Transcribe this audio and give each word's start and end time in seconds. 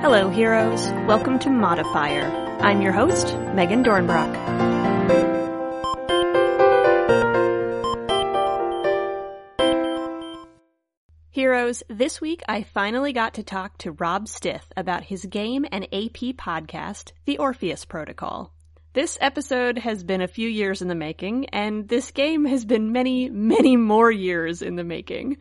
Hello, 0.00 0.28
heroes. 0.30 0.90
Welcome 1.06 1.38
to 1.40 1.50
Modifier. 1.50 2.24
I'm 2.60 2.80
your 2.80 2.92
host, 2.92 3.36
Megan 3.54 3.84
Dornbrock. 3.84 4.34
Heroes, 11.30 11.82
this 11.88 12.20
week 12.20 12.42
I 12.48 12.64
finally 12.64 13.12
got 13.12 13.34
to 13.34 13.42
talk 13.42 13.78
to 13.78 13.92
Rob 13.92 14.26
Stith 14.26 14.72
about 14.76 15.04
his 15.04 15.24
game 15.26 15.64
and 15.70 15.84
AP 15.84 16.36
podcast, 16.36 17.12
The 17.24 17.38
Orpheus 17.38 17.84
Protocol. 17.84 18.52
This 18.92 19.16
episode 19.20 19.78
has 19.78 20.02
been 20.02 20.20
a 20.20 20.26
few 20.26 20.48
years 20.48 20.82
in 20.82 20.88
the 20.88 20.96
making, 20.96 21.50
and 21.50 21.86
this 21.88 22.10
game 22.10 22.44
has 22.46 22.64
been 22.64 22.90
many, 22.90 23.30
many 23.30 23.76
more 23.76 24.10
years 24.10 24.62
in 24.62 24.74
the 24.74 24.82
making. 24.82 25.36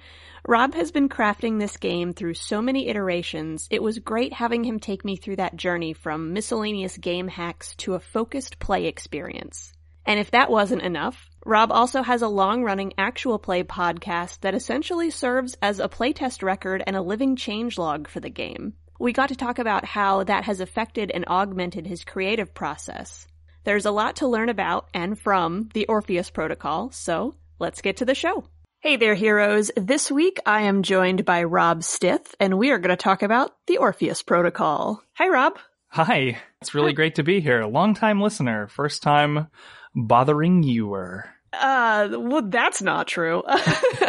Rob 0.47 0.75
has 0.75 0.91
been 0.91 1.09
crafting 1.09 1.59
this 1.59 1.77
game 1.77 2.13
through 2.13 2.35
so 2.35 2.61
many 2.61 2.89
iterations, 2.89 3.67
it 3.71 3.81
was 3.81 3.97
great 3.97 4.33
having 4.33 4.63
him 4.63 4.79
take 4.79 5.03
me 5.03 5.15
through 5.15 5.37
that 5.37 5.55
journey 5.55 5.93
from 5.93 6.31
miscellaneous 6.31 6.95
game 6.97 7.27
hacks 7.27 7.73
to 7.77 7.95
a 7.95 7.99
focused 7.99 8.59
play 8.59 8.85
experience. 8.85 9.73
And 10.05 10.19
if 10.19 10.29
that 10.29 10.51
wasn't 10.51 10.83
enough, 10.83 11.27
Rob 11.43 11.71
also 11.71 12.03
has 12.03 12.21
a 12.21 12.27
long-running 12.27 12.93
actual 12.99 13.39
play 13.39 13.63
podcast 13.63 14.41
that 14.41 14.53
essentially 14.53 15.09
serves 15.09 15.57
as 15.59 15.79
a 15.79 15.89
playtest 15.89 16.43
record 16.43 16.83
and 16.85 16.95
a 16.95 17.01
living 17.01 17.35
changelog 17.35 18.09
for 18.09 18.19
the 18.19 18.29
game. 18.29 18.75
We 18.99 19.11
got 19.11 19.29
to 19.29 19.35
talk 19.35 19.57
about 19.57 19.85
how 19.85 20.23
that 20.25 20.43
has 20.43 20.59
affected 20.59 21.09
and 21.09 21.25
augmented 21.27 21.87
his 21.87 22.03
creative 22.03 22.53
process. 22.53 23.25
There's 23.69 23.85
a 23.85 23.91
lot 23.91 24.15
to 24.15 24.27
learn 24.27 24.49
about 24.49 24.89
and 24.95 25.15
from 25.15 25.69
the 25.75 25.85
Orpheus 25.85 26.31
Protocol, 26.31 26.89
so 26.89 27.35
let's 27.59 27.81
get 27.81 27.97
to 27.97 28.05
the 28.05 28.15
show. 28.15 28.43
Hey 28.79 28.95
there, 28.95 29.13
heroes. 29.13 29.69
This 29.77 30.09
week 30.09 30.39
I 30.43 30.61
am 30.61 30.81
joined 30.81 31.23
by 31.23 31.43
Rob 31.43 31.83
Stith, 31.83 32.33
and 32.39 32.57
we 32.57 32.71
are 32.71 32.79
going 32.79 32.89
to 32.89 32.95
talk 32.95 33.21
about 33.21 33.55
the 33.67 33.77
Orpheus 33.77 34.23
Protocol. 34.23 35.03
Hi, 35.17 35.27
Rob. 35.29 35.59
Hi. 35.89 36.39
It's 36.61 36.73
really 36.73 36.93
great 36.93 37.13
to 37.15 37.23
be 37.23 37.41
here. 37.41 37.63
Long 37.65 37.93
time 37.93 38.19
listener, 38.19 38.67
first 38.69 39.03
time 39.03 39.49
bothering 39.93 40.63
youer. 40.63 41.25
Uh, 41.53 42.09
well, 42.11 42.41
that's 42.49 42.81
not 42.81 43.07
true. 43.07 43.43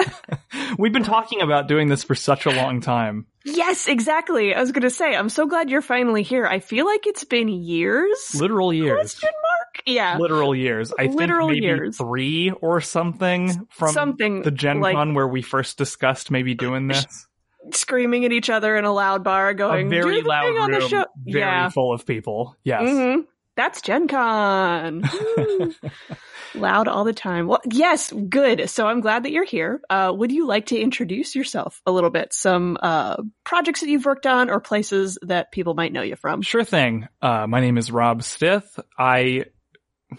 We've 0.79 0.93
been 0.93 1.05
talking 1.05 1.43
about 1.43 1.69
doing 1.69 1.89
this 1.89 2.05
for 2.05 2.15
such 2.15 2.47
a 2.47 2.51
long 2.51 2.81
time. 2.81 3.27
yes, 3.45 3.89
exactly. 3.89 4.55
I 4.55 4.61
was 4.61 4.73
going 4.73 4.83
to 4.83 4.91
say, 4.91 5.15
I'm 5.15 5.29
so 5.29 5.47
glad 5.47 5.69
you're 5.69 5.83
finally 5.83 6.23
here. 6.23 6.47
I 6.47 6.61
feel 6.61 6.87
like 6.87 7.07
it's 7.07 7.25
been 7.25 7.49
years. 7.49 8.35
Literal 8.35 8.73
years. 8.73 8.95
Question 8.97 9.31
mark? 9.43 9.50
Yeah. 9.87 10.17
Literal 10.19 10.55
years. 10.55 10.93
I 10.99 11.07
Literal 11.07 11.49
think 11.49 11.63
maybe 11.63 11.67
years. 11.67 11.97
three 11.97 12.51
or 12.51 12.81
something 12.81 13.67
from 13.71 13.93
Something 13.93 14.43
the 14.43 14.51
Gen 14.51 14.81
like- 14.81 14.95
Con 14.95 15.15
where 15.15 15.29
we 15.29 15.43
first 15.43 15.79
discussed 15.79 16.31
maybe 16.31 16.55
doing 16.55 16.89
this. 16.89 17.27
Screaming 17.73 18.25
at 18.25 18.33
each 18.33 18.49
other 18.51 18.77
in 18.77 18.85
a 18.85 18.93
loud 18.93 19.23
bar, 19.23 19.53
going, 19.53 19.87
a 19.87 19.91
very 19.91 20.15
"Do 20.17 20.23
the 20.23 20.29
loud 20.29 20.47
thing 20.47 20.59
on 20.59 20.71
room, 20.71 20.81
the 20.81 20.89
show. 20.89 21.05
very 21.27 21.41
yeah. 21.41 21.69
full 21.69 21.93
of 21.93 22.07
people. 22.07 22.57
Yes. 22.65 22.83
hmm 22.89 23.21
That's 23.55 23.83
Gen 23.83 24.09
Con. 24.09 25.03
Loud 26.55 26.89
all 26.89 27.05
the 27.05 27.13
time. 27.13 27.47
Well, 27.47 27.61
yes, 27.71 28.13
good. 28.13 28.69
So 28.71 28.87
I'm 28.87 29.01
glad 29.01 29.23
that 29.23 29.31
you're 29.31 29.45
here. 29.45 29.81
Uh, 29.89 30.13
would 30.17 30.33
you 30.33 30.47
like 30.47 30.67
to 30.67 30.79
introduce 30.79 31.37
yourself 31.37 31.81
a 31.87 31.93
little 31.93 32.11
bit? 32.11 32.33
Some 32.33 32.77
uh, 32.83 33.17
projects 33.45 33.81
that 33.81 33.89
you've 33.89 34.05
worked 34.05 34.27
on 34.27 34.51
or 34.51 34.59
places 34.59 35.17
that 35.23 35.53
people 35.53 35.75
might 35.75 35.93
know 35.93 36.03
you 36.03 36.17
from? 36.17 36.43
Sure 36.43 36.65
thing. 36.65 37.07
Uh, 37.23 37.47
my 37.47 37.61
name 37.61 37.79
is 37.79 37.93
Rob 37.93 38.23
Stith. 38.25 38.81
I, 38.99 39.45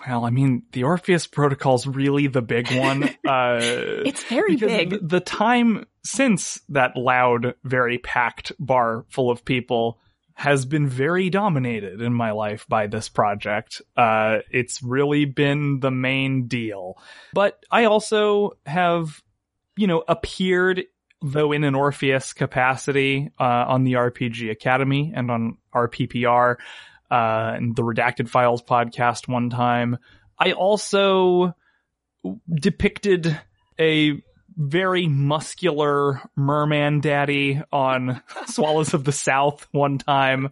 well, 0.08 0.26
I 0.26 0.30
mean, 0.30 0.64
the 0.72 0.84
Orpheus 0.84 1.28
Protocol's 1.28 1.86
really 1.88 2.28
the 2.28 2.42
big 2.42 2.72
one. 2.72 3.10
Uh, 3.28 3.60
It's 3.62 4.24
very 4.24 4.56
big. 4.56 4.90
th- 4.90 5.02
the 5.04 5.20
time 5.20 5.86
since 6.04 6.60
that 6.70 6.96
loud, 6.98 7.56
very 7.64 7.98
packed 7.98 8.52
bar 8.60 9.06
full 9.10 9.30
of 9.32 9.46
people 9.46 10.00
has 10.34 10.66
been 10.66 10.88
very 10.88 11.30
dominated 11.30 12.02
in 12.02 12.14
my 12.14 12.32
life 12.32 12.66
by 12.68 12.88
this 12.88 13.10
project. 13.10 13.82
Uh, 13.96 14.40
it's 14.50 14.82
really 14.82 15.26
been 15.26 15.80
the 15.82 15.92
main 15.92 16.48
deal. 16.48 16.98
But 17.34 17.64
I 17.70 17.86
also 17.86 18.58
have, 18.66 19.22
you 19.78 19.88
know, 19.88 20.04
appeared 20.08 20.84
though 21.22 21.52
in 21.52 21.64
an 21.64 21.76
Orpheus 21.76 22.34
capacity, 22.34 23.30
uh, 23.40 23.44
on 23.44 23.84
the 23.84 23.94
RPG 23.94 24.50
Academy 24.50 25.14
and 25.16 25.30
on 25.30 25.58
RPPR, 25.76 26.56
uh, 27.12 27.54
and 27.56 27.76
the 27.76 27.84
Redacted 27.84 28.30
Files 28.30 28.64
podcast 28.64 29.28
one 29.28 29.50
time. 29.50 29.98
I 30.40 30.54
also 30.54 31.54
depicted 32.54 33.40
a 33.80 34.22
very 34.56 35.08
muscular 35.08 36.22
merman 36.36 37.00
daddy 37.00 37.62
on 37.72 38.22
Swallows 38.48 38.94
of 38.94 39.04
the 39.04 39.12
South 39.12 39.68
one 39.72 39.98
time. 39.98 40.50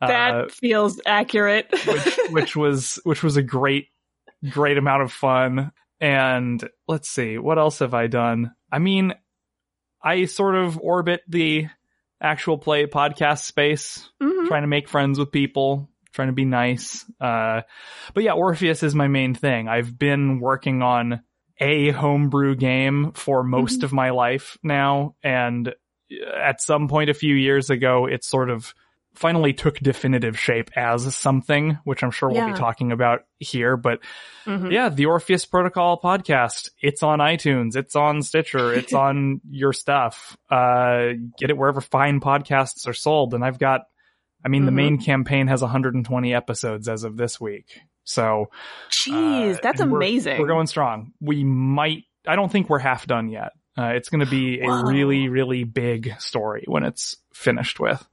that 0.00 0.34
uh, 0.34 0.48
feels 0.48 1.00
accurate. 1.06 1.68
which, 1.86 2.18
which 2.30 2.56
was 2.56 2.98
which 3.04 3.22
was 3.22 3.36
a 3.36 3.42
great 3.42 3.88
great 4.50 4.78
amount 4.78 5.02
of 5.02 5.12
fun. 5.12 5.72
And 6.00 6.68
let's 6.88 7.08
see, 7.08 7.38
what 7.38 7.58
else 7.58 7.78
have 7.78 7.94
I 7.94 8.08
done? 8.08 8.52
I 8.72 8.80
mean, 8.80 9.14
I 10.02 10.24
sort 10.24 10.56
of 10.56 10.78
orbit 10.78 11.22
the 11.28 11.68
actual 12.20 12.58
play 12.58 12.86
podcast 12.86 13.44
space, 13.44 14.08
Mhm. 14.20 14.48
trying 14.48 14.62
to 14.62 14.68
make 14.68 14.88
friends 14.88 15.18
with 15.18 15.30
people, 15.30 15.88
trying 16.12 16.28
to 16.28 16.32
be 16.34 16.44
nice. 16.44 17.04
Uh, 17.20 17.62
but 18.14 18.22
yeah, 18.24 18.32
Orpheus 18.32 18.82
is 18.82 18.94
my 18.94 19.08
main 19.08 19.34
thing. 19.34 19.68
I've 19.68 19.98
been 19.98 20.40
working 20.40 20.82
on 20.82 21.22
a 21.60 21.90
homebrew 21.90 22.56
game 22.56 23.12
for 23.12 23.42
most 23.42 23.80
Mhm. 23.80 23.84
of 23.84 23.92
my 23.92 24.10
life 24.10 24.58
now, 24.62 25.14
and 25.22 25.74
at 26.36 26.60
some 26.60 26.88
point 26.88 27.08
a 27.10 27.14
few 27.14 27.34
years 27.34 27.70
ago, 27.70 28.06
it 28.06 28.24
sort 28.24 28.50
of 28.50 28.74
finally 29.14 29.52
took 29.52 29.78
definitive 29.78 30.38
shape 30.38 30.70
as 30.74 31.14
something, 31.14 31.78
which 31.84 32.02
I'm 32.02 32.10
sure 32.10 32.30
we'll 32.30 32.46
be 32.46 32.54
talking 32.58 32.92
about 32.92 33.20
here. 33.38 33.76
But 33.76 34.00
Mhm. 34.46 34.72
yeah, 34.72 34.88
the 34.88 35.04
Orpheus 35.04 35.44
Protocol 35.44 36.00
podcast. 36.00 36.70
It's 36.80 37.02
on 37.02 37.18
iTunes. 37.18 37.76
It's 37.76 37.94
on 37.94 38.22
Stitcher. 38.22 38.72
It's 38.72 38.92
on 38.94 39.42
your 39.50 39.74
stuff. 39.74 40.34
Uh, 40.50 41.12
get 41.38 41.50
it 41.50 41.58
wherever 41.58 41.82
fine 41.82 42.20
podcasts 42.20 42.88
are 42.88 42.94
sold. 42.94 43.34
And 43.34 43.44
I've 43.44 43.58
got, 43.58 43.82
I 44.44 44.48
mean, 44.48 44.64
the 44.64 44.70
Mhm. 44.72 44.74
main 44.74 44.98
campaign 44.98 45.46
has 45.48 45.62
120 45.62 46.34
episodes 46.34 46.88
as 46.88 47.04
of 47.04 47.16
this 47.16 47.40
week. 47.40 47.80
So, 48.04 48.46
Jeez, 48.90 49.56
uh, 49.56 49.60
that's 49.62 49.80
and 49.80 49.92
we're- 49.92 50.04
amazing. 50.06 50.40
We're 50.40 50.48
going 50.48 50.66
strong. 50.66 51.12
We 51.20 51.44
might, 51.44 52.04
I 52.26 52.34
don't 52.36 52.50
think 52.50 52.68
we're 52.68 52.78
half 52.80 53.06
done 53.06 53.28
yet. 53.28 53.52
Uh, 53.78 53.92
it's 53.94 54.08
going 54.08 54.24
to 54.24 54.30
be 54.30 54.60
a 54.60 54.66
Whoa. 54.66 54.82
really, 54.82 55.28
really 55.28 55.64
big 55.64 56.12
story 56.18 56.64
when 56.66 56.82
it's 56.84 57.16
finished 57.32 57.78
with. 57.80 58.06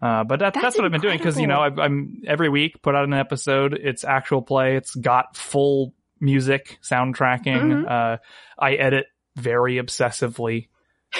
Uh, 0.00 0.22
but 0.24 0.38
that, 0.40 0.54
that's, 0.54 0.62
That's 0.62 0.76
what 0.76 0.84
I've 0.84 0.92
been 0.92 1.00
doing 1.00 1.16
because 1.18 1.38
you 1.40 1.46
know 1.46 1.60
I've, 1.60 1.78
I'm 1.78 2.22
every 2.26 2.48
week 2.48 2.82
put 2.82 2.94
out 2.94 3.04
an 3.04 3.14
episode. 3.14 3.72
It's 3.74 4.04
actual 4.04 4.42
play. 4.42 4.76
It's 4.76 4.94
got 4.94 5.36
full 5.36 5.94
music 6.20 6.78
soundtracking. 6.82 7.84
Mhm. 7.84 7.90
Uh, 7.90 8.16
I 8.58 8.74
edit 8.74 9.06
very 9.36 9.76
obsessively. 9.76 10.68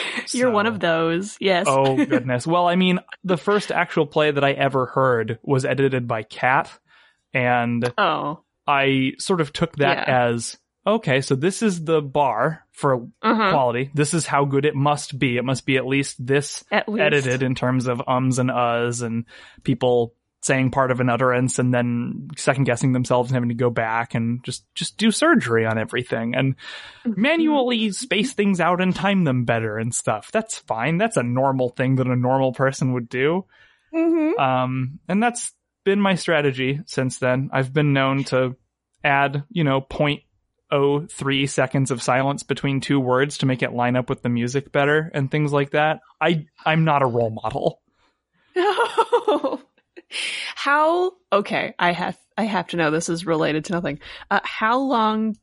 You're 0.33 0.51
one 0.51 0.67
of 0.67 0.81
those. 0.81 1.37
Yes. 1.41 1.67
Oh 1.69 1.97
goodness. 2.07 2.47
well, 2.47 2.67
I 2.67 2.77
mean, 2.77 3.01
the 3.23 3.37
first 3.37 3.71
actual 3.73 4.07
play 4.07 4.31
that 4.31 4.45
I 4.45 4.53
ever 4.53 4.87
heard 4.87 5.39
was 5.43 5.65
edited 5.65 6.07
by 6.09 6.23
Cat, 6.23 6.71
and 7.33 7.93
oh. 7.99 8.43
I 8.67 9.13
sort 9.19 9.41
of 9.41 9.53
took 9.53 9.77
that 9.77 10.07
Yeah. 10.09 10.27
as 10.29 10.57
okay. 10.87 11.21
So 11.21 11.35
this 11.35 11.63
is 11.63 11.85
the 11.85 12.01
bar 12.01 12.65
for 12.73 13.07
Uh-huh. 13.23 13.51
quality. 13.51 13.91
This 13.95 14.15
is 14.15 14.27
how 14.27 14.45
good 14.45 14.65
it 14.65 14.75
must 14.75 15.19
be. 15.19 15.37
It 15.37 15.45
must 15.45 15.65
be 15.67 15.77
at 15.77 15.87
least 15.87 16.25
this 16.25 16.65
At 16.71 16.89
least. 16.89 17.03
edited 17.03 17.43
in 17.43 17.55
terms 17.55 17.87
of 17.87 18.03
ums 18.07 18.39
and 18.39 18.51
uhs 18.51 19.03
and 19.03 19.25
people 19.63 20.15
saying 20.45 20.71
part 20.71 20.91
of 20.91 21.01
an 21.01 21.09
utterance 21.09 21.59
and 21.59 21.73
then 21.73 22.29
second 22.37 22.65
guessing 22.65 22.93
themselves 22.93 23.31
and 23.31 23.35
having 23.35 23.49
to 23.49 23.55
go 23.55 23.71
back 23.71 24.15
and 24.15 24.45
just 24.45 24.65
just 24.75 24.99
do 24.99 25.11
surgery 25.11 25.65
on 25.67 25.79
everything 25.79 26.35
and 26.35 26.55
Mm-hmm. 27.07 27.21
manually 27.21 27.91
space 27.93 28.33
things 28.33 28.61
out 28.61 28.81
and 28.81 28.95
time 28.95 29.25
them 29.25 29.45
better 29.45 29.77
and 29.79 29.95
stuff. 29.95 30.31
That's 30.33 30.59
fine. 30.59 30.97
That's 30.99 31.17
a 31.19 31.23
normal 31.23 31.69
thing 31.71 31.97
that 31.97 32.07
a 32.07 32.17
normal 32.17 32.53
person 32.53 32.93
would 32.95 33.09
do. 33.09 33.45
Mhm. 33.95 34.39
Um, 34.39 35.01
and 35.09 35.23
that's 35.23 35.53
been 35.85 36.01
my 36.01 36.15
strategy 36.15 36.81
since 36.87 37.19
then. 37.19 37.51
I've 37.53 37.73
been 37.73 37.93
known 37.93 38.25
to 38.25 38.57
add, 39.03 39.45
you 39.51 39.65
know, 39.65 39.81
point 39.83 40.23
oh 40.71 41.07
three 41.07 41.47
seconds 41.47 41.91
of 41.91 42.03
silence 42.03 42.43
between 42.43 42.81
two 42.81 42.99
words 42.99 43.39
to 43.39 43.47
make 43.47 43.63
it 43.63 43.73
line 43.75 43.97
up 43.97 44.09
with 44.09 44.23
the 44.23 44.31
music 44.31 44.73
better 44.73 45.11
and 45.15 45.31
things 45.31 45.53
like 45.53 45.71
that. 45.73 46.01
I, 46.21 46.47
I'm 46.65 46.85
not 46.85 47.03
a 47.03 47.07
role 47.07 47.31
model. 47.31 47.83
No. 48.57 49.61
How? 50.55 51.13
Okay, 51.33 51.75
I 51.79 51.93
have 51.93 52.17
I 52.37 52.45
have 52.45 52.69
to 52.69 52.77
know. 52.77 52.91
This 52.91 53.09
is 53.09 53.27
related 53.27 53.67
to 53.67 53.73
nothing. 53.73 54.01
Uh, 54.31 54.41
how 54.45 54.79
long 54.79 55.37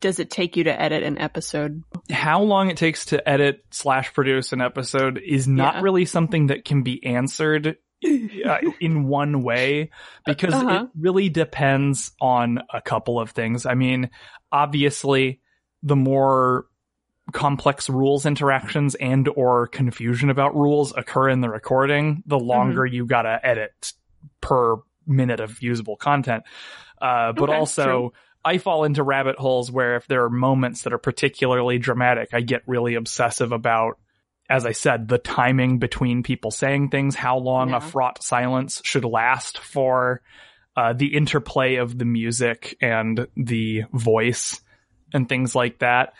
does 0.00 0.18
it 0.18 0.30
take 0.30 0.56
you 0.56 0.64
to 0.64 0.80
edit 0.82 1.04
an 1.04 1.16
episode? 1.18 1.82
How 2.10 2.42
long 2.42 2.70
it 2.70 2.76
takes 2.76 3.06
to 3.06 3.28
edit 3.28 3.64
slash 3.70 4.12
produce 4.12 4.52
an 4.52 4.60
episode 4.60 5.20
is 5.24 5.46
not 5.46 5.76
Yeah. 5.76 5.80
really 5.82 6.04
something 6.06 6.48
that 6.48 6.64
can 6.64 6.82
be 6.82 7.04
answered 7.06 7.76
uh, 8.44 8.58
in 8.80 9.04
one 9.04 9.42
way 9.44 9.90
because 10.26 10.54
Uh-huh. 10.54 10.84
it 10.86 10.90
really 10.98 11.28
depends 11.28 12.10
on 12.20 12.60
a 12.74 12.80
couple 12.82 13.20
of 13.20 13.30
things. 13.30 13.64
I 13.64 13.74
mean, 13.74 14.10
obviously, 14.50 15.40
the 15.84 15.94
more 15.96 16.66
complex 17.32 17.88
rules 17.88 18.26
interactions 18.26 18.96
and 18.96 19.28
or 19.28 19.68
confusion 19.68 20.30
about 20.30 20.56
rules 20.56 20.92
occur 20.96 21.28
in 21.28 21.40
the 21.40 21.48
recording, 21.48 22.24
the 22.26 22.38
longer 22.38 22.84
you 22.84 23.06
gotta 23.06 23.38
edit 23.44 23.92
per 24.40 24.76
minute 25.06 25.40
of 25.40 25.62
usable 25.62 25.96
content. 25.96 26.44
Uh, 27.00 27.32
but 27.32 27.48
Okay, 27.50 27.58
also 27.58 27.84
true. 27.84 28.12
I 28.44 28.58
fall 28.58 28.84
into 28.84 29.02
rabbit 29.02 29.36
holes 29.38 29.70
where 29.70 29.96
if 29.96 30.06
there 30.06 30.24
are 30.24 30.30
moments 30.30 30.82
that 30.82 30.92
are 30.92 30.98
particularly 30.98 31.78
dramatic, 31.78 32.30
I 32.32 32.40
get 32.40 32.62
really 32.66 32.94
obsessive 32.96 33.52
about, 33.52 33.98
as 34.50 34.66
I 34.66 34.72
said, 34.72 35.08
the 35.08 35.18
timing 35.18 35.78
between 35.78 36.22
people 36.22 36.50
saying 36.50 36.90
things, 36.90 37.14
how 37.14 37.38
long 37.38 37.70
Yeah. 37.70 37.76
a 37.76 37.80
fraught 37.80 38.22
silence 38.22 38.80
should 38.84 39.04
last 39.04 39.58
for, 39.58 40.22
uh, 40.76 40.92
the 40.92 41.14
interplay 41.14 41.76
of 41.76 41.96
the 41.98 42.04
music 42.04 42.76
and 42.80 43.26
the 43.36 43.82
voice 43.92 44.60
and 45.12 45.28
things 45.28 45.54
like 45.54 45.80
that. 45.80 46.14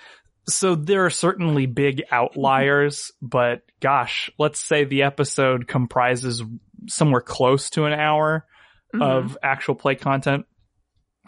So 0.49 0.75
there 0.75 1.05
are 1.05 1.11
certainly 1.11 1.67
big 1.67 2.03
outliers, 2.11 3.13
but 3.23 3.63
gosh, 3.81 4.31
let's 4.39 4.59
say 4.61 4.85
the 4.85 5.05
episode 5.05 5.67
comprises 5.69 6.43
somewhere 6.89 7.21
close 7.21 7.71
to 7.71 7.85
an 7.85 7.93
hour 7.93 8.47
Mhm. 8.95 9.03
of 9.03 9.39
actual 9.43 9.75
play 9.75 9.95
content. 9.95 10.45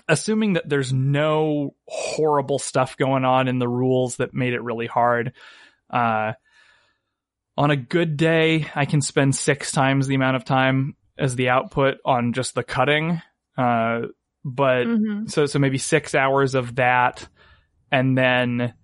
Assuming 0.08 0.54
that 0.54 0.68
there's 0.68 0.92
no 0.92 1.74
horrible 1.86 2.58
stuff 2.58 2.96
going 2.96 3.24
on 3.24 3.48
in 3.48 3.58
the 3.58 3.68
rules 3.68 4.16
that 4.16 4.34
made 4.34 4.52
it 4.52 4.62
really 4.62 4.86
hard. 4.86 5.32
Uh, 5.88 6.32
on 7.56 7.70
a 7.70 7.76
good 7.76 8.16
day, 8.16 8.66
I 8.74 8.84
can 8.84 9.00
spend 9.00 9.34
six 9.34 9.70
times 9.72 10.06
the 10.06 10.16
amount 10.16 10.36
of 10.36 10.44
time 10.44 10.96
as 11.16 11.36
the 11.36 11.48
output 11.50 11.98
on 12.04 12.32
just 12.32 12.54
the 12.54 12.64
cutting. 12.64 13.22
Uh, 13.56 14.00
but 14.44 14.86
Mhm. 14.86 15.30
so 15.30 15.46
so 15.46 15.58
maybe 15.58 15.78
six 15.78 16.14
hours 16.14 16.54
of 16.54 16.74
that, 16.76 17.26
and 17.90 18.18
then 18.18 18.74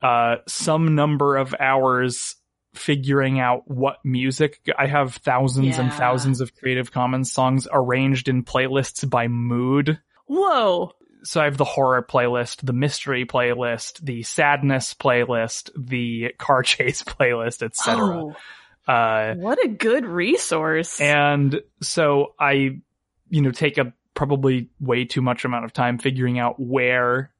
uh, 0.00 0.36
some 0.48 0.94
number 0.94 1.36
of 1.36 1.54
hours 1.60 2.36
figuring 2.74 3.38
out 3.38 3.70
what 3.70 3.98
music. 4.04 4.60
I 4.78 4.86
have 4.86 5.14
thousands 5.16 5.78
and 5.78 5.92
thousands 5.92 6.40
of 6.40 6.54
Creative 6.56 6.90
Commons 6.90 7.30
songs 7.30 7.68
arranged 7.72 8.28
in 8.28 8.44
playlists 8.44 9.08
by 9.08 9.28
mood. 9.28 9.98
Whoa. 10.26 10.92
So 11.24 11.40
I 11.40 11.44
have 11.44 11.56
the 11.56 11.64
horror 11.64 12.02
playlist, 12.02 12.64
the 12.66 12.72
mystery 12.72 13.24
playlist, 13.26 14.00
the 14.02 14.22
sadness 14.24 14.94
playlist, 14.94 15.70
the 15.76 16.34
car 16.38 16.62
chase 16.64 17.02
playlist, 17.02 17.62
etc. 17.62 18.04
Oh, 18.04 18.36
Uh, 18.92 19.34
what 19.34 19.64
a 19.64 19.68
good 19.68 20.04
resource. 20.04 21.00
and 21.00 21.60
so 21.80 22.34
I, 22.40 22.80
you 23.28 23.42
know, 23.42 23.52
take 23.52 23.78
a 23.78 23.92
probably 24.14 24.68
way 24.80 25.04
too 25.04 25.22
much 25.22 25.44
amount 25.44 25.64
of 25.64 25.72
time 25.72 25.98
figuring 25.98 26.38
out 26.38 26.58
where 26.58 27.30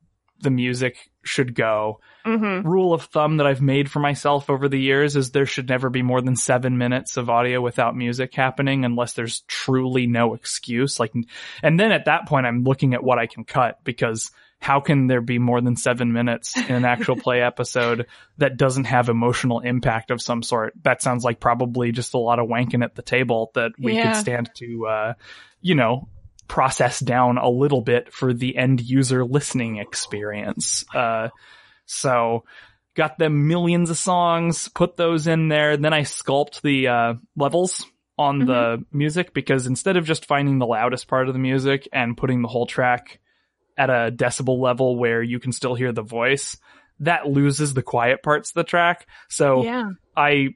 the 0.41 0.51
music 0.51 1.11
should 1.25 1.55
go. 1.55 2.01
Mhm. 2.27 2.65
Rule 2.65 2.93
of 2.95 3.03
thumb 3.05 3.37
that 3.39 3.47
I've 3.47 3.63
made 3.63 3.91
for 3.91 4.01
myself 4.01 4.51
over 4.51 4.69
the 4.69 4.79
years 4.81 5.17
is 5.17 5.31
there 5.31 5.47
should 5.47 5.69
never 5.69 5.89
be 5.91 6.03
more 6.03 6.21
than 6.21 6.37
seven 6.37 6.79
minutes 6.79 7.17
of 7.17 7.31
audio 7.31 7.61
without 7.61 7.97
music 7.97 8.35
happening 8.35 8.85
unless 8.85 9.13
there's 9.15 9.41
truly 9.49 10.07
no 10.07 10.35
excuse. 10.35 10.99
Like, 11.01 11.13
and 11.63 11.79
then 11.81 11.93
at 11.93 12.05
that 12.07 12.27
point, 12.27 12.47
I'm 12.47 12.65
looking 12.65 12.95
at 12.95 13.03
what 13.05 13.19
I 13.19 13.27
can 13.27 13.45
cut 13.45 13.79
because 13.85 14.31
how 14.61 14.79
can 14.79 15.09
there 15.09 15.21
be 15.21 15.39
more 15.41 15.61
than 15.61 15.75
seven 15.75 16.13
minutes 16.13 16.57
in 16.57 16.73
an 16.75 16.85
actual 16.85 17.17
play 17.17 17.41
episode 17.43 18.07
that 18.39 18.57
doesn't 18.57 18.85
have 18.85 19.09
emotional 19.09 19.59
impact 19.59 20.13
of 20.13 20.23
some 20.23 20.43
sort? 20.43 20.75
That 20.85 21.03
sounds 21.03 21.25
like 21.25 21.41
probably 21.41 21.91
just 21.91 22.15
a 22.15 22.19
lot 22.19 22.39
of 22.39 22.47
wanking 22.49 22.85
at 22.85 22.95
the 22.95 23.03
table 23.03 23.51
that 23.55 23.73
we 23.79 23.95
Yeah. 23.97 24.13
could 24.13 24.21
stand 24.21 24.51
to, 24.57 24.87
uh, 24.87 25.15
you 25.61 25.75
know, 25.75 26.09
process 26.53 27.01
down 27.01 27.39
a 27.39 27.49
little 27.49 27.81
bit 27.81 28.13
for 28.13 28.35
the 28.35 28.59
end 28.59 28.79
user 28.79 29.25
listening 29.25 29.79
experience. 29.79 30.85
Uh, 30.95 31.31
so 31.87 32.45
got 32.95 33.17
them 33.17 33.49
millions 33.49 33.89
of 33.89 33.97
songs, 33.97 34.69
put 34.69 34.99
those 34.99 35.27
in 35.27 35.49
there. 35.49 35.79
Then 35.79 35.95
I 35.95 36.03
sculpt 36.03 36.61
the, 36.61 36.89
uh, 36.89 37.15
levels 37.35 37.87
on 38.19 38.41
the 38.41 38.85
music 38.93 39.33
because 39.33 39.67
instead 39.67 39.97
of 39.97 40.05
just 40.05 40.27
finding 40.27 40.59
the 40.59 40.67
loudest 40.67 41.09
part 41.09 41.27
of 41.27 41.33
the 41.33 41.41
music 41.41 41.89
and 41.91 42.19
putting 42.19 42.43
the 42.43 42.49
whole 42.49 42.67
track 42.67 43.19
at 43.79 43.89
a 43.89 44.13
decibel 44.15 44.61
level 44.61 44.99
where 44.99 45.23
you 45.23 45.41
can 45.41 45.53
still 45.53 45.75
hear 45.75 45.91
the 45.91 46.03
voice, 46.03 46.59
that 47.01 47.27
loses 47.27 47.73
the 47.73 47.83
quiet 47.83 48.23
parts 48.23 48.51
of 48.51 48.55
the 48.57 48.65
track. 48.65 49.07
So 49.31 49.65
yeah. 49.65 49.89
I, 50.15 50.49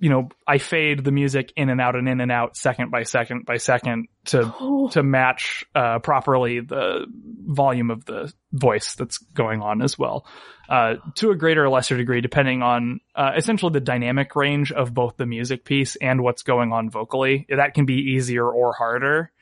you 0.00 0.10
know, 0.10 0.28
I 0.46 0.58
fade 0.58 1.02
the 1.04 1.10
music 1.10 1.52
in 1.56 1.70
and 1.70 1.80
out 1.80 1.96
and 1.96 2.08
in 2.08 2.20
and 2.20 2.30
out 2.30 2.56
second 2.56 2.90
by 2.90 3.02
second 3.02 3.44
by 3.46 3.56
second 3.56 4.06
to 4.26 4.54
Oh, 4.60 4.88
to 4.90 5.02
match 5.02 5.64
uh, 5.74 5.98
properly 5.98 6.60
the 6.60 7.06
volume 7.46 7.90
of 7.90 8.04
the 8.04 8.32
voice 8.52 8.94
that's 8.94 9.18
going 9.18 9.60
on 9.60 9.82
as 9.82 9.98
well, 9.98 10.26
uh, 10.68 10.94
to 11.16 11.30
a 11.30 11.36
greater 11.36 11.64
or 11.64 11.68
lesser 11.68 11.96
degree, 11.96 12.20
depending 12.20 12.62
on 12.62 13.00
uh, 13.16 13.32
essentially 13.36 13.72
the 13.72 13.80
dynamic 13.80 14.36
range 14.36 14.70
of 14.70 14.94
both 14.94 15.16
the 15.16 15.26
music 15.26 15.64
piece 15.64 15.96
and 15.96 16.22
what's 16.22 16.42
going 16.42 16.72
on 16.72 16.90
vocally. 16.90 17.46
That 17.48 17.74
can 17.74 17.84
be 17.84 17.94
easier 18.12 18.48
or 18.48 18.72
harder. 18.74 19.32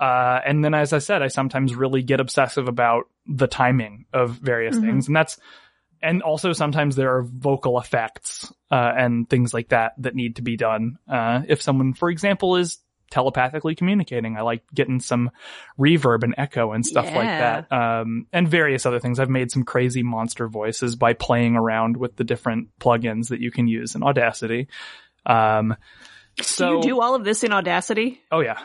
Uh, 0.00 0.40
and 0.44 0.62
then, 0.64 0.74
as 0.74 0.92
I 0.92 0.98
said, 0.98 1.22
I 1.22 1.28
sometimes 1.28 1.74
really 1.74 2.02
get 2.02 2.20
obsessive 2.20 2.68
about 2.68 3.04
the 3.26 3.46
timing 3.46 4.04
of 4.12 4.32
various 4.32 4.76
Mhm. 4.76 4.80
things, 4.82 5.06
and 5.06 5.16
that's 5.16 5.38
and 6.04 6.22
also 6.22 6.52
sometimes 6.52 6.96
there 6.96 7.16
are 7.16 7.22
vocal 7.22 7.78
effects 7.78 8.52
uh, 8.70 8.92
and 8.96 9.28
things 9.28 9.54
like 9.54 9.70
that 9.70 9.94
that 9.98 10.14
need 10.14 10.36
to 10.36 10.42
be 10.42 10.56
done. 10.56 10.98
Uh, 11.08 11.42
if 11.48 11.62
someone, 11.62 11.94
for 11.94 12.10
example, 12.10 12.56
is 12.56 12.78
telepathically 13.10 13.74
communicating, 13.74 14.36
I 14.36 14.42
like 14.42 14.62
getting 14.74 15.00
some 15.00 15.30
reverb 15.78 16.22
and 16.22 16.34
echo 16.36 16.72
and 16.72 16.84
stuff 16.84 17.06
like 17.06 17.26
that, 17.26 17.72
um, 17.72 18.26
and 18.32 18.46
various 18.46 18.86
other 18.86 19.00
things. 19.00 19.18
I've 19.18 19.30
made 19.30 19.50
some 19.50 19.64
crazy 19.64 20.02
monster 20.02 20.46
voices 20.48 20.94
by 20.94 21.14
playing 21.14 21.56
around 21.56 21.96
with 21.96 22.16
the 22.16 22.24
different 22.24 22.68
plugins 22.78 23.28
that 23.28 23.40
you 23.40 23.50
can 23.50 23.66
use 23.66 23.94
in 23.94 24.02
Audacity. 24.02 24.68
Um, 25.24 25.74
so, 26.42 26.76
you 26.76 26.82
do 26.82 27.00
all 27.00 27.14
of 27.14 27.24
this 27.24 27.44
in 27.44 27.52
Audacity? 27.52 28.20
oh 28.30 28.40
yeah, 28.40 28.60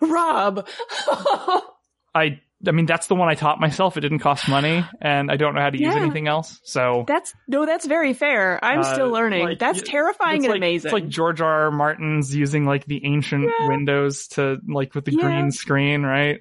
Rob. 0.00 0.66
I. 2.14 2.40
I 2.66 2.72
mean, 2.72 2.86
that's 2.86 3.06
the 3.06 3.14
one 3.14 3.28
I 3.28 3.34
taught 3.34 3.60
myself. 3.60 3.96
It 3.96 4.00
didn't 4.00 4.18
cost 4.18 4.48
money, 4.48 4.84
and 5.00 5.30
I 5.30 5.36
don't 5.36 5.54
know 5.54 5.60
how 5.60 5.70
to 5.70 5.78
use 5.80 5.94
anything 5.94 6.26
else. 6.26 6.58
So 6.64 7.04
that's 7.06 7.32
no, 7.46 7.64
that's 7.66 7.86
very 7.86 8.14
fair. 8.14 8.58
I'm 8.64 8.80
Uh, 8.80 8.82
still 8.94 9.10
learning. 9.10 9.44
like, 9.44 9.58
that's 9.60 9.80
terrifying 9.82 10.38
and 10.44 10.48
like, 10.48 10.56
amazing. 10.58 10.88
It's 10.88 10.92
like 10.92 11.06
George 11.08 11.40
R. 11.40 11.64
R. 11.66 11.70
Martin's 11.70 12.34
using 12.34 12.64
like 12.66 12.84
the 12.84 13.04
ancient 13.04 13.44
Yeah. 13.60 13.68
windows 13.68 14.26
to 14.28 14.58
like 14.68 14.94
with 14.96 15.04
the 15.04 15.12
Yeah. 15.12 15.20
green 15.22 15.50
screen, 15.52 16.02
right? 16.02 16.40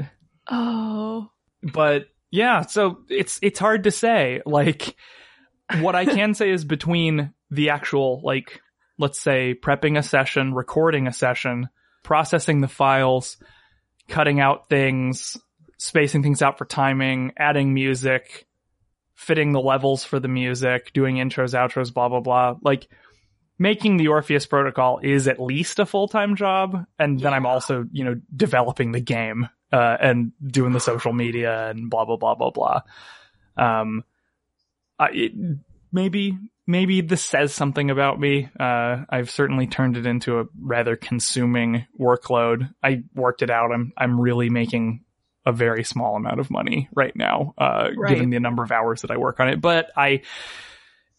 oh. 0.50 1.30
But 1.62 2.08
yeah, 2.32 2.62
so 2.62 3.00
it's 3.10 3.40
it's 3.42 3.60
hard 3.60 3.84
to 3.84 3.92
say. 3.92 4.42
Like 4.46 4.96
what 5.80 5.96
I 5.96 6.06
can 6.06 6.34
say 6.34 6.50
is 6.50 6.66
between 6.66 7.34
the 7.52 7.70
actual 7.70 8.22
like 8.24 8.62
let's 8.98 9.20
say 9.20 9.54
prepping 9.54 9.98
a 9.98 10.04
session, 10.04 10.54
recording 10.54 11.06
a 11.08 11.14
session, 11.14 11.70
processing 12.04 12.62
the 12.62 12.68
files, 12.68 13.38
cutting 14.08 14.40
out 14.40 14.70
things, 14.70 15.38
spacing 15.78 16.24
things 16.24 16.42
out 16.42 16.58
for 16.58 16.66
timing, 16.66 17.34
adding 17.38 17.74
music, 17.74 18.48
fitting 19.16 19.52
the 19.52 19.62
levels 19.62 20.04
for 20.04 20.20
the 20.20 20.28
music, 20.28 20.92
doing 20.94 21.16
intros, 21.16 21.54
outros, 21.54 21.94
blah 21.94 22.10
blah 22.10 22.20
blah. 22.20 22.56
Like 22.62 22.88
making 23.60 23.98
the 23.98 24.10
Orpheus 24.10 24.46
protocol 24.46 25.00
is 25.02 25.28
at 25.28 25.40
least 25.40 25.80
a 25.80 25.86
full-time 25.86 26.36
job 26.36 26.86
and 27.00 27.20
then 27.20 27.34
I'm 27.34 27.46
also, 27.46 27.86
you 27.92 28.04
know, 28.04 28.20
developing 28.36 28.92
the 28.92 29.02
game 29.02 29.50
uh 29.72 29.98
and 30.00 30.32
doing 30.46 30.72
the 30.72 30.80
social 30.80 31.14
media 31.14 31.70
and 31.70 31.90
blah 31.90 32.06
blah 32.06 32.18
blah 32.18 32.36
blah 32.36 32.52
blah. 32.52 32.82
Um 33.58 34.04
I, 35.00 35.10
it, 35.12 35.32
maybe 35.92 36.38
maybe 36.68 37.02
this 37.02 37.24
says 37.24 37.54
something 37.54 37.90
about 37.90 38.20
me. 38.20 38.50
Uh, 38.60 39.06
I've 39.10 39.32
certainly 39.32 39.68
turned 39.68 39.98
it 39.98 40.06
into 40.06 40.40
a 40.40 40.46
rather 40.60 40.96
consuming 40.96 41.86
workload. 42.00 42.70
I 42.84 43.04
worked 43.16 43.42
it 43.42 43.50
out. 43.50 43.72
I'm 43.72 43.94
I'm 43.98 44.20
really 44.20 44.50
making 44.50 45.04
a 45.48 45.52
very 45.54 45.84
small 45.84 46.16
amount 46.18 46.40
of 46.42 46.52
money 46.52 46.90
right 46.94 47.16
now, 47.16 47.54
uh, 47.58 47.90
Right. 47.96 48.10
given 48.14 48.30
the 48.32 48.40
number 48.40 48.64
of 48.64 48.72
hours 48.72 49.02
that 49.04 49.12
I 49.12 49.18
work 49.18 49.40
on 49.40 49.48
it. 49.48 49.62
But 49.62 49.92
I, 49.96 50.22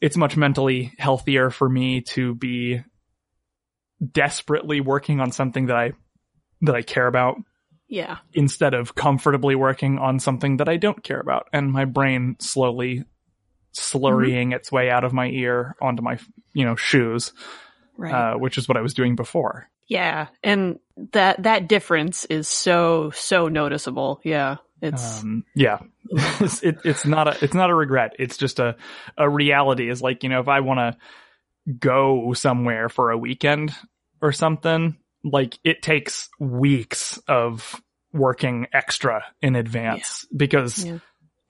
it's 0.00 0.16
much 0.18 0.36
mentally 0.36 0.92
healthier 0.98 1.48
for 1.50 1.68
me 1.68 2.02
to 2.02 2.34
be 2.34 2.82
desperately 4.12 4.80
working 4.80 5.20
on 5.20 5.32
something 5.32 5.66
that 5.66 5.76
I 5.76 5.92
that 6.60 6.74
I 6.74 6.82
care 6.82 7.06
about 7.06 7.36
Yeah. 7.88 8.18
instead 8.32 8.74
of 8.74 8.94
comfortably 8.94 9.54
working 9.54 9.98
on 9.98 10.18
something 10.18 10.58
that 10.58 10.68
I 10.68 10.76
don't 10.76 11.02
care 11.02 11.20
about 11.20 11.48
and 11.52 11.70
my 11.72 11.84
brain 11.84 12.36
slowly 12.40 13.04
slurrying 13.76 14.52
its 14.54 14.70
way 14.72 14.90
out 14.90 15.04
of 15.04 15.12
my 15.12 15.26
ear 15.28 15.76
onto 15.80 16.02
my, 16.02 16.18
you 16.52 16.64
know, 16.64 16.74
shoes, 16.74 17.32
Right. 17.96 18.12
uh, 18.12 18.34
which 18.38 18.58
is 18.58 18.66
what 18.68 18.76
I 18.76 18.80
was 18.82 18.94
doing 18.94 19.14
before. 19.14 19.68
Yeah. 19.88 20.28
And 20.44 20.78
that 21.12 21.42
that 21.42 21.68
difference 21.68 22.24
is 22.26 22.48
so 22.48 23.10
so 23.10 23.48
noticeable. 23.48 24.20
Yeah. 24.22 24.56
It's 24.80 25.22
Um, 25.22 25.44
yeah, 25.56 25.78
it's, 26.10 26.62
it, 26.62 26.78
it's 26.84 27.04
not 27.04 27.26
a, 27.26 27.44
it's 27.44 27.54
not 27.54 27.70
a 27.70 27.74
regret. 27.74 28.14
It's 28.18 28.36
just 28.36 28.60
a, 28.60 28.76
a 29.16 29.28
reality 29.28 29.90
is 29.90 30.00
like, 30.00 30.22
you 30.22 30.28
know, 30.28 30.40
if 30.40 30.46
I 30.46 30.60
want 30.60 30.78
to 30.78 31.72
go 31.80 32.32
somewhere 32.34 32.88
for 32.88 33.10
a 33.10 33.18
weekend 33.18 33.74
or 34.22 34.30
something, 34.30 34.96
like 35.24 35.58
it 35.64 35.82
takes 35.82 36.28
weeks 36.38 37.18
of 37.26 37.82
working 38.12 38.68
extra 38.72 39.24
in 39.42 39.56
advance 39.56 40.26
because 40.34 40.84
Yeah. 40.84 40.98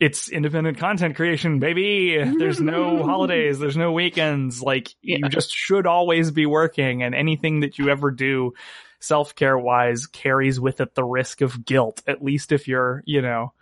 It's 0.01 0.29
independent 0.29 0.79
content 0.79 1.17
creation, 1.17 1.59
baby. 1.59 2.17
There's 2.17 2.61
no 2.61 3.03
holidays, 3.05 3.59
there's 3.59 3.77
no 3.77 3.93
weekends. 3.93 4.63
Like 4.63 4.95
Yeah. 5.03 5.19
you 5.23 5.29
just 5.29 5.51
should 5.53 5.87
always 5.87 6.31
be 6.31 6.47
working 6.47 7.03
and 7.03 7.15
anything 7.15 7.61
that 7.61 7.79
you 7.79 7.89
ever 7.91 8.11
do 8.11 8.53
self-care 9.01 9.57
wise 9.59 10.07
carries 10.07 10.59
with 10.61 10.81
it 10.81 10.95
the 10.95 11.05
risk 11.05 11.41
of 11.41 11.65
guilt. 11.65 12.03
At 12.07 12.23
least 12.23 12.53
if 12.53 12.69
you're, 12.69 13.03
you 13.07 13.23
know, 13.23 13.53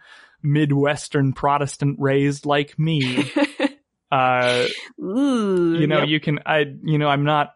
Midwestern 0.43 1.33
Protestant 1.33 1.97
raised 1.99 2.47
like 2.47 2.79
me. 2.79 3.31
uh, 4.13 4.67
Ooh, 5.03 5.77
you 5.79 5.87
know, 5.87 6.01
yep. 6.01 6.09
you 6.09 6.21
can, 6.21 6.39
I, 6.47 6.65
you 6.85 6.99
know, 6.99 7.09
I'm 7.09 7.25
not 7.25 7.55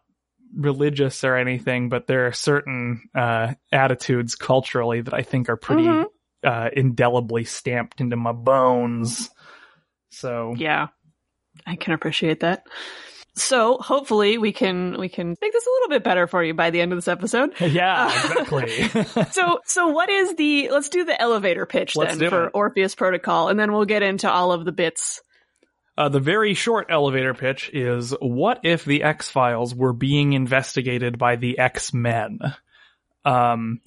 religious 0.55 1.23
or 1.23 1.37
anything, 1.37 1.89
but 1.89 2.07
there 2.07 2.27
are 2.27 2.33
certain, 2.33 3.03
uh, 3.15 3.55
attitudes 3.71 4.35
culturally 4.35 5.01
that 5.03 5.15
I 5.15 5.23
think 5.23 5.49
are 5.49 5.57
pretty, 5.57 5.85
Mhm. 5.85 6.07
Uh, 6.45 6.71
indelibly 6.75 7.45
stamped 7.45 8.01
into 8.01 8.17
my 8.17 8.33
bones. 8.33 9.31
So, 10.11 10.55
Yeah, 10.57 10.89
I 11.67 11.77
can 11.77 11.93
appreciate 11.93 12.41
that. 12.41 12.65
So 13.35 13.79
hopefully 13.79 14.39
we 14.39 14.53
can 14.53 14.99
we 14.99 15.09
can 15.09 15.29
make 15.29 15.53
this 15.53 15.67
a 15.67 15.71
little 15.71 15.89
bit 15.89 16.05
better 16.05 16.27
for 16.27 16.43
you 16.43 16.53
by 16.53 16.71
the 16.71 16.81
end 16.81 16.93
of 16.93 16.99
this 16.99 17.09
episode. 17.09 17.53
yeah, 17.61 18.07
exactly. 18.07 19.05
So 19.31 19.61
so 19.65 19.89
what 19.89 20.11
is 20.11 20.35
the 20.35 20.69
let's 20.71 20.89
do 20.89 21.05
the 21.05 21.21
elevator 21.21 21.65
pitch 21.65 21.97
Let's 21.97 22.17
then 22.17 22.29
for 22.29 22.47
it. 22.47 22.51
Orpheus 22.55 22.95
Protocol 22.95 23.49
and 23.49 23.59
then 23.59 23.73
we'll 23.73 23.85
get 23.85 24.03
into 24.03 24.31
all 24.31 24.53
of 24.53 24.65
the 24.65 24.73
bits. 24.73 25.23
Uh, 25.97 26.09
the 26.09 26.21
very 26.21 26.55
short 26.55 26.87
elevator 26.91 27.35
pitch 27.35 27.71
is 27.73 28.15
what 28.21 28.61
if 28.65 28.85
the 28.85 29.05
X 29.05 29.31
Files 29.31 29.75
were 29.75 29.93
being 29.93 30.33
investigated 30.33 31.19
by 31.19 31.37
the 31.37 31.59
X 31.59 31.95
Men? 31.95 32.39
Um, 33.25 33.81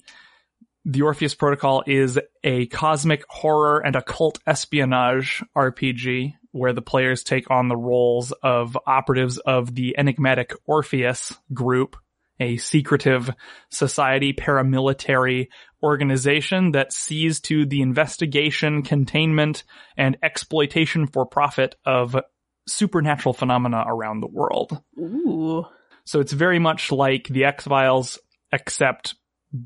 the 0.84 1.02
Orpheus 1.02 1.34
Protocol 1.34 1.82
is 1.86 2.18
a 2.42 2.66
cosmic 2.66 3.24
horror 3.28 3.80
and 3.80 3.96
occult 3.96 4.38
espionage 4.46 5.42
RPG 5.56 6.34
where 6.50 6.72
the 6.72 6.82
players 6.82 7.24
take 7.24 7.50
on 7.50 7.68
the 7.68 7.76
roles 7.76 8.32
of 8.42 8.76
operatives 8.86 9.38
of 9.38 9.74
the 9.74 9.96
enigmatic 9.98 10.52
Orpheus 10.66 11.32
group, 11.52 11.96
a 12.38 12.58
secretive 12.58 13.30
society 13.70 14.32
paramilitary 14.32 15.48
organization 15.82 16.72
that 16.72 16.92
sees 16.92 17.40
to 17.40 17.66
the 17.66 17.80
investigation, 17.82 18.82
containment, 18.82 19.64
and 19.96 20.16
exploitation 20.22 21.06
for 21.06 21.26
profit 21.26 21.76
of 21.84 22.16
supernatural 22.68 23.32
phenomena 23.32 23.84
around 23.86 24.20
the 24.20 24.28
world. 24.28 24.80
Ooh. 24.98 25.64
So 26.04 26.20
it's 26.20 26.32
very 26.32 26.58
much 26.58 26.92
like 26.92 27.26
the 27.28 27.44
X 27.44 27.64
Files, 27.64 28.18
except 28.52 29.14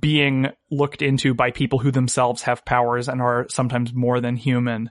being 0.01 0.49
looked 0.71 1.03
into 1.03 1.35
by 1.35 1.51
people 1.51 1.79
who 1.79 1.91
themselves 1.91 2.43
have 2.43 2.65
powers 2.65 3.09
and 3.09 3.23
are 3.23 3.47
sometimes 3.49 3.95
more 3.95 4.21
than 4.21 4.37
human. 4.37 4.91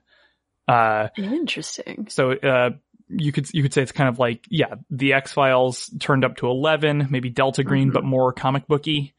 Uh, 0.68 1.08
Interesting. 1.18 2.08
so 2.10 2.32
uh, 2.32 2.72
you 3.10 3.32
could 3.32 3.48
you 3.54 3.62
could 3.64 3.74
say 3.74 3.82
it's 3.82 3.92
kind 3.92 4.10
of 4.10 4.20
like 4.20 4.46
yeah, 4.50 4.76
the 4.90 5.14
X 5.14 5.32
Files 5.34 5.90
turned 6.00 6.26
up 6.26 6.38
to 6.38 6.48
eleven, 6.48 7.08
maybe 7.10 7.30
Delta 7.30 7.64
Green, 7.64 7.90
Mhm. 7.90 7.94
but 7.94 8.04
more 8.04 8.34
comic 8.34 8.68
booky, 8.68 9.14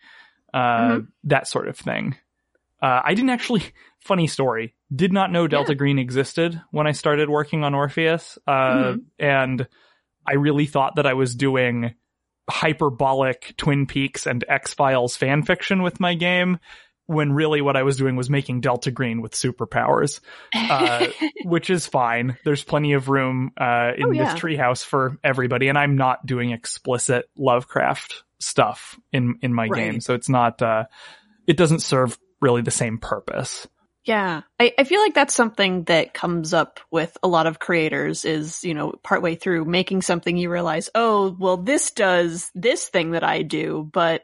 uh, 0.52 0.58
Mhm. 0.98 1.06
that 1.24 1.46
sort 1.46 1.68
of 1.68 1.76
thing. 1.76 2.16
Uh, 2.82 3.00
I 3.04 3.14
didn't 3.14 3.30
actually. 3.30 3.62
Funny 4.00 4.26
story. 4.28 4.74
Did 4.94 5.12
not 5.12 5.32
know 5.32 5.46
Delta 5.48 5.74
Green 5.74 5.98
existed 5.98 6.60
when 6.70 6.86
I 6.86 6.92
started 6.92 7.28
working 7.28 7.64
on 7.64 7.74
Orpheus, 7.74 8.38
uh, 8.46 8.52
Mhm. 8.94 9.02
and 9.18 9.68
I 10.26 10.34
really 10.34 10.66
thought 10.66 10.96
that 10.96 11.06
I 11.06 11.14
was 11.14 11.34
doing 11.34 11.94
hyperbolic 12.48 13.54
Twin 13.56 13.86
Peaks 13.86 14.26
and 14.26 14.44
X 14.48 14.74
Files 14.74 15.16
fan 15.16 15.42
fiction 15.42 15.82
with 15.82 16.00
my 16.00 16.14
game. 16.14 16.58
When 17.06 17.32
really 17.32 17.62
what 17.62 17.74
I 17.74 17.84
was 17.84 17.96
doing 17.96 18.16
was 18.16 18.28
making 18.28 18.60
Delta 18.60 18.90
Green 18.90 19.22
with 19.22 19.32
superpowers 19.32 20.20
uh, 20.54 21.06
which 21.44 21.70
is 21.70 21.86
fine. 21.86 22.36
There's 22.44 22.62
plenty 22.62 22.92
of 22.92 23.08
room 23.08 23.52
uh, 23.58 23.92
in 23.96 24.08
Oh, 24.08 24.12
this 24.12 24.34
treehouse 24.34 24.84
for 24.84 25.16
everybody, 25.24 25.68
and 25.68 25.78
I'm 25.78 25.96
not 25.96 26.26
doing 26.26 26.50
explicit 26.50 27.24
Lovecraft 27.38 28.24
stuff 28.40 29.00
in 29.10 29.36
in 29.40 29.54
my 29.54 29.68
Right. 29.68 29.90
game, 29.92 30.00
so 30.02 30.12
it's 30.12 30.28
not. 30.28 30.60
Uh, 30.60 30.84
it 31.46 31.56
doesn't 31.56 31.80
serve 31.80 32.18
really 32.42 32.60
the 32.60 32.70
same 32.70 32.98
purpose. 32.98 33.66
Yeah. 34.08 34.40
I, 34.58 34.72
I 34.78 34.84
feel 34.84 35.02
like 35.02 35.12
that's 35.12 35.34
something 35.34 35.84
that 35.84 36.14
comes 36.14 36.54
up 36.54 36.80
with 36.90 37.18
a 37.22 37.28
lot 37.28 37.46
of 37.46 37.58
creators 37.58 38.24
is, 38.24 38.64
you 38.64 38.72
know, 38.72 38.94
partway 39.02 39.34
through 39.34 39.66
making 39.66 40.00
something 40.00 40.34
you 40.34 40.48
realize, 40.48 40.88
oh, 40.94 41.36
well, 41.38 41.58
this 41.58 41.90
does 41.90 42.50
this 42.54 42.88
thing 42.88 43.10
that 43.10 43.22
I 43.22 43.42
do, 43.42 43.86
but 43.92 44.22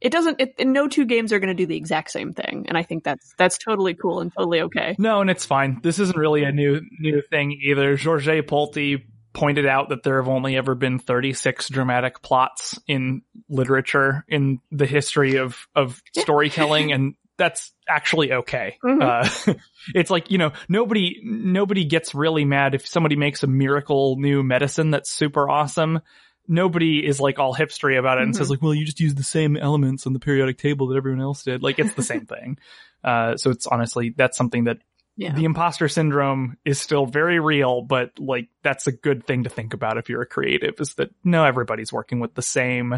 it 0.00 0.10
doesn't, 0.10 0.40
it, 0.40 0.56
and 0.58 0.72
no 0.72 0.88
two 0.88 1.04
games 1.04 1.32
are 1.32 1.38
going 1.38 1.46
to 1.46 1.54
do 1.54 1.64
the 1.64 1.76
exact 1.76 2.10
same 2.10 2.32
thing. 2.32 2.64
And 2.66 2.76
I 2.76 2.82
think 2.82 3.04
that's, 3.04 3.32
that's 3.38 3.56
totally 3.56 3.94
cool 3.94 4.18
and 4.18 4.32
totally 4.36 4.62
okay. 4.62 4.96
No, 4.98 5.20
and 5.20 5.30
it's 5.30 5.46
fine. 5.46 5.78
This 5.80 6.00
isn't 6.00 6.18
really 6.18 6.42
a 6.42 6.50
new 6.50 6.80
new 6.98 7.22
thing 7.30 7.56
either. 7.62 7.96
Georges 7.96 8.42
Polti 8.48 9.06
pointed 9.32 9.64
out 9.66 9.90
that 9.90 10.02
there 10.02 10.20
have 10.20 10.28
only 10.28 10.56
ever 10.56 10.74
been 10.74 10.98
36 10.98 11.68
dramatic 11.68 12.20
plots 12.20 12.80
in 12.88 13.22
literature 13.48 14.24
in 14.26 14.58
the 14.72 14.86
history 14.86 15.36
of 15.36 15.68
of 15.76 16.02
storytelling 16.16 16.92
and 16.92 17.14
that's 17.36 17.72
actually 17.88 18.32
okay. 18.32 18.78
Mhm. 18.84 19.02
Uh, 19.02 19.54
it's 19.94 20.10
like, 20.10 20.30
you 20.30 20.38
know, 20.38 20.52
nobody 20.68 21.20
nobody 21.24 21.84
gets 21.84 22.14
really 22.14 22.44
mad 22.44 22.74
if 22.74 22.86
somebody 22.86 23.16
makes 23.16 23.42
a 23.42 23.46
miracle 23.46 24.16
new 24.18 24.42
medicine 24.42 24.90
that's 24.90 25.10
super 25.10 25.48
awesome. 25.48 26.00
Nobody 26.46 27.04
is 27.04 27.20
like 27.20 27.38
all 27.38 27.54
hipstery 27.54 27.98
about 27.98 28.18
it 28.18 28.24
and 28.24 28.34
Mhm. 28.34 28.36
says 28.38 28.50
like, 28.50 28.60
well, 28.62 28.74
you 28.74 28.84
just 28.84 29.00
use 29.00 29.14
the 29.14 29.22
same 29.24 29.56
elements 29.56 30.06
on 30.06 30.12
the 30.12 30.18
periodic 30.20 30.58
table 30.58 30.88
that 30.88 30.96
everyone 30.96 31.20
else 31.22 31.42
did. 31.42 31.62
Like 31.62 31.78
it's 31.78 31.94
the 31.94 32.02
same 32.02 32.26
thing. 32.26 32.58
Uh, 33.02 33.36
so 33.36 33.50
it's 33.50 33.66
honestly, 33.66 34.14
that's 34.16 34.36
something 34.36 34.64
that 34.64 34.78
Yeah. 35.16 35.32
the 35.34 35.44
imposter 35.44 35.88
syndrome 35.88 36.56
is 36.64 36.80
still 36.80 37.06
very 37.06 37.40
real, 37.40 37.82
but 37.82 38.18
like 38.18 38.48
that's 38.62 38.86
a 38.86 38.92
good 38.92 39.26
thing 39.26 39.44
to 39.44 39.50
think 39.50 39.72
about 39.74 39.96
if 39.98 40.08
you're 40.08 40.22
a 40.22 40.26
creative 40.26 40.74
is 40.80 40.94
that 40.94 41.10
no, 41.24 41.44
everybody's 41.44 41.92
working 41.92 42.20
with 42.20 42.34
the 42.34 42.42
same 42.42 42.94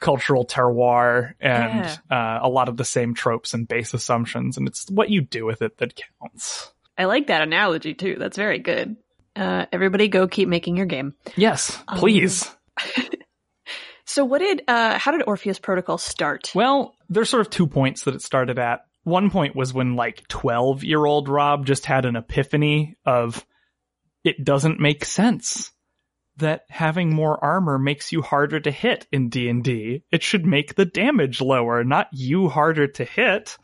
cultural 0.00 0.46
terroir 0.46 1.34
and 1.40 1.86
uh, 2.10 2.38
a 2.42 2.48
lot 2.48 2.68
of 2.68 2.76
the 2.76 2.84
same 2.84 3.14
tropes 3.14 3.54
and 3.54 3.68
base 3.68 3.94
assumptions, 3.94 4.56
and 4.56 4.66
it's 4.66 4.90
what 4.90 5.10
you 5.10 5.20
do 5.20 5.44
with 5.44 5.62
it 5.62 5.78
that 5.78 6.00
counts. 6.20 6.72
I 6.98 7.04
like 7.04 7.28
that 7.28 7.42
analogy 7.42 7.94
too. 7.94 8.16
That's 8.18 8.36
very 8.36 8.58
good. 8.58 8.96
Uh, 9.36 9.66
everybody 9.72 10.08
go 10.08 10.26
keep 10.26 10.48
making 10.48 10.76
your 10.76 10.86
game. 10.86 11.14
Yes, 11.36 11.78
Um, 11.86 11.98
please. 11.98 12.50
So 14.06 14.24
what 14.24 14.40
did, 14.40 14.62
uh, 14.66 14.98
how 14.98 15.12
did 15.12 15.22
Orpheus 15.24 15.60
Protocol 15.60 15.96
start? 15.96 16.50
Well, 16.52 16.96
there's 17.08 17.30
sort 17.30 17.42
of 17.42 17.50
two 17.50 17.68
points 17.68 18.02
that 18.02 18.14
it 18.16 18.22
started 18.22 18.58
at. 18.58 18.80
One 19.04 19.30
point 19.30 19.54
was 19.54 19.72
when 19.72 19.94
like 19.94 20.26
12 20.26 20.82
year 20.82 21.04
old 21.04 21.28
Rob 21.28 21.64
just 21.64 21.86
had 21.86 22.04
an 22.04 22.16
epiphany 22.16 22.96
of 23.06 23.46
it 24.24 24.42
doesn't 24.44 24.80
make 24.80 25.04
sense 25.04 25.70
that 26.40 26.64
having 26.68 27.14
more 27.14 27.42
armor 27.42 27.78
makes 27.78 28.12
you 28.12 28.20
harder 28.22 28.60
to 28.60 28.70
hit 28.70 29.06
in 29.12 29.28
D&D. 29.30 30.02
It 30.10 30.22
should 30.22 30.44
make 30.44 30.74
the 30.74 30.84
damage 30.84 31.40
lower, 31.40 31.84
not 31.84 32.08
you 32.12 32.48
harder 32.48 32.86
to 32.88 33.04
hit. 33.04 33.56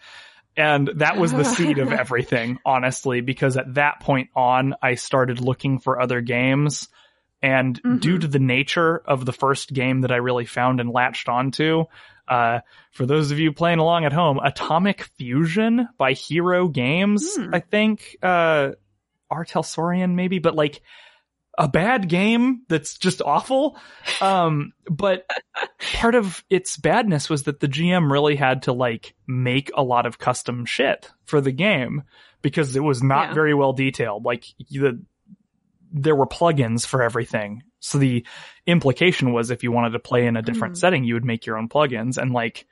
And 0.57 0.89
that 0.97 1.19
was 1.19 1.33
the 1.33 1.45
seed 1.45 1.79
of 1.79 1.93
everything, 1.93 2.59
honestly, 2.65 3.21
because 3.21 3.57
at 3.59 3.75
that 3.75 4.01
point 4.01 4.31
on, 4.35 4.75
I 4.81 4.95
started 4.95 5.41
looking 5.41 5.81
for 5.81 6.01
other 6.01 6.21
games. 6.23 6.89
And 7.43 7.81
Mhm. 7.83 8.01
due 8.01 8.19
to 8.19 8.27
the 8.27 8.39
nature 8.39 8.97
of 9.05 9.27
the 9.27 9.33
first 9.33 9.73
game 9.75 10.01
that 10.01 10.13
I 10.13 10.17
really 10.17 10.47
found 10.47 10.81
and 10.81 10.89
latched 10.91 11.29
onto, 11.29 11.85
uh, 12.27 12.61
for 12.93 13.05
those 13.05 13.31
of 13.31 13.39
you 13.39 13.53
playing 13.53 13.79
along 13.79 14.07
at 14.07 14.15
home, 14.15 14.41
Atomic 14.43 15.11
Fuzion 15.21 15.87
by 15.99 16.13
Hero 16.13 16.69
Games, 16.69 17.37
Hmm. 17.37 17.55
I 17.55 17.61
think, 17.61 18.17
uh, 18.23 18.71
R. 19.31 19.45
Talsorian 19.45 20.15
maybe, 20.15 20.39
but 20.39 20.55
like 20.55 20.81
a 21.59 21.69
bad 21.69 22.09
game 22.09 22.63
that's 22.69 22.99
just 22.99 23.23
awful. 23.23 23.79
Um, 24.21 24.73
but 24.91 25.27
part 26.01 26.15
of 26.15 26.45
its 26.51 26.77
badness 26.77 27.31
was 27.31 27.45
that 27.45 27.61
the 27.61 27.69
GM 27.69 28.11
really 28.11 28.37
had 28.37 28.63
to 28.65 28.73
like 28.73 29.15
make 29.27 29.71
a 29.75 29.83
lot 29.83 30.07
of 30.07 30.19
custom 30.19 30.65
shit 30.67 31.11
for 31.25 31.41
the 31.41 31.53
game 31.53 32.03
because 32.43 32.77
it 32.77 32.81
was 32.85 33.03
not 33.03 33.29
Yeah. 33.29 33.35
very 33.35 33.55
well 33.55 33.73
detailed. 33.73 34.25
Like 34.25 34.45
the, 34.71 35.03
there 35.93 36.15
were 36.17 36.27
plugins 36.27 36.87
for 36.87 37.03
everything. 37.03 37.63
So 37.81 37.99
the 37.99 38.27
implication 38.67 39.33
was 39.33 39.51
if 39.51 39.63
you 39.63 39.73
wanted 39.73 39.91
to 39.91 39.99
play 39.99 40.27
in 40.27 40.37
a 40.37 40.43
different 40.43 40.75
Mhm. 40.75 40.79
setting, 40.79 41.05
you 41.05 41.15
would 41.15 41.25
make 41.25 41.47
your 41.47 41.57
own 41.57 41.69
plugins. 41.69 42.19
And 42.19 42.33
like, 42.33 42.67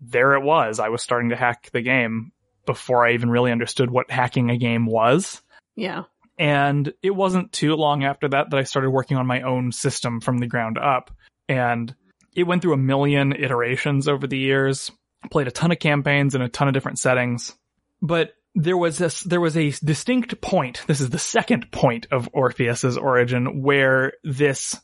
there 0.00 0.34
it 0.34 0.42
was. 0.42 0.80
I 0.80 0.88
was 0.88 1.02
starting 1.02 1.30
to 1.30 1.36
hack 1.36 1.70
the 1.72 1.82
game 1.82 2.32
before 2.66 3.06
I 3.06 3.12
even 3.12 3.30
really 3.30 3.52
understood 3.52 3.90
what 3.90 4.10
hacking 4.10 4.50
a 4.50 4.56
game 4.56 4.86
was. 4.86 5.42
Yeah. 5.76 6.04
And 6.38 6.92
it 7.02 7.10
wasn't 7.10 7.52
too 7.52 7.74
long 7.76 8.04
after 8.04 8.28
that 8.28 8.50
that 8.50 8.58
I 8.58 8.64
started 8.64 8.90
working 8.90 9.16
on 9.16 9.26
my 9.26 9.42
own 9.42 9.72
system 9.72 10.20
from 10.20 10.38
the 10.38 10.46
ground 10.46 10.78
up. 10.78 11.10
And 11.48 11.94
it 12.34 12.44
went 12.44 12.62
through 12.62 12.74
a 12.74 12.78
million 12.78 13.32
iterations 13.32 14.08
over 14.08 14.26
the 14.26 14.38
years, 14.38 14.90
played 15.30 15.46
a 15.46 15.52
ton 15.52 15.70
of 15.70 15.78
campaigns 15.78 16.34
in 16.34 16.42
a 16.42 16.48
ton 16.48 16.68
of 16.68 16.74
different 16.74 16.98
settings. 16.98 17.54
But 18.02 18.34
there 18.54 18.76
was 18.76 18.98
this, 18.98 19.20
there 19.20 19.40
was 19.40 19.56
a 19.56 19.70
distinct 19.84 20.40
point. 20.40 20.82
This 20.86 21.00
is 21.00 21.10
the 21.10 21.18
second 21.18 21.70
point 21.70 22.08
of 22.10 22.28
Orpheus's 22.32 22.96
origin 22.96 23.62
where 23.62 24.14
this 24.24 24.76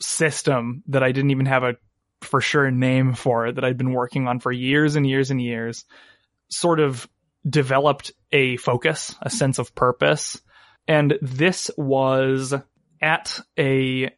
system 0.00 0.82
that 0.88 1.02
I 1.02 1.12
didn't 1.12 1.30
even 1.30 1.46
have 1.46 1.62
a 1.62 1.76
for 2.20 2.40
sure 2.40 2.70
name 2.70 3.14
for 3.14 3.50
that 3.50 3.64
I'd 3.64 3.76
been 3.76 3.92
working 3.92 4.28
on 4.28 4.40
for 4.40 4.52
years 4.52 4.96
and 4.96 5.06
years 5.06 5.30
and 5.30 5.40
years 5.40 5.84
sort 6.48 6.80
of 6.80 7.08
developed 7.48 8.12
a 8.30 8.56
focus, 8.58 9.14
a 9.20 9.30
sense 9.30 9.58
of 9.58 9.74
purpose. 9.74 10.40
And 10.88 11.18
this 11.22 11.70
was 11.76 12.54
at 13.00 13.40
a 13.58 14.10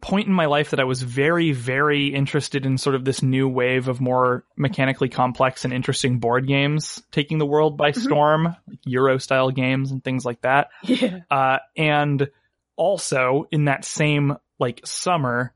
point 0.00 0.26
in 0.26 0.34
my 0.34 0.46
life 0.46 0.70
that 0.70 0.80
I 0.80 0.84
was 0.84 1.00
very, 1.02 1.52
very 1.52 2.08
interested 2.08 2.66
in 2.66 2.76
sort 2.76 2.96
of 2.96 3.04
this 3.04 3.22
new 3.22 3.48
wave 3.48 3.88
of 3.88 4.00
more 4.00 4.44
mechanically 4.56 5.08
complex 5.08 5.64
and 5.64 5.72
interesting 5.72 6.18
board 6.18 6.46
games 6.46 7.02
taking 7.12 7.38
the 7.38 7.46
world 7.46 7.76
by 7.76 7.92
storm, 7.92 8.56
like 8.66 8.78
Euro 8.84 9.18
style 9.18 9.50
games 9.50 9.92
and 9.92 10.02
things 10.02 10.24
like 10.24 10.42
that. 10.42 10.70
Yeah. 10.82 11.20
Uh, 11.30 11.58
and 11.76 12.28
also 12.76 13.46
in 13.52 13.66
that 13.66 13.84
same 13.84 14.36
like 14.58 14.80
summer, 14.84 15.54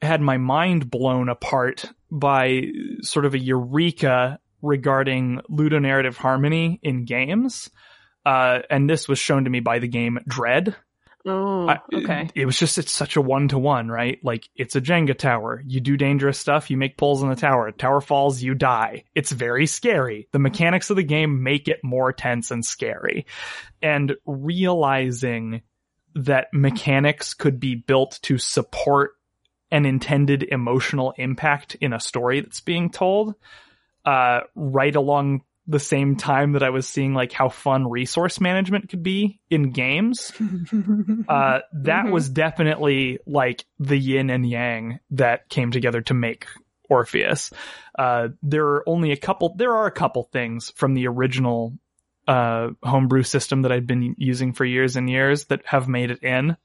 had 0.00 0.20
my 0.20 0.36
mind 0.36 0.90
blown 0.90 1.28
apart 1.28 1.84
by 2.10 2.64
sort 3.02 3.24
of 3.24 3.34
a 3.34 3.38
eureka 3.38 4.38
regarding 4.62 5.40
ludonarrative 5.50 6.14
harmony 6.14 6.78
in 6.82 7.04
games. 7.04 7.70
Uh, 8.24 8.60
and 8.70 8.88
this 8.88 9.08
was 9.08 9.18
shown 9.18 9.44
to 9.44 9.50
me 9.50 9.60
by 9.60 9.78
the 9.78 9.88
game 9.88 10.18
Dread. 10.28 10.74
Oh, 11.26 11.68
I- 11.68 11.80
okay. 11.92 12.30
It 12.34 12.46
was 12.46 12.58
just, 12.58 12.78
it's 12.78 12.92
such 12.92 13.16
a 13.16 13.20
one 13.20 13.48
to 13.48 13.58
one, 13.58 13.88
right? 13.88 14.18
Like, 14.22 14.48
it's 14.54 14.76
a 14.76 14.80
Jenga 14.80 15.16
tower. 15.18 15.62
You 15.66 15.80
do 15.80 15.96
dangerous 15.96 16.38
stuff, 16.38 16.70
you 16.70 16.76
make 16.76 16.96
pulls 16.96 17.22
in 17.22 17.28
the 17.28 17.36
tower. 17.36 17.70
Tower 17.72 18.00
falls, 18.00 18.40
you 18.40 18.54
die. 18.54 19.04
It's 19.14 19.32
very 19.32 19.66
scary. 19.66 20.28
The 20.32 20.38
mechanics 20.38 20.90
of 20.90 20.96
the 20.96 21.02
game 21.02 21.42
make 21.42 21.68
it 21.68 21.80
more 21.82 22.12
tense 22.12 22.50
and 22.50 22.64
scary. 22.64 23.26
And 23.82 24.14
realizing 24.26 25.62
that 26.14 26.48
mechanics 26.52 27.34
could 27.34 27.60
be 27.60 27.74
built 27.74 28.18
to 28.22 28.38
support 28.38 29.12
an 29.70 29.84
intended 29.84 30.42
emotional 30.44 31.12
impact 31.18 31.74
in 31.74 31.92
a 31.92 32.00
story 32.00 32.40
that's 32.40 32.62
being 32.62 32.90
told, 32.90 33.34
uh, 34.06 34.40
right 34.54 34.96
along 34.96 35.42
the 35.68 35.78
same 35.78 36.16
time 36.16 36.52
that 36.52 36.62
I 36.62 36.70
was 36.70 36.88
seeing 36.88 37.12
like 37.14 37.30
how 37.30 37.50
fun 37.50 37.88
resource 37.88 38.40
management 38.40 38.88
could 38.88 39.02
be 39.02 39.38
in 39.50 39.70
games 39.70 40.32
uh, 41.28 41.60
that 41.72 42.06
Mhm. 42.06 42.10
was 42.10 42.28
definitely 42.30 43.18
like 43.26 43.64
the 43.78 43.96
yin 43.98 44.30
and 44.30 44.48
yang 44.48 44.98
that 45.10 45.48
came 45.50 45.70
together 45.70 46.00
to 46.02 46.14
make 46.14 46.46
Orpheus. 46.88 47.50
Uh, 47.98 48.28
there 48.42 48.66
are 48.66 48.88
only 48.88 49.12
a 49.12 49.16
couple, 49.16 49.54
there 49.56 49.74
are 49.76 49.86
a 49.86 49.90
couple 49.92 50.22
things 50.32 50.70
from 50.74 50.94
the 50.94 51.06
original, 51.06 51.74
uh, 52.26 52.70
homebrew 52.82 53.22
system 53.22 53.62
that 53.62 53.72
I'd 53.72 53.86
been 53.86 54.14
using 54.16 54.54
for 54.54 54.64
years 54.64 54.96
and 54.96 55.08
years 55.08 55.44
that 55.46 55.66
have 55.66 55.86
made 55.86 56.10
it 56.10 56.22
in, 56.22 56.56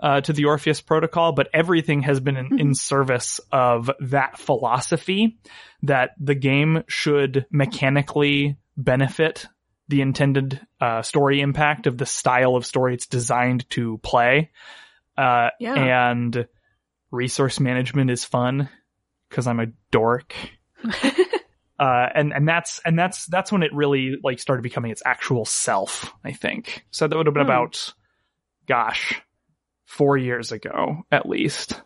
uh, 0.00 0.20
to 0.20 0.32
the 0.32 0.44
Orpheus 0.46 0.80
protocol, 0.80 1.32
but 1.32 1.48
everything 1.52 2.02
has 2.02 2.20
been 2.20 2.36
in, 2.36 2.58
in 2.60 2.74
service 2.74 3.40
of 3.50 3.90
that 4.00 4.38
philosophy 4.38 5.38
that 5.82 6.10
the 6.20 6.34
game 6.34 6.84
should 6.88 7.46
mechanically 7.50 8.56
benefit 8.76 9.46
the 9.88 10.00
intended 10.02 10.60
uh, 10.80 11.02
story 11.02 11.40
impact 11.40 11.86
of 11.86 11.96
the 11.98 12.06
style 12.06 12.56
of 12.56 12.66
story 12.66 12.94
it's 12.94 13.06
designed 13.06 13.68
to 13.70 13.98
play. 13.98 14.50
Uh, 15.16 15.48
Yeah. 15.58 16.10
And 16.10 16.46
resource 17.10 17.58
management 17.58 18.10
is 18.10 18.24
fun 18.24 18.68
because 19.28 19.46
I'm 19.46 19.60
a 19.60 19.66
dork. 19.90 20.34
Uh, 21.80 22.08
and, 22.12 22.32
and 22.32 22.48
that's, 22.48 22.80
and 22.84 22.98
that's, 22.98 23.26
that's 23.26 23.52
when 23.52 23.62
it 23.62 23.72
really 23.72 24.16
like 24.24 24.40
started 24.40 24.62
becoming 24.62 24.90
its 24.90 25.00
actual 25.06 25.44
self, 25.44 26.12
I 26.24 26.32
think. 26.32 26.84
So 26.90 27.06
that 27.06 27.16
would 27.16 27.26
have 27.26 27.34
been 27.34 27.44
Hmm. 27.44 27.50
about, 27.50 27.94
gosh, 28.66 29.22
four 29.88 30.16
years 30.16 30.52
ago 30.52 31.02
at 31.10 31.28
least. 31.28 31.80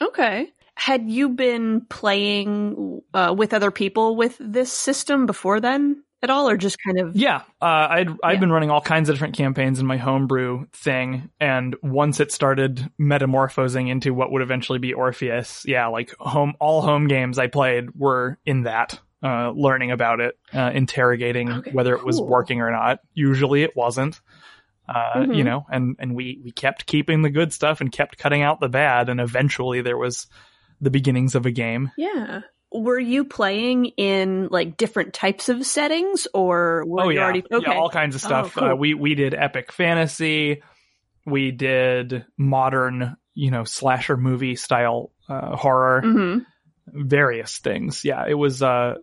Okay. 0.00 0.50
Had 0.74 1.10
you 1.10 1.28
been 1.30 1.82
playing 1.90 3.02
uh, 3.12 3.34
with 3.36 3.52
other 3.52 3.70
people 3.70 4.16
with 4.16 4.36
this 4.40 4.72
system 4.72 5.26
before 5.26 5.60
then 5.60 6.02
at 6.22 6.30
all, 6.30 6.48
or 6.48 6.56
just 6.56 6.78
kind 6.82 6.98
of? 7.00 7.16
Yeah, 7.16 7.42
uh, 7.60 7.86
I'd 7.90 8.08
I'd 8.22 8.32
Yeah. 8.34 8.40
been 8.40 8.52
running 8.52 8.70
all 8.70 8.80
kinds 8.80 9.08
of 9.08 9.14
different 9.14 9.36
campaigns 9.36 9.78
in 9.80 9.86
my 9.86 9.96
homebrew 9.98 10.66
thing, 10.72 11.30
and 11.38 11.76
once 11.82 12.20
it 12.20 12.32
started 12.32 12.90
metamorphosing 12.98 13.88
into 13.88 14.14
what 14.14 14.32
would 14.32 14.40
eventually 14.42 14.78
be 14.78 14.94
Orpheus, 14.94 15.64
yeah, 15.66 15.88
like 15.88 16.14
home 16.18 16.54
all 16.60 16.80
home 16.82 17.08
games 17.08 17.38
I 17.38 17.48
played 17.48 17.90
were 17.94 18.38
in 18.46 18.62
that, 18.62 18.98
uh, 19.22 19.50
learning 19.50 19.90
about 19.90 20.20
it, 20.20 20.38
uh, 20.54 20.70
interrogating 20.72 21.50
Okay, 21.50 21.72
whether 21.72 21.94
it 21.94 22.04
was 22.04 22.20
working 22.20 22.60
or 22.62 22.70
not. 22.70 23.00
Usually 23.12 23.62
it 23.64 23.76
wasn't. 23.76 24.20
Uh, 24.92 25.18
Mhm. 25.26 25.36
you 25.36 25.44
know, 25.44 25.64
and, 25.70 25.94
and 26.00 26.16
we, 26.16 26.40
we 26.42 26.50
kept 26.50 26.84
keeping 26.86 27.22
the 27.22 27.30
good 27.30 27.52
stuff 27.52 27.80
and 27.80 27.92
kept 27.92 28.18
cutting 28.18 28.42
out 28.42 28.58
the 28.58 28.68
bad. 28.68 29.08
And 29.08 29.20
eventually 29.20 29.82
there 29.82 29.96
was 29.96 30.26
the 30.80 30.90
beginnings 30.90 31.36
of 31.36 31.46
a 31.46 31.52
game. 31.52 31.92
Yeah. 31.96 32.40
Were 32.72 32.98
you 32.98 33.24
playing 33.24 33.86
in 33.96 34.48
like 34.50 34.76
different 34.76 35.12
types 35.14 35.48
of 35.48 35.64
settings, 35.64 36.26
or 36.34 36.84
were 36.86 37.02
oh 37.02 37.08
you 37.08 37.18
yeah, 37.18 37.24
already 37.24 37.44
okay? 37.52 37.64
yeah, 37.66 37.78
all 37.78 37.88
kinds 37.90 38.16
of 38.16 38.24
Oh, 38.24 38.26
stuff. 38.26 38.54
cool. 38.54 38.64
uh, 38.64 38.74
we 38.74 38.94
we 38.94 39.14
did 39.14 39.34
epic 39.34 39.72
fantasy, 39.72 40.62
we 41.26 41.50
did 41.50 42.24
modern, 42.38 43.16
you 43.34 43.50
know, 43.50 43.64
slasher 43.64 44.16
movie 44.16 44.54
style 44.56 45.10
uh, 45.28 45.54
horror, 45.56 46.00
hmm 46.02 46.38
various 46.86 47.58
things. 47.58 48.04
Yeah, 48.04 48.24
it 48.28 48.34
was. 48.34 48.62
Uh, 48.62 48.94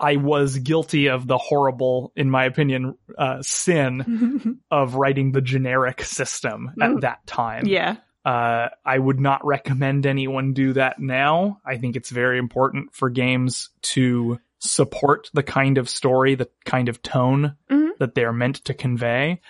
I 0.00 0.16
was 0.16 0.58
guilty 0.58 1.08
of 1.08 1.26
the 1.26 1.38
horrible, 1.38 2.12
in 2.16 2.28
my 2.30 2.44
opinion, 2.44 2.96
uh, 3.16 3.42
sin 3.42 4.60
of 4.70 4.94
writing 4.96 5.32
the 5.32 5.40
generic 5.40 6.02
system 6.02 6.72
at 6.80 7.00
that 7.02 7.26
time. 7.26 7.66
yeah. 7.66 7.96
Uh, 8.24 8.70
I 8.86 8.98
would 8.98 9.20
not 9.20 9.44
recommend 9.44 10.06
anyone 10.06 10.54
do 10.54 10.72
that 10.72 10.98
now. 10.98 11.60
I 11.64 11.76
think 11.76 11.94
it's 11.94 12.08
very 12.08 12.38
important 12.38 12.94
for 12.94 13.10
games 13.10 13.68
to 13.82 14.40
support 14.60 15.28
the 15.34 15.42
kind 15.42 15.76
of 15.76 15.90
story, 15.90 16.34
the 16.34 16.48
kind 16.64 16.88
of 16.88 17.02
tone 17.02 17.54
Mhm. 17.70 17.90
that 17.98 18.14
they're 18.14 18.32
meant 18.32 18.64
to 18.64 18.72
convey. 18.72 19.42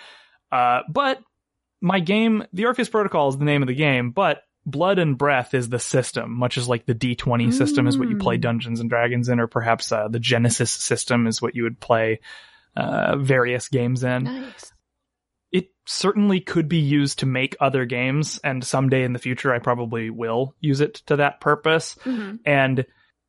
Uh, 0.51 0.81
but 0.89 1.21
my 1.81 2.01
game, 2.01 2.43
the 2.51 2.65
Orpheus 2.65 2.89
Protocol 2.89 3.29
is 3.29 3.37
the 3.37 3.45
name 3.45 3.61
of 3.61 3.69
the 3.69 3.75
game, 3.75 4.11
but 4.11 4.41
Blood 4.65 4.97
and 4.99 5.17
Breath 5.17 5.53
is 5.53 5.69
the 5.69 5.79
system, 5.79 6.31
much 6.31 6.57
as 6.57 6.67
like 6.67 6.85
the 6.85 6.95
D20 6.95 7.53
system 7.53 7.85
is 7.87 7.97
what 7.97 8.09
you 8.09 8.17
play 8.17 8.37
Mm. 8.37 8.41
Dungeons 8.41 8.79
and 8.79 8.89
Dragons 8.89 9.29
in, 9.29 9.39
or 9.39 9.47
perhaps 9.47 9.91
uh, 9.91 10.07
the 10.07 10.19
Genesys 10.19 10.69
system 10.69 11.27
is 11.27 11.41
what 11.41 11.55
you 11.55 11.63
would 11.63 11.79
play 11.79 12.19
uh, 12.75 13.15
various 13.17 13.69
games 13.69 14.03
in 14.03 14.23
Nice. 14.25 14.73
it 15.51 15.69
certainly 15.85 16.41
could 16.41 16.67
be 16.67 16.79
used 16.79 17.19
to 17.19 17.25
make 17.25 17.55
other 17.59 17.85
games, 17.85 18.39
and 18.43 18.63
someday 18.63 19.03
in 19.03 19.13
the 19.13 19.19
future, 19.19 19.53
I 19.53 19.59
probably 19.59 20.09
will 20.09 20.55
use 20.59 20.81
it 20.81 20.95
to 21.05 21.17
that 21.17 21.39
purpose. 21.41 21.95
hmm 22.03 22.35
And 22.45 22.85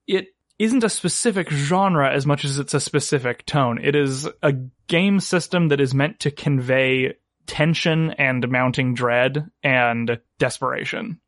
it 0.07 0.29
isn't 0.59 0.85
a 0.85 0.89
specific 0.89 1.51
genre 1.51 2.11
as 2.11 2.25
much 2.27 2.45
as 2.47 2.59
it's 2.59 2.73
a 2.73 2.81
specific 2.81 3.45
tone. 3.45 3.79
It 3.83 3.95
is 3.95 4.27
a 4.43 4.55
game 4.89 5.21
system 5.21 5.69
that 5.69 5.81
is 5.83 5.93
meant 5.93 6.21
to 6.21 6.31
convey 6.31 7.15
tension 7.47 8.13
and 8.13 8.49
mounting 8.49 8.95
dread 8.95 9.51
and 9.63 10.19
desperation. 10.39 11.21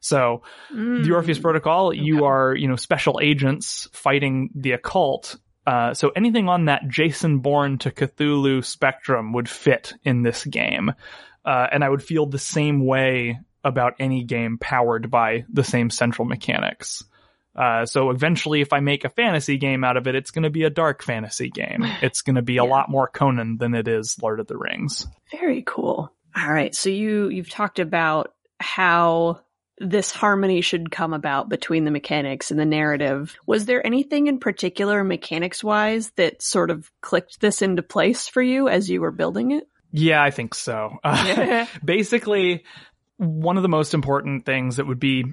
So 0.00 0.42
the 0.70 1.12
Orpheus 1.12 1.38
Protocol, 1.38 1.92
you 1.92 2.16
Mm. 2.16 2.22
Are, 2.22 2.54
you 2.54 2.68
know, 2.68 2.76
special 2.76 3.20
agents 3.22 3.88
fighting 3.92 4.50
the 4.54 4.72
occult. 4.72 5.36
Uh, 5.66 5.94
so 5.94 6.10
anything 6.10 6.48
on 6.48 6.66
that 6.66 6.88
Jason 6.88 7.38
Bourne 7.38 7.78
to 7.78 7.90
Cthulhu 7.90 8.64
spectrum 8.64 9.32
would 9.32 9.48
fit 9.48 9.94
in 10.04 10.22
this 10.22 10.44
game. 10.44 10.92
Uh, 11.44 11.66
and 11.72 11.82
I 11.82 11.88
would 11.88 12.02
feel 12.02 12.26
the 12.26 12.38
same 12.38 12.84
way 12.84 13.40
about 13.64 13.94
any 13.98 14.24
game 14.24 14.58
powered 14.58 15.10
by 15.10 15.44
the 15.50 15.64
same 15.64 15.90
central 15.90 16.26
mechanics. 16.26 17.02
Uh, 17.56 17.86
so 17.86 18.10
eventually, 18.10 18.60
if 18.60 18.72
I 18.72 18.80
make 18.80 19.04
a 19.04 19.08
fantasy 19.08 19.58
game 19.58 19.84
out 19.84 19.96
of 19.96 20.06
it, 20.06 20.14
it's 20.14 20.30
going 20.32 20.42
to 20.42 20.50
be 20.50 20.64
a 20.64 20.70
dark 20.70 21.02
fantasy 21.02 21.50
game. 21.50 21.84
It's 22.02 22.22
going 22.22 22.36
to 22.36 22.42
be 22.42 22.56
a 22.56 22.64
lot 22.64 22.90
more 22.90 23.08
Conan 23.08 23.58
than 23.58 23.74
it 23.74 23.88
is 23.88 24.18
Lord 24.20 24.40
of 24.40 24.46
the 24.46 24.56
Rings. 24.56 25.06
Very 25.30 25.62
cool. 25.66 26.12
All 26.36 26.52
right. 26.52 26.74
So 26.74 26.90
you 26.90 27.28
you've 27.28 27.50
talked 27.50 27.78
about 27.78 28.34
how 28.58 29.40
this 29.78 30.10
harmony 30.12 30.60
should 30.60 30.90
come 30.90 31.12
about 31.12 31.48
between 31.48 31.84
the 31.84 31.90
mechanics 31.90 32.50
and 32.50 32.60
the 32.60 32.64
narrative. 32.64 33.36
Was 33.46 33.66
there 33.66 33.84
anything 33.86 34.28
in 34.28 34.38
particular 34.38 35.02
mechanics 35.02 35.64
wise 35.64 36.10
that 36.12 36.42
sort 36.42 36.70
of 36.70 36.90
clicked 37.00 37.40
this 37.40 37.60
into 37.62 37.82
place 37.82 38.28
for 38.28 38.40
you 38.42 38.68
as 38.68 38.88
you 38.88 39.00
were 39.00 39.10
building 39.10 39.50
it? 39.50 39.64
Yeah, 39.90 40.22
I 40.22 40.30
think 40.30 40.54
so. 40.54 40.98
Uh, 41.04 41.66
basically, 41.84 42.64
one 43.16 43.56
of 43.56 43.62
the 43.62 43.68
most 43.68 43.94
important 43.94 44.44
things 44.46 44.76
that 44.76 44.86
would 44.86 45.00
be 45.00 45.24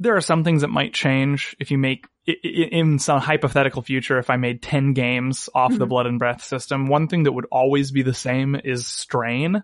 there 0.00 0.16
are 0.16 0.20
some 0.20 0.44
things 0.44 0.60
that 0.62 0.68
might 0.68 0.94
change 0.94 1.56
if 1.58 1.72
you 1.72 1.78
make 1.78 2.06
in 2.24 3.00
some 3.00 3.18
hypothetical 3.20 3.82
future 3.82 4.18
if 4.18 4.30
I 4.30 4.36
made 4.36 4.62
10 4.62 4.92
games 4.92 5.48
off 5.54 5.76
the 5.76 5.86
Mhm. 5.86 5.88
blood 5.88 6.06
and 6.06 6.18
breath 6.20 6.44
system 6.44 6.86
one 6.86 7.08
thing 7.08 7.24
that 7.24 7.32
would 7.32 7.46
always 7.50 7.90
be 7.90 8.02
the 8.02 8.14
same 8.14 8.54
is 8.54 8.86
strain 8.86 9.62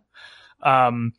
um 0.62 1.12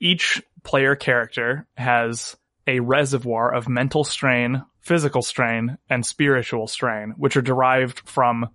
each 0.00 0.42
player 0.62 0.94
character 0.96 1.66
has 1.76 2.36
a 2.66 2.80
reservoir 2.80 3.52
of 3.52 3.68
mental 3.68 4.04
strain 4.04 4.64
physical 4.80 5.22
strain 5.22 5.78
and 5.88 6.04
spiritual 6.04 6.66
strain 6.66 7.14
which 7.16 7.36
are 7.36 7.42
derived 7.42 8.00
from 8.00 8.48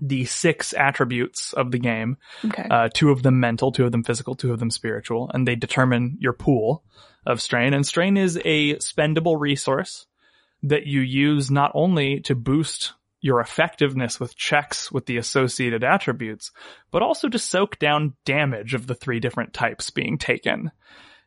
the 0.00 0.24
six 0.24 0.72
attributes 0.72 1.52
of 1.52 1.70
the 1.70 1.78
game 1.78 2.16
okay. 2.44 2.66
uh, 2.68 2.88
two 2.92 3.10
of 3.10 3.22
them 3.22 3.38
mental, 3.38 3.70
two 3.70 3.84
of 3.84 3.92
them 3.92 4.02
physical, 4.02 4.34
two 4.34 4.52
of 4.52 4.58
them 4.58 4.70
spiritual, 4.70 5.30
and 5.32 5.46
they 5.46 5.54
determine 5.54 6.16
your 6.18 6.32
pool 6.32 6.82
of 7.24 7.40
strain. 7.40 7.72
And 7.72 7.86
strain 7.86 8.16
is 8.16 8.36
a 8.44 8.74
spendable 8.76 9.38
resource 9.38 10.06
that 10.64 10.86
you 10.86 11.00
use 11.00 11.50
not 11.50 11.70
only 11.74 12.20
to 12.20 12.34
boost 12.34 12.94
your 13.20 13.40
effectiveness 13.40 14.18
with 14.18 14.36
checks 14.36 14.90
with 14.90 15.06
the 15.06 15.16
associated 15.16 15.84
attributes, 15.84 16.50
but 16.90 17.02
also 17.02 17.28
to 17.28 17.38
soak 17.38 17.78
down 17.78 18.14
damage 18.24 18.74
of 18.74 18.88
the 18.88 18.96
three 18.96 19.20
different 19.20 19.54
types 19.54 19.90
being 19.90 20.18
taken. 20.18 20.72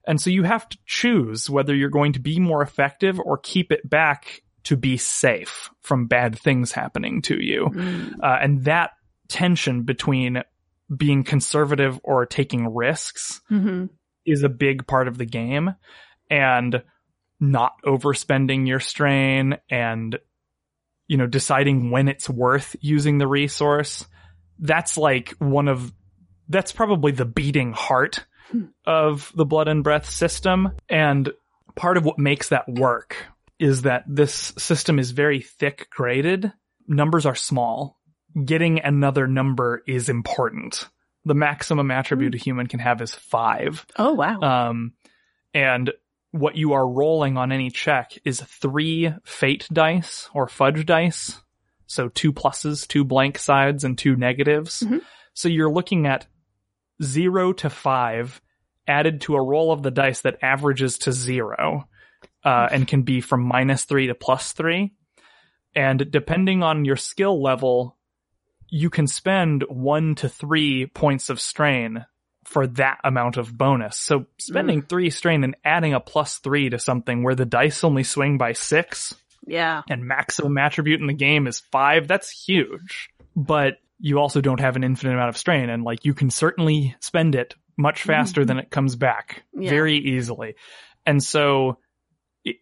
And 0.08 0.20
so 0.20 0.30
you 0.30 0.44
have 0.44 0.68
to 0.70 0.78
choose 0.86 1.50
whether 1.50 1.76
you're 1.76 1.90
going 1.90 2.14
to 2.14 2.20
be 2.20 2.40
more 2.40 2.62
effective 2.62 3.20
or 3.20 3.38
keep 3.38 3.72
it 3.72 3.88
back 3.90 4.42
to 4.64 4.76
be 4.76 4.98
safe 4.98 5.70
from 5.82 6.08
bad 6.08 6.38
things 6.38 6.72
happening 6.72 7.22
to 7.24 7.44
you. 7.44 7.70
Mm. 7.72 8.14
Uh, 8.22 8.38
and 8.42 8.64
that 8.66 8.92
tension 9.28 9.84
between 9.84 10.44
being 10.96 11.24
conservative 11.24 12.00
or 12.04 12.26
taking 12.26 12.74
risks 12.74 13.42
hmm 13.48 13.86
is 14.24 14.42
a 14.42 14.50
big 14.50 14.88
part 14.88 15.08
of 15.08 15.20
the 15.20 15.26
game 15.26 15.76
and 16.32 16.82
not 17.40 17.74
overspending 17.86 18.68
your 18.68 18.80
strain 18.80 19.56
and 19.70 20.18
you 21.08 21.16
know 21.16 21.28
deciding 21.28 21.92
when 21.92 22.08
it's 22.08 22.28
worth 22.28 22.76
using 22.82 23.20
the 23.20 23.28
resource 23.28 24.08
that's 24.60 24.98
like 24.98 25.30
one 25.38 25.68
of 25.68 25.94
that's 26.50 26.72
probably 26.72 27.12
the 27.12 27.26
beating 27.26 27.74
heart. 27.74 28.26
Of 28.86 29.32
the 29.36 29.46
blood 29.46 29.68
and 29.68 29.84
breath 29.84 30.10
system 30.10 30.72
and 30.90 31.32
part 31.76 31.98
of 31.98 32.06
what 32.06 32.20
makes 32.20 32.50
that 32.50 32.68
work 32.70 33.18
is 33.60 33.84
that 33.84 34.04
this 34.08 34.54
system 34.58 35.00
is 35.00 35.12
very 35.12 35.42
thick 35.42 35.88
graded 35.90 36.52
numbers 36.88 37.26
are 37.26 37.36
small 37.36 38.00
getting 38.46 38.80
another 38.82 39.28
number 39.28 39.82
is 39.88 40.10
important 40.10 40.88
the 41.26 41.34
maximum 41.34 41.90
attribute 41.90 42.36
a 42.36 42.38
human 42.38 42.68
can 42.68 42.80
have 42.80 43.02
is 43.02 43.14
5 43.16 43.86
Oh 43.98 44.14
wow. 44.14 44.40
um, 44.42 44.94
and 45.54 45.92
what 46.32 46.56
you 46.58 46.74
are 46.74 46.88
rolling 46.88 47.38
on 47.38 47.52
any 47.54 47.70
check 47.72 48.12
is 48.26 48.42
three 48.42 49.14
fate 49.24 49.68
dice 49.72 50.30
or 50.34 50.50
fudge 50.50 50.86
dice. 50.86 51.42
So 51.88 52.10
two 52.10 52.34
pluses, 52.34 52.86
two 52.86 53.06
blank 53.06 53.38
sides, 53.38 53.86
and 53.86 53.98
two 53.98 54.18
negatives. 54.18 54.84
Mhm. 54.86 55.02
So 55.34 55.48
you're 55.48 55.72
looking 55.72 56.08
at 56.08 56.28
zero 57.04 57.54
to 57.54 57.70
five 57.70 58.42
added 58.88 59.22
to 59.22 59.36
a 59.36 59.44
roll 59.44 59.72
of 59.72 59.84
the 59.84 59.92
dice 59.92 60.22
that 60.22 60.38
averages 60.42 61.00
to 61.00 61.12
zero, 61.12 61.88
uh, 62.44 62.68
and 62.72 62.88
can 62.88 63.02
be 63.02 63.22
from 63.22 63.42
minus 63.42 63.84
three 63.84 64.08
to 64.08 64.16
plus 64.16 64.54
three. 64.54 64.94
And 65.76 66.10
depending 66.12 66.64
on 66.64 66.86
your 66.86 66.96
skill 66.96 67.42
level, 67.42 67.98
you 68.70 68.90
can 68.90 69.08
spend 69.08 69.64
one 69.68 70.16
to 70.16 70.30
three 70.30 70.86
points 70.86 71.30
of 71.30 71.42
strain 71.42 72.06
for 72.46 72.68
that 72.68 73.00
amount 73.04 73.38
of 73.38 73.58
bonus. 73.58 73.98
So 73.98 74.28
spending 74.38 74.84
three 74.84 75.10
strain 75.10 75.44
and 75.44 75.56
adding 75.66 75.94
a 75.94 76.00
plus 76.00 76.38
three 76.38 76.70
to 76.70 76.78
something 76.78 77.24
where 77.24 77.36
the 77.36 77.46
dice 77.46 77.84
only 77.84 78.04
swing 78.04 78.38
by 78.38 78.54
six 78.54 79.16
yeah. 79.48 79.82
and 79.90 80.06
maximum 80.06 80.58
attribute 80.58 81.02
in 81.02 81.08
the 81.08 81.14
game 81.14 81.48
is 81.48 81.60
five, 81.60 82.08
that's 82.08 82.30
huge. 82.30 83.10
But 83.36 83.80
you 84.06 84.20
also 84.20 84.40
don't 84.40 84.60
have 84.60 84.76
an 84.76 84.84
infinite 84.84 85.14
amount 85.14 85.30
of 85.30 85.36
strain 85.38 85.68
and 85.68 85.84
like 85.84 86.06
you 86.06 86.14
can 86.14 86.30
certainly 86.30 86.96
spend 87.00 87.34
it 87.34 87.56
much 87.76 88.04
faster 88.04 88.46
than 88.46 88.60
it 88.60 88.70
comes 88.70 88.96
back 88.96 89.42
Yeah. 89.52 89.68
very 89.72 89.96
easily. 89.98 90.54
And 91.08 91.24
so 91.24 91.80
it, 92.44 92.58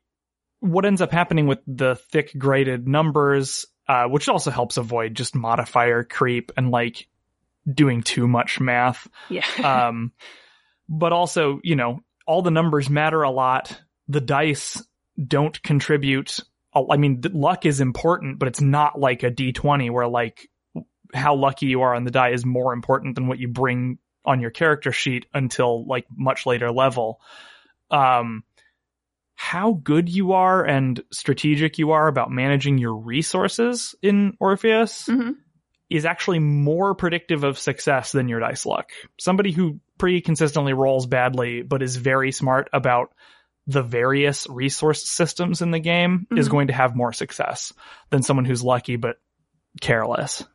what 0.62 0.86
ends 0.86 1.02
up 1.02 1.12
happening 1.12 1.46
with 1.46 1.60
the 1.68 1.96
thick 1.98 2.32
graded 2.38 2.88
numbers, 2.88 3.66
uh, 3.90 4.06
which 4.06 4.30
also 4.30 4.52
helps 4.52 4.78
avoid 4.78 5.16
just 5.16 5.36
modifier 5.36 6.06
creep 6.06 6.54
and 6.56 6.72
like 6.72 7.08
doing 7.70 8.04
too 8.04 8.26
much 8.26 8.62
math 8.62 9.06
Yeah. 9.30 9.44
um, 9.90 10.14
but 10.88 11.12
also, 11.12 11.60
you 11.62 11.76
know, 11.76 12.00
all 12.26 12.42
the 12.42 12.52
numbers 12.52 12.90
matter 12.90 13.22
a 13.22 13.30
lot. 13.32 13.82
The 14.08 14.22
dice 14.22 14.82
don't 15.28 15.62
contribute. 15.62 16.40
I 16.74 16.96
mean, 16.96 17.22
luck 17.34 17.66
is 17.66 17.82
important, 17.82 18.40
but 18.40 18.48
it's 18.48 18.62
not 18.62 18.98
like 18.98 19.24
a 19.24 19.30
d20 19.30 19.92
where 19.92 20.08
like 20.08 20.50
how 21.14 21.36
lucky 21.36 21.68
you 21.68 21.82
are 21.82 21.94
on 21.96 22.04
the 22.04 22.12
die 22.12 22.30
is 22.30 22.46
more 22.46 22.74
important 22.74 23.16
than 23.16 23.28
what 23.28 23.40
you 23.40 23.48
bring 23.48 23.98
on 24.26 24.40
your 24.40 24.52
character 24.52 24.92
sheet 24.92 25.26
until 25.34 25.86
like 25.86 26.06
much 26.16 26.46
later 26.46 26.72
level. 26.72 27.20
Um, 27.92 28.44
how 29.36 29.74
good 29.74 30.10
you 30.10 30.34
are 30.34 30.64
and 30.64 31.02
strategic 31.12 31.78
you 31.78 31.92
are 31.92 32.08
about 32.08 32.32
managing 32.32 32.78
your 32.78 32.96
resources 32.96 33.96
in 34.02 34.38
Orpheus 34.40 35.08
Mhm. 35.10 35.36
is 35.90 36.06
actually 36.06 36.40
more 36.40 36.96
predictive 36.96 37.44
of 37.44 37.58
success 37.60 38.12
than 38.14 38.30
your 38.30 38.40
dice 38.40 38.66
luck. 38.66 38.90
Somebody 39.20 39.52
who 39.52 39.80
pretty 39.98 40.22
consistently 40.22 40.74
rolls 40.74 41.06
badly, 41.06 41.62
but 41.62 41.82
is 41.84 41.98
very 41.98 42.32
smart 42.32 42.70
about 42.74 43.14
the 43.68 43.82
various 43.84 44.48
resource 44.50 45.08
systems 45.10 45.62
in 45.62 45.72
the 45.72 45.80
game 45.80 46.28
is 46.32 46.48
Mhm. 46.48 46.52
going 46.52 46.68
to 46.68 46.74
have 46.74 46.96
more 46.96 47.14
success 47.14 47.74
than 48.10 48.24
someone 48.24 48.46
who's 48.46 48.64
lucky 48.64 48.96
but 48.98 49.18
careless. 49.82 50.46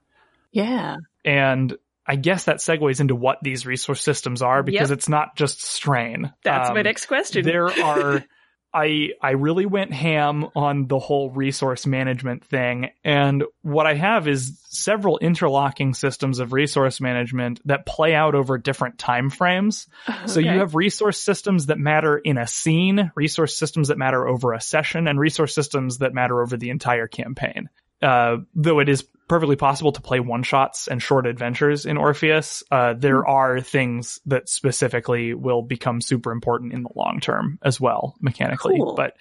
Yeah. 0.53 0.97
And 1.25 1.77
I 2.07 2.17
guess 2.17 2.45
that 2.45 2.57
segues 2.59 3.01
into 3.01 3.15
what 3.15 3.39
these 3.43 3.67
resource 3.67 4.01
systems 4.03 4.41
are 4.41 4.63
because 4.63 4.89
Yep. 4.91 4.99
it's 4.99 5.09
not 5.09 5.37
just 5.37 5.63
strain. 5.63 6.33
That's 6.43 6.71
my 6.71 6.79
Um, 6.81 6.85
next 6.85 7.07
question. 7.07 7.45
there 7.45 7.67
are 7.83 8.25
I 8.73 9.11
I 9.23 9.31
really 9.31 9.65
went 9.65 9.95
ham 9.95 10.47
on 10.55 10.89
the 10.89 10.99
whole 10.99 11.31
resource 11.31 11.87
management 11.87 12.45
thing 12.45 12.91
and 13.03 13.43
what 13.63 13.87
I 13.87 13.95
have 13.95 14.29
is 14.29 14.61
several 14.69 15.17
interlocking 15.19 15.95
systems 15.95 16.39
of 16.39 16.53
resource 16.53 17.01
management 17.01 17.61
that 17.65 17.87
play 17.87 18.15
out 18.15 18.35
over 18.35 18.59
different 18.59 18.99
time 18.99 19.31
frames. 19.31 19.87
So 20.27 20.41
you 20.41 20.51
have 20.51 20.75
resource 20.75 21.19
systems 21.19 21.67
that 21.67 21.79
matter 21.79 22.19
in 22.19 22.37
a 22.37 22.47
scene, 22.47 23.11
resource 23.15 23.57
systems 23.57 23.89
that 23.89 23.97
matter 23.99 24.29
over 24.29 24.53
a 24.53 24.61
session 24.61 25.09
and 25.09 25.19
resource 25.19 25.55
systems 25.55 25.99
that 25.99 26.13
matter 26.13 26.43
over 26.43 26.59
the 26.59 26.69
entire 26.69 27.07
campaign. 27.07 27.71
Uh, 28.01 28.39
though 28.55 28.79
it 28.79 28.89
is 28.89 29.05
perfectly 29.29 29.57
possible 29.57 29.93
to 29.93 30.01
play 30.01 30.21
one 30.21 30.43
shots 30.43 30.89
and 30.89 31.03
short 31.03 31.27
adventures 31.27 31.85
in 31.85 31.97
Orpheus, 31.97 32.63
uh, 32.71 32.95
there 32.95 33.27
are 33.27 33.61
things 33.61 34.21
that 34.27 34.49
specifically 34.49 35.35
will 35.35 35.63
become 35.63 36.01
super 36.01 36.33
important 36.33 36.73
in 36.73 36.83
the 36.83 36.91
long 36.95 37.21
term 37.21 37.59
as 37.63 37.81
well, 37.81 38.17
mechanically. 38.21 38.77
Cool. 38.79 38.95
But 38.95 39.15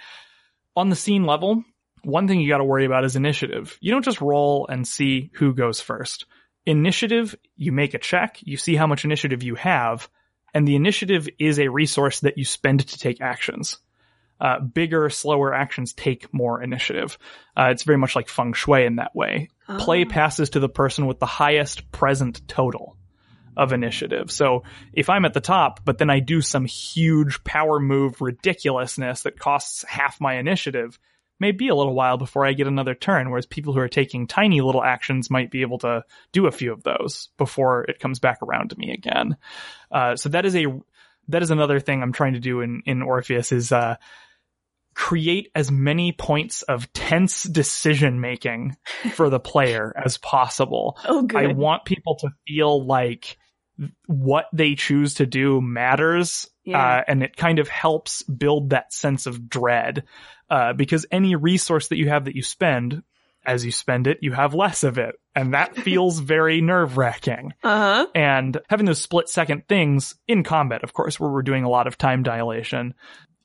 on 0.76 0.90
the 0.90 0.96
scene 0.96 1.26
level, 1.26 1.64
one 2.04 2.28
thing 2.28 2.40
you 2.40 2.48
got 2.48 2.60
to 2.60 2.64
worry 2.64 2.86
about 2.86 3.04
is 3.04 3.16
initiative. 3.16 3.78
You 3.82 3.92
don't 3.92 4.06
just 4.06 4.22
roll 4.22 4.68
and 4.68 4.88
see 4.88 5.32
who 5.34 5.54
goes 5.54 5.82
first. 5.82 6.26
Initiative, 6.66 7.36
you 7.56 7.72
make 7.72 7.94
a 7.94 8.00
check, 8.00 8.40
you 8.42 8.58
see 8.58 8.76
how 8.76 8.88
much 8.88 9.06
initiative 9.06 9.44
you 9.44 9.56
have, 9.56 10.10
and 10.54 10.68
the 10.68 10.76
initiative 10.76 11.28
is 11.40 11.60
a 11.60 11.70
resource 11.70 12.22
that 12.22 12.38
you 12.38 12.46
spend 12.46 12.88
to 12.88 12.98
take 12.98 13.22
actions. 13.22 13.78
Uh, 14.40 14.60
bigger, 14.60 15.10
slower 15.10 15.54
actions 15.54 15.94
take 15.94 16.32
more 16.34 16.62
initiative. 16.62 17.18
Uh, 17.56 17.70
it's 17.72 17.84
very 17.84 17.98
much 17.98 18.16
like 18.16 18.30
feng 18.30 18.54
shui 18.54 18.86
in 18.86 18.98
that 18.98 19.16
way. 19.16 19.50
Play 19.80 20.06
Ah. 20.06 20.10
passes 20.10 20.52
to 20.52 20.60
the 20.60 20.70
person 20.70 21.08
with 21.08 21.20
the 21.20 21.26
highest 21.26 21.92
present 21.92 22.48
total 22.48 22.96
of 23.56 23.74
initiative. 23.74 24.30
So 24.30 24.64
if 24.94 25.10
I'm 25.10 25.26
at 25.26 25.34
the 25.34 25.42
top, 25.42 25.82
but 25.84 25.98
then 25.98 26.12
I 26.12 26.20
do 26.20 26.42
some 26.42 26.66
huge 26.66 27.44
power 27.44 27.80
move 27.80 28.22
ridiculousness 28.22 29.24
that 29.24 29.40
costs 29.40 29.84
half 29.88 30.22
my 30.22 30.36
initiative, 30.36 31.00
may 31.40 31.52
be 31.52 31.68
a 31.68 31.76
little 31.76 31.96
while 31.96 32.18
before 32.18 32.46
I 32.46 32.54
get 32.54 32.68
another 32.68 32.94
turn, 32.96 33.30
whereas 33.30 33.46
people 33.46 33.74
who 33.74 33.80
are 33.80 33.88
taking 33.88 34.28
tiny 34.28 34.62
little 34.62 34.84
actions 34.84 35.30
might 35.30 35.52
be 35.52 35.62
able 35.62 35.80
to 35.80 36.04
do 36.32 36.46
a 36.48 36.52
few 36.52 36.72
of 36.72 36.84
those 36.84 37.30
before 37.38 37.84
it 37.86 38.00
comes 38.00 38.20
back 38.20 38.40
around 38.44 38.70
to 38.70 38.78
me 38.78 38.92
again. 38.92 39.38
Uh, 39.92 40.16
so 40.16 40.30
that 40.30 40.46
is 40.46 40.56
a 40.56 40.66
that 41.30 41.42
is 41.44 41.52
another 41.52 41.80
thing 41.80 42.02
I'm 42.02 42.14
trying 42.14 42.34
to 42.34 42.40
do 42.40 42.62
in 42.62 42.84
in 42.86 43.02
Orpheus 43.02 43.52
is 43.52 43.72
uh, 43.72 43.98
create 44.98 45.52
as 45.54 45.70
many 45.70 46.12
points 46.12 46.64
of 46.64 46.92
tense 46.92 47.44
decision 47.44 48.20
making 48.20 48.76
for 49.14 49.30
the 49.30 49.40
player 49.40 49.94
as 50.06 50.18
possible. 50.18 50.98
Oh, 51.08 51.22
good. 51.22 51.38
I 51.46 51.54
want 51.54 51.86
people 51.86 52.16
to 52.22 52.30
feel 52.48 52.84
like 52.84 53.38
what 54.08 54.46
they 54.54 54.74
choose 54.74 55.14
to 55.16 55.28
do 55.28 55.62
matters, 55.62 56.50
Yeah. 56.66 56.82
uh, 56.84 57.04
and 57.08 57.22
it 57.22 57.38
kind 57.38 57.60
of 57.60 57.68
helps 57.68 58.24
build 58.24 58.72
that 58.72 58.92
sense 58.92 59.28
of 59.28 59.48
dread. 59.48 60.04
Uh, 60.50 60.74
because 60.74 61.06
any 61.12 61.36
resource 61.36 61.90
that 61.90 61.98
you 61.98 62.10
have 62.10 62.26
that 62.26 62.36
you 62.36 62.42
spend, 62.42 63.04
as 63.46 63.64
you 63.64 63.72
spend 63.72 64.08
it, 64.08 64.18
you 64.22 64.32
have 64.32 64.56
less 64.56 64.84
of 64.84 64.98
it, 64.98 65.14
and 65.36 65.54
that 65.54 65.76
feels 65.84 66.18
very 66.20 66.60
nerve 66.60 66.98
wracking. 66.98 67.54
uh 67.64 67.78
huh. 67.78 68.08
And 68.16 68.58
having 68.68 68.88
those 68.88 69.00
split 69.02 69.30
second 69.30 69.68
things 69.70 70.16
in 70.28 70.44
combat, 70.44 70.84
of 70.84 70.94
course, 70.94 71.20
where 71.20 71.30
we're 71.30 71.44
doing 71.44 71.66
a 71.66 71.70
lot 71.70 71.86
of 71.86 71.98
time 72.00 72.24
dilation. 72.24 72.96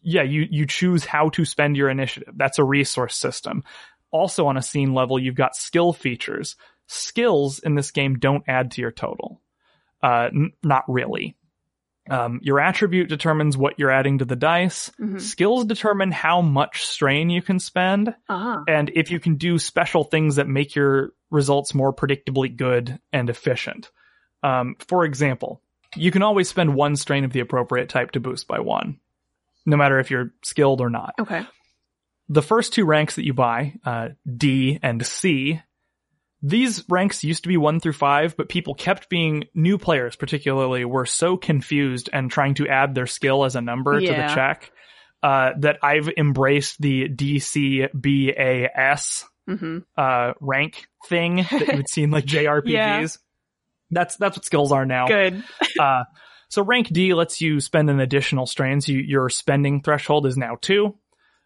Yeah, 0.02 0.22
you, 0.22 0.46
you 0.50 0.66
choose 0.66 1.04
how 1.04 1.28
to 1.30 1.44
spend 1.44 1.76
your 1.76 1.88
initiative. 1.88 2.34
That's 2.36 2.58
a 2.58 2.64
resource 2.64 3.16
system. 3.16 3.62
Also 4.10 4.46
on 4.46 4.56
a 4.56 4.62
scene 4.62 4.94
level, 4.94 5.18
you've 5.18 5.34
got 5.36 5.56
skill 5.56 5.92
features. 5.92 6.56
Skills 6.86 7.58
in 7.60 7.74
this 7.74 7.90
game 7.90 8.18
don't 8.18 8.44
add 8.46 8.72
to 8.72 8.80
your 8.82 8.90
total. 8.92 9.40
Uh, 10.02 10.28
n- 10.34 10.52
not 10.62 10.84
really. 10.88 11.36
Um, 12.10 12.40
your 12.42 12.58
attribute 12.58 13.08
determines 13.08 13.56
what 13.56 13.78
you're 13.78 13.90
adding 13.92 14.18
to 14.18 14.24
the 14.24 14.34
dice. 14.34 14.90
Mhm. 15.00 15.20
Skills 15.20 15.64
determine 15.64 16.10
how 16.10 16.42
much 16.42 16.84
strain 16.84 17.30
you 17.30 17.40
can 17.40 17.60
spend 17.60 18.12
Ah. 18.28 18.64
and 18.66 18.90
if 18.94 19.12
you 19.12 19.20
can 19.20 19.36
do 19.36 19.56
special 19.58 20.02
things 20.02 20.34
that 20.36 20.48
make 20.48 20.74
your 20.74 21.12
results 21.30 21.74
more 21.74 21.94
predictably 21.94 22.54
good 22.54 22.98
and 23.12 23.30
efficient. 23.30 23.90
Um, 24.42 24.74
for 24.80 25.04
example, 25.04 25.62
you 25.94 26.10
can 26.10 26.22
always 26.22 26.48
spend 26.48 26.74
one 26.74 26.96
strain 26.96 27.22
of 27.24 27.32
the 27.32 27.38
appropriate 27.40 27.88
type 27.88 28.10
to 28.10 28.20
boost 28.20 28.48
by 28.48 28.58
one, 28.58 28.98
no 29.66 29.76
matter 29.76 29.98
if 29.98 30.10
you're 30.10 30.32
skilled 30.42 30.80
or 30.80 30.90
not. 30.90 31.14
Okay. 31.20 31.44
The 32.28 32.42
first 32.42 32.72
two 32.72 32.84
ranks 32.84 33.16
that 33.16 33.24
you 33.24 33.34
buy, 33.34 33.74
uh, 33.84 34.10
D 34.36 34.78
and 34.82 35.04
C, 35.04 35.60
these 36.42 36.84
ranks 36.88 37.22
used 37.22 37.44
to 37.44 37.48
be 37.48 37.56
one 37.56 37.78
through 37.78 37.92
five, 37.92 38.36
but 38.36 38.48
people 38.48 38.74
kept 38.74 39.08
being 39.08 39.44
new 39.54 39.78
players, 39.78 40.16
particularly, 40.16 40.84
were 40.84 41.06
so 41.06 41.36
confused 41.36 42.10
and 42.12 42.30
trying 42.30 42.54
to 42.54 42.66
add 42.68 42.94
their 42.94 43.06
skill 43.06 43.44
as 43.44 43.54
a 43.54 43.60
number 43.60 44.00
to 44.00 44.06
the 44.06 44.32
check 44.34 44.72
uh, 45.22 45.50
that 45.58 45.78
I've 45.82 46.08
embraced 46.16 46.80
the 46.80 47.08
DCBAS 47.08 47.94
hmm 49.48 49.78
uh, 49.96 50.34
rank 50.40 50.86
thing 51.08 51.36
that 51.50 51.66
you 51.68 51.76
would 51.76 51.88
see 51.88 52.04
in 52.04 52.10
like 52.12 52.24
JRPGs. 52.24 52.64
Yeah. 52.72 53.06
That's 53.94 54.16
that's 54.16 54.38
what 54.38 54.44
skills 54.46 54.72
are 54.72 54.86
now. 54.86 55.06
Good. 55.06 55.44
Uh, 55.78 56.04
so 56.52 56.62
rank 56.62 56.88
D 56.88 57.14
lets 57.14 57.40
you 57.40 57.60
spend 57.60 57.88
an 57.88 57.98
additional 57.98 58.44
strains. 58.44 58.86
You, 58.86 58.98
your 58.98 59.30
spending 59.30 59.80
threshold 59.80 60.26
is 60.26 60.36
now 60.36 60.58
two. 60.60 60.98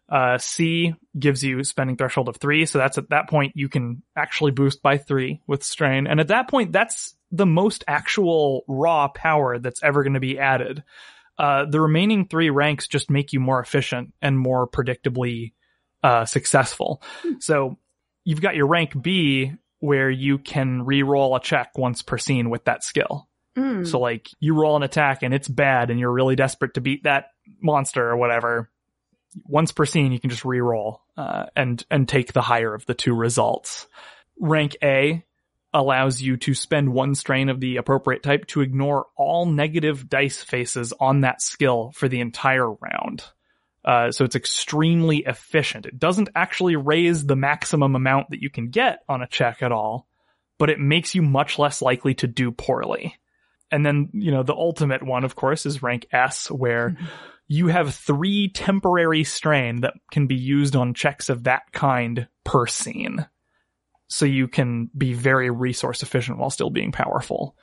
Uh, 0.09 0.37
C 0.37 0.95
gives 1.17 1.45
you 1.45 1.63
spending 1.63 1.95
threshold 1.95 2.27
of 2.27 2.35
three. 2.35 2.65
So 2.65 2.77
that's 2.77 2.97
at 2.97 3.11
that 3.11 3.29
point 3.29 3.53
you 3.55 3.69
can 3.69 4.03
actually 4.17 4.51
boost 4.51 4.81
by 4.81 4.97
three 4.97 5.39
with 5.47 5.63
strain. 5.63 6.07
And 6.07 6.19
at 6.19 6.27
that 6.27 6.49
point, 6.49 6.73
that's 6.73 7.15
the 7.31 7.45
most 7.45 7.85
actual 7.87 8.65
raw 8.67 9.07
power 9.07 9.59
that's 9.59 9.81
ever 9.81 10.03
going 10.03 10.15
to 10.15 10.19
be 10.19 10.39
added. 10.39 10.83
Uh, 11.37 11.63
the 11.63 11.79
remaining 11.79 12.27
three 12.27 12.49
ranks 12.49 12.89
just 12.89 13.09
make 13.09 13.31
you 13.31 13.39
more 13.39 13.61
efficient 13.61 14.13
and 14.21 14.37
more 14.37 14.67
predictably, 14.67 15.53
uh, 16.03 16.25
successful. 16.25 17.01
So 17.39 17.77
you've 18.25 18.41
got 18.41 18.57
your 18.57 18.67
rank 18.67 18.91
B 19.01 19.53
where 19.79 20.09
you 20.09 20.37
can 20.37 20.83
re-roll 20.83 21.33
a 21.33 21.39
check 21.39 21.77
once 21.77 22.01
per 22.01 22.17
scene 22.17 22.49
with 22.49 22.65
that 22.65 22.83
skill. 22.83 23.29
Mm. 23.57 23.87
So 23.87 23.99
like 23.99 24.29
you 24.39 24.53
roll 24.53 24.75
an 24.75 24.83
attack 24.83 25.23
and 25.23 25.33
it's 25.33 25.47
bad 25.47 25.89
and 25.89 25.99
you're 25.99 26.11
really 26.11 26.35
desperate 26.35 26.75
to 26.75 26.81
beat 26.81 27.03
that 27.03 27.31
monster 27.61 28.07
or 28.07 28.15
whatever. 28.15 28.69
Once 29.45 29.71
per 29.71 29.85
scene, 29.85 30.11
you 30.11 30.19
can 30.19 30.29
just 30.29 30.45
re-roll 30.45 31.01
uh, 31.17 31.47
and 31.55 31.83
and 31.91 32.07
take 32.07 32.33
the 32.33 32.41
higher 32.41 32.73
of 32.73 32.85
the 32.85 32.93
two 32.93 33.15
results. 33.15 33.87
Rank 34.39 34.77
A 34.83 35.23
allows 35.73 36.21
you 36.21 36.37
to 36.37 36.53
spend 36.53 36.93
one 36.93 37.13
strain 37.13 37.49
of 37.49 37.59
the 37.59 37.77
appropriate 37.77 38.23
type 38.23 38.47
to 38.47 38.61
ignore 38.61 39.07
all 39.15 39.45
negative 39.45 40.07
dice 40.09 40.41
faces 40.41 40.93
on 40.99 41.21
that 41.21 41.41
skill 41.41 41.91
for 41.93 42.07
the 42.07 42.19
entire 42.19 42.71
round. 42.71 43.23
Uh, 43.83 44.11
so 44.11 44.25
it's 44.25 44.35
extremely 44.35 45.19
efficient. 45.19 45.85
It 45.85 45.99
doesn't 45.99 46.29
actually 46.35 46.75
raise 46.75 47.25
the 47.25 47.35
maximum 47.35 47.95
amount 47.95 48.31
that 48.31 48.41
you 48.41 48.49
can 48.49 48.69
get 48.69 48.99
on 49.07 49.21
a 49.21 49.27
check 49.27 49.61
at 49.61 49.71
all, 49.71 50.07
but 50.57 50.69
it 50.69 50.79
makes 50.79 51.15
you 51.15 51.21
much 51.21 51.59
less 51.59 51.81
likely 51.81 52.13
to 52.15 52.27
do 52.27 52.51
poorly. 52.51 53.15
And 53.71 53.85
then, 53.85 54.09
you 54.13 54.31
know, 54.31 54.43
the 54.43 54.55
ultimate 54.55 55.03
one, 55.03 55.23
of 55.23 55.35
course, 55.35 55.65
is 55.65 55.83
rank 55.83 56.07
S, 56.11 56.49
where 56.49 56.95
you 57.47 57.67
have 57.67 57.93
three 57.93 58.49
temporary 58.49 59.23
strain 59.23 59.81
that 59.81 59.93
can 60.11 60.27
be 60.27 60.35
used 60.35 60.75
on 60.75 60.93
checks 60.93 61.29
of 61.29 61.43
that 61.43 61.71
kind 61.71 62.27
per 62.43 62.67
scene. 62.67 63.27
So 64.07 64.25
you 64.25 64.47
can 64.47 64.89
be 64.97 65.13
very 65.13 65.49
resource 65.49 66.03
efficient 66.03 66.37
while 66.37 66.49
still 66.49 66.69
being 66.69 66.91
powerful. 66.91 67.55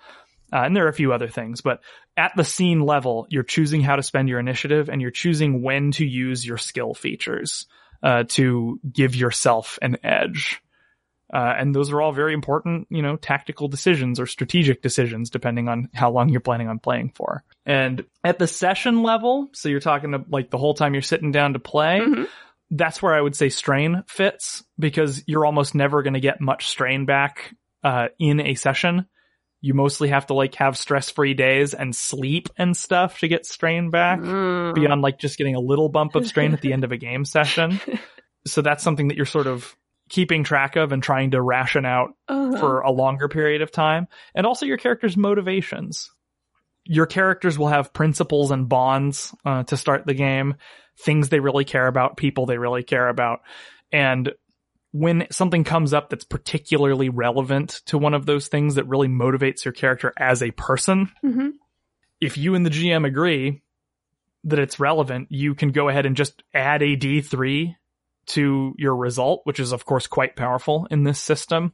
Uh, 0.52 0.58
and 0.58 0.76
there 0.76 0.84
are 0.84 0.90
a 0.90 0.94
few 0.94 1.12
other 1.12 1.28
things, 1.28 1.62
but 1.62 1.80
at 2.16 2.32
the 2.36 2.44
scene 2.44 2.80
level, 2.80 3.26
you're 3.28 3.42
choosing 3.42 3.80
how 3.80 3.96
to 3.96 4.02
spend 4.02 4.28
your 4.28 4.38
initiative 4.38 4.88
and 4.88 5.00
you're 5.00 5.10
choosing 5.10 5.62
when 5.62 5.90
to 5.92 6.04
use 6.04 6.46
your 6.46 6.58
skill 6.58 6.94
features 6.94 7.66
uh, 8.02 8.24
to 8.28 8.78
give 8.90 9.16
yourself 9.16 9.78
an 9.82 9.96
edge. 10.04 10.60
Uh, 11.32 11.54
and 11.58 11.74
those 11.74 11.90
are 11.90 12.00
all 12.02 12.12
very 12.12 12.34
important, 12.34 12.87
you 12.90 13.00
know, 13.02 13.16
tactical 13.16 13.66
decisions 13.68 14.20
or 14.20 14.26
strategic 14.26 14.82
decisions, 14.82 15.30
depending 15.30 15.68
on 15.68 15.88
how 15.94 16.10
long 16.10 16.28
you're 16.28 16.40
planning 16.40 16.68
on 16.68 16.78
playing 16.78 17.10
for. 17.14 17.42
And 17.64 18.04
at 18.22 18.38
the 18.38 18.46
session 18.46 19.02
level, 19.02 19.48
so 19.54 19.68
you're 19.68 19.80
talking 19.80 20.12
to 20.12 20.24
like 20.28 20.50
the 20.50 20.58
whole 20.58 20.74
time 20.74 20.92
you're 20.94 21.02
sitting 21.02 21.32
down 21.32 21.54
to 21.54 21.58
play, 21.58 22.00
Mhm. 22.00 22.28
that's 22.70 23.00
where 23.02 23.14
I 23.14 23.20
would 23.20 23.34
say 23.34 23.48
strain 23.48 24.02
fits 24.06 24.64
because 24.78 25.24
you're 25.26 25.46
almost 25.46 25.74
never 25.74 26.02
going 26.02 26.14
to 26.14 26.20
get 26.20 26.40
much 26.40 26.66
strain 26.68 27.06
back 27.06 27.54
uh, 27.82 28.08
in 28.18 28.40
a 28.40 28.54
session. 28.54 29.06
You 29.62 29.72
mostly 29.72 30.08
have 30.10 30.26
to 30.26 30.34
like 30.34 30.54
have 30.56 30.76
stress 30.76 31.08
free 31.10 31.32
days 31.32 31.72
and 31.72 31.96
sleep 31.96 32.48
and 32.58 32.76
stuff 32.76 33.18
to 33.20 33.28
get 33.28 33.46
strain 33.46 33.90
back 33.90 34.20
Mm. 34.20 34.74
beyond 34.74 35.00
like 35.00 35.18
just 35.18 35.38
getting 35.38 35.54
a 35.54 35.60
little 35.60 35.88
bump 35.88 36.14
of 36.16 36.26
strain 36.26 36.52
at 36.52 36.60
the 36.60 36.72
end 36.74 36.84
of 36.84 36.92
a 36.92 36.98
game 36.98 37.24
session. 37.24 37.80
So 38.46 38.60
that's 38.60 38.82
something 38.84 39.08
that 39.08 39.16
you're 39.16 39.24
sort 39.24 39.46
of 39.46 39.74
keeping 40.08 40.44
track 40.44 40.76
of 40.76 40.92
and 40.92 41.02
trying 41.02 41.30
to 41.32 41.40
ration 41.42 41.84
out 41.86 42.10
Uh-huh. 42.28 42.58
for 42.58 42.80
a 42.80 42.90
longer 42.90 43.28
period 43.28 43.62
of 43.62 43.70
time. 43.72 44.06
And 44.34 44.46
also 44.46 44.66
your 44.66 44.76
character's 44.76 45.16
motivations. 45.16 46.10
Your 46.84 47.06
characters 47.06 47.58
will 47.58 47.68
have 47.68 47.92
principles 47.94 48.50
and 48.50 48.68
bonds 48.68 49.34
uh, 49.44 49.62
to 49.64 49.76
start 49.76 50.04
the 50.06 50.12
game, 50.14 50.56
things 51.00 51.28
they 51.30 51.40
really 51.40 51.64
care 51.64 51.86
about, 51.86 52.16
people 52.18 52.44
they 52.46 52.58
really 52.58 52.82
care 52.82 53.08
about. 53.08 53.40
And 53.90 54.32
when 54.92 55.26
something 55.30 55.64
comes 55.64 55.92
up 55.94 56.10
that's 56.10 56.24
particularly 56.24 57.08
relevant 57.08 57.80
to 57.86 57.98
one 57.98 58.14
of 58.14 58.26
those 58.26 58.48
things 58.48 58.74
that 58.76 58.86
really 58.86 59.08
motivates 59.08 59.64
your 59.64 59.72
character 59.72 60.12
as 60.18 60.42
a 60.42 60.50
person, 60.52 61.10
Mhm. 61.24 61.52
if 62.20 62.36
you 62.38 62.54
and 62.54 62.64
the 62.64 62.70
GM 62.70 63.04
agree 63.06 63.62
that 64.44 64.58
it's 64.58 64.78
relevant, 64.78 65.28
you 65.30 65.54
can 65.54 65.70
go 65.72 65.88
ahead 65.88 66.04
and 66.06 66.16
just 66.16 66.44
add 66.52 66.82
a 66.82 66.96
D3 66.96 67.74
to 68.26 68.74
your 68.78 68.96
result, 68.96 69.42
which 69.44 69.60
is 69.60 69.72
of 69.72 69.84
course 69.84 70.06
quite 70.06 70.37
powerful 70.37 70.87
in 70.90 71.04
this 71.04 71.20
system. 71.20 71.72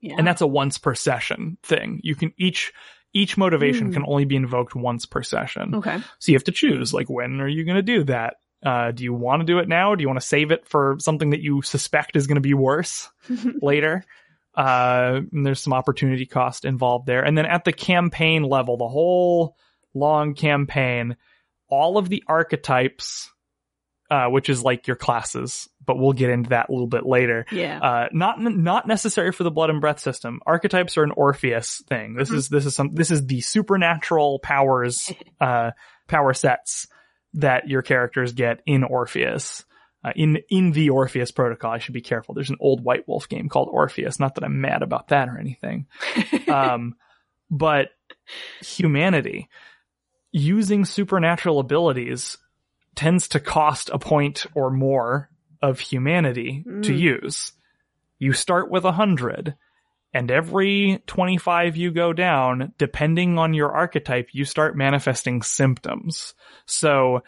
Yeah. 0.00 0.14
And 0.18 0.26
that's 0.26 0.42
a 0.42 0.46
once 0.46 0.78
per 0.78 0.94
session 0.94 1.58
thing. 1.62 2.00
You 2.02 2.14
can 2.14 2.32
each 2.38 2.72
each 3.14 3.38
motivation 3.38 3.86
Hmm. 3.88 3.92
can 3.94 4.04
only 4.06 4.24
be 4.26 4.36
invoked 4.36 4.74
once 4.74 5.06
per 5.06 5.22
session. 5.22 5.76
okay. 5.76 5.98
So 6.18 6.32
you 6.32 6.36
have 6.36 6.44
to 6.44 6.52
choose 6.52 6.92
like 6.92 7.08
when 7.08 7.40
are 7.40 7.48
you 7.48 7.64
going 7.64 7.76
to 7.76 7.82
do 7.82 8.04
that? 8.04 8.34
Uh, 8.64 8.90
do 8.90 9.04
you 9.04 9.14
want 9.14 9.40
to 9.40 9.46
do 9.46 9.58
it 9.58 9.68
now? 9.68 9.94
Do 9.94 10.02
you 10.02 10.08
want 10.08 10.20
to 10.20 10.26
save 10.26 10.50
it 10.50 10.66
for 10.66 10.96
something 10.98 11.30
that 11.30 11.40
you 11.40 11.62
suspect 11.62 12.16
is 12.16 12.26
going 12.26 12.36
to 12.36 12.40
be 12.40 12.54
worse 12.54 13.08
later? 13.62 14.04
Uh, 14.54 15.20
and 15.32 15.44
there's 15.46 15.60
some 15.60 15.72
opportunity 15.74 16.24
cost 16.26 16.64
involved 16.64 17.06
there. 17.06 17.22
And 17.22 17.36
then 17.36 17.46
at 17.46 17.64
the 17.64 17.72
campaign 17.72 18.42
level, 18.42 18.76
the 18.78 18.88
whole 18.88 19.54
long 19.94 20.34
campaign, 20.34 21.16
all 21.68 21.98
of 21.98 22.08
the 22.08 22.24
archetypes, 22.26 23.30
uh, 24.10 24.26
which 24.28 24.48
is 24.48 24.62
like 24.62 24.86
your 24.86 24.96
classes, 24.96 25.68
but 25.86 25.98
we'll 25.98 26.12
get 26.12 26.30
into 26.30 26.50
that 26.50 26.68
a 26.68 26.72
little 26.72 26.88
bit 26.88 27.06
later. 27.06 27.46
yeah. 27.50 27.78
Uh, 27.80 28.08
not 28.12 28.40
not 28.40 28.86
necessary 28.86 29.32
for 29.32 29.44
the 29.44 29.50
blood 29.50 29.70
and 29.70 29.80
breath 29.80 30.00
system. 30.00 30.40
Archetypes 30.44 30.98
are 30.98 31.04
an 31.04 31.12
Orpheus 31.12 31.82
thing. 31.88 32.14
This 32.14 32.30
is 32.30 32.48
this 32.48 32.66
is 32.66 32.74
some 32.74 32.94
this 32.94 33.10
is 33.10 33.26
the 33.26 33.40
supernatural 33.40 34.40
powers 34.40 35.12
uh, 35.40 35.70
power 36.08 36.34
sets 36.34 36.88
that 37.34 37.68
your 37.68 37.82
characters 37.82 38.32
get 38.32 38.60
in 38.66 38.84
Orpheus. 38.84 39.64
Uh, 40.04 40.12
in 40.14 40.38
in 40.50 40.72
the 40.72 40.90
Orpheus 40.90 41.30
protocol, 41.30 41.72
I 41.72 41.78
should 41.78 41.94
be 41.94 42.00
careful. 42.00 42.34
There's 42.34 42.50
an 42.50 42.58
old 42.60 42.84
White 42.84 43.08
Wolf 43.08 43.28
game 43.28 43.48
called 43.48 43.68
Orpheus. 43.70 44.20
Not 44.20 44.34
that 44.34 44.44
I'm 44.44 44.60
mad 44.60 44.82
about 44.82 45.08
that 45.08 45.28
or 45.28 45.38
anything, 45.38 45.86
um, 46.48 46.94
but 47.50 47.88
humanity 48.60 49.48
using 50.32 50.84
supernatural 50.84 51.58
abilities 51.58 52.36
tends 52.94 53.28
to 53.28 53.40
cost 53.40 53.90
a 53.92 53.98
point 53.98 54.46
or 54.54 54.70
more 54.70 55.30
of 55.62 55.80
humanity 55.80 56.62
to 56.82 56.92
Mm. 56.92 56.98
use. 56.98 57.52
You 58.18 58.32
start 58.32 58.70
with 58.70 58.84
a 58.84 58.92
hundred, 58.92 59.54
and 60.14 60.30
every 60.30 61.02
25 61.06 61.76
you 61.76 61.90
go 61.90 62.12
down, 62.12 62.72
depending 62.78 63.38
on 63.38 63.52
your 63.54 63.72
archetype, 63.72 64.28
you 64.32 64.44
start 64.44 64.76
manifesting 64.76 65.42
symptoms. 65.42 66.34
So, 66.64 67.22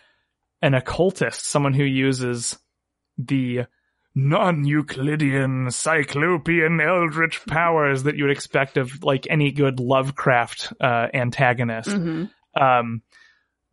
an 0.63 0.75
occultist, 0.75 1.45
someone 1.47 1.75
who 1.75 1.85
uses 1.85 2.59
the 3.19 3.67
non-Euclidean, 4.15 5.71
cyclopean, 5.71 6.81
eldritch 6.81 7.45
powers 7.47 8.03
that 8.05 8.17
you 8.17 8.25
would 8.25 8.31
expect 8.33 8.77
of 8.77 9.03
like 9.05 9.27
any 9.31 9.51
good 9.53 9.81
Lovecraft 9.81 10.73
uh, 10.81 11.09
antagonist, 11.15 11.91
Mhm. 11.91 12.31
um, 12.61 13.03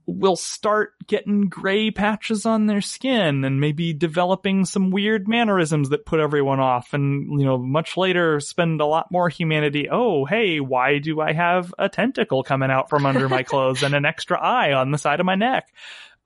will 0.07 0.35
start 0.35 0.93
getting 1.07 1.49
gray 1.49 1.89
patches 1.89 2.45
on 2.45 2.67
their 2.67 2.81
skin 2.81 3.43
and 3.43 3.59
maybe 3.59 3.91
developing 3.93 4.63
some 4.65 4.91
weird 4.91 5.27
mannerisms 5.27 5.89
that 5.89 6.05
put 6.05 6.19
everyone 6.19 6.59
off. 6.59 6.93
And, 6.93 7.39
you 7.39 7.45
know, 7.45 7.57
much 7.57 7.97
later 7.97 8.39
spend 8.39 8.81
a 8.81 8.85
lot 8.85 9.11
more 9.11 9.29
humanity. 9.29 9.87
Oh, 9.91 10.25
hey, 10.25 10.59
why 10.59 10.99
do 10.99 11.21
I 11.21 11.33
have 11.33 11.73
a 11.79 11.89
tentacle 11.89 12.43
coming 12.43 12.69
out 12.69 12.89
from 12.89 13.05
under 13.05 13.27
my 13.27 13.43
clothes 13.43 13.81
and 13.83 13.95
an 13.95 14.05
extra 14.05 14.39
eye 14.39 14.73
on 14.73 14.91
the 14.91 14.97
side 14.97 15.19
of 15.19 15.25
my 15.25 15.35
neck? 15.35 15.73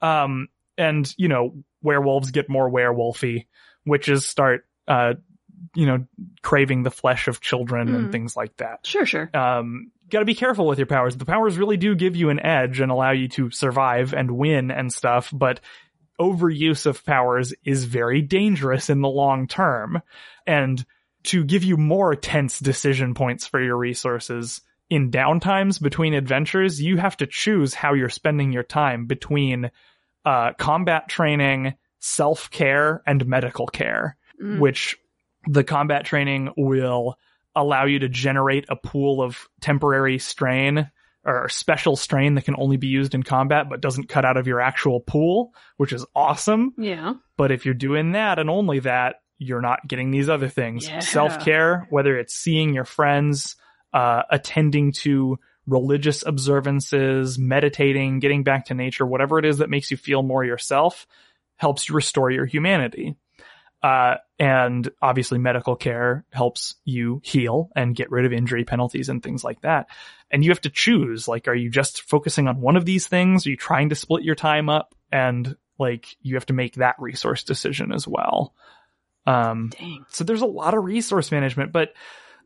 Um, 0.01 0.49
and, 0.77 1.13
you 1.17 1.27
know, 1.27 1.63
werewolves 1.81 2.31
get 2.31 2.49
more 2.49 2.69
werewolfy, 2.69 3.45
witches 3.85 4.25
start, 4.25 4.65
uh, 4.87 5.13
you 5.75 5.85
know, 5.85 6.05
craving 6.41 6.83
the 6.83 6.91
flesh 6.91 7.27
of 7.27 7.41
children 7.41 7.93
and 7.93 8.07
Mhm. 8.07 8.11
things 8.11 8.35
like 8.35 8.55
that 8.57 8.85
Sure, 8.85 9.05
sure. 9.05 9.29
um, 9.33 9.91
got 10.09 10.19
to 10.19 10.25
be 10.25 10.35
careful 10.35 10.67
with 10.67 10.79
your 10.79 10.87
powers. 10.87 11.15
The 11.15 11.25
powers 11.25 11.57
really 11.57 11.77
do 11.77 11.95
give 11.95 12.15
you 12.15 12.29
an 12.29 12.39
edge 12.39 12.79
and 12.79 12.91
allow 12.91 13.11
you 13.11 13.27
to 13.29 13.51
survive 13.51 14.13
and 14.13 14.31
win 14.31 14.71
and 14.71 14.91
stuff, 14.91 15.29
but 15.33 15.59
overuse 16.19 16.85
of 16.85 17.05
powers 17.05 17.53
is 17.63 17.85
very 17.85 18.21
dangerous 18.21 18.89
in 18.89 19.01
the 19.01 19.09
long 19.09 19.47
term. 19.47 20.01
And 20.45 20.83
to 21.23 21.43
give 21.43 21.63
you 21.63 21.77
more 21.77 22.15
tense 22.15 22.59
decision 22.59 23.13
points 23.13 23.45
for 23.47 23.61
your 23.61 23.77
resources 23.77 24.61
in 24.89 25.11
downtimes 25.11 25.81
between 25.81 26.13
adventures, 26.13 26.81
you 26.81 26.97
have 26.97 27.17
to 27.17 27.27
choose 27.27 27.73
how 27.73 27.93
you're 27.93 28.09
spending 28.09 28.51
your 28.51 28.63
time 28.63 29.05
between 29.05 29.71
uh, 30.25 30.53
combat 30.57 31.07
training, 31.07 31.75
self 31.99 32.49
care, 32.51 33.01
and 33.05 33.25
medical 33.25 33.67
care 33.67 34.17
Mm. 34.41 34.59
which 34.59 34.97
the 35.47 35.65
combat 35.65 36.05
training 36.05 36.49
will 36.55 37.17
allow 37.55 37.85
you 37.85 37.99
to 37.99 38.09
generate 38.09 38.65
a 38.69 38.75
pool 38.75 39.21
of 39.21 39.47
temporary 39.61 40.19
strain 40.19 40.89
or 41.25 41.49
special 41.49 41.95
strain 41.95 42.35
that 42.35 42.45
can 42.45 42.55
only 42.57 42.77
be 42.77 42.87
used 42.87 43.13
in 43.13 43.23
combat 43.23 43.67
but 43.69 43.81
doesn't 43.81 44.09
cut 44.09 44.25
out 44.25 44.37
of 44.37 44.47
your 44.47 44.61
actual 44.61 44.99
pool, 44.99 45.53
which 45.77 45.91
is 45.91 46.05
awesome. 46.15 46.73
Yeah. 46.77 47.13
But 47.37 47.51
if 47.51 47.65
you're 47.65 47.73
doing 47.73 48.13
that 48.13 48.39
and 48.39 48.49
only 48.49 48.79
that, 48.79 49.17
you're 49.37 49.61
not 49.61 49.87
getting 49.87 50.11
these 50.11 50.29
other 50.29 50.49
things. 50.49 50.87
Yeah. 50.87 50.99
Self 50.99 51.43
care, 51.43 51.87
whether 51.89 52.17
it's 52.17 52.35
seeing 52.35 52.73
your 52.73 52.85
friends, 52.85 53.55
uh, 53.93 54.23
attending 54.29 54.91
to 54.91 55.39
religious 55.65 56.25
observances, 56.25 57.37
meditating, 57.37 58.19
getting 58.19 58.43
back 58.43 58.65
to 58.65 58.73
nature, 58.73 59.05
whatever 59.05 59.39
it 59.39 59.45
is 59.45 59.59
that 59.59 59.69
makes 59.69 59.91
you 59.91 59.97
feel 59.97 60.23
more 60.23 60.43
yourself, 60.43 61.07
helps 61.55 61.87
you 61.87 61.95
restore 61.95 62.31
your 62.31 62.45
humanity. 62.45 63.15
Uh, 63.81 64.15
and 64.37 64.89
obviously 65.01 65.37
medical 65.37 65.75
care 65.75 66.25
helps 66.31 66.75
you 66.83 67.21
heal 67.23 67.69
and 67.75 67.95
get 67.95 68.11
rid 68.11 68.25
of 68.25 68.33
injury 68.33 68.65
penalties 68.65 69.07
and 69.09 69.23
things 69.23 69.43
like 69.43 69.61
that. 69.61 69.87
And 70.31 70.43
you 70.43 70.51
have 70.51 70.61
to 70.61 70.69
choose, 70.69 71.27
like, 71.27 71.47
are 71.47 71.55
you 71.55 71.69
just 71.69 72.01
focusing 72.01 72.47
on 72.49 72.59
one 72.59 72.75
of 72.75 72.83
these 72.85 73.07
things? 73.07 73.45
Are 73.47 73.49
you 73.51 73.55
trying 73.57 73.89
to 73.89 73.95
split 73.95 74.23
your 74.23 74.35
time 74.35 74.67
up? 74.69 74.93
And 75.11 75.55
like, 75.77 76.07
you 76.21 76.35
have 76.35 76.45
to 76.47 76.53
make 76.53 76.75
that 76.75 76.95
resource 76.99 77.43
decision 77.43 77.93
as 77.93 78.05
well. 78.07 78.53
Um, 79.25 79.69
Dang. 79.77 80.05
so 80.09 80.23
there's 80.23 80.41
a 80.41 80.45
lot 80.47 80.73
of 80.73 80.83
resource 80.83 81.31
management, 81.31 81.71
but 81.71 81.93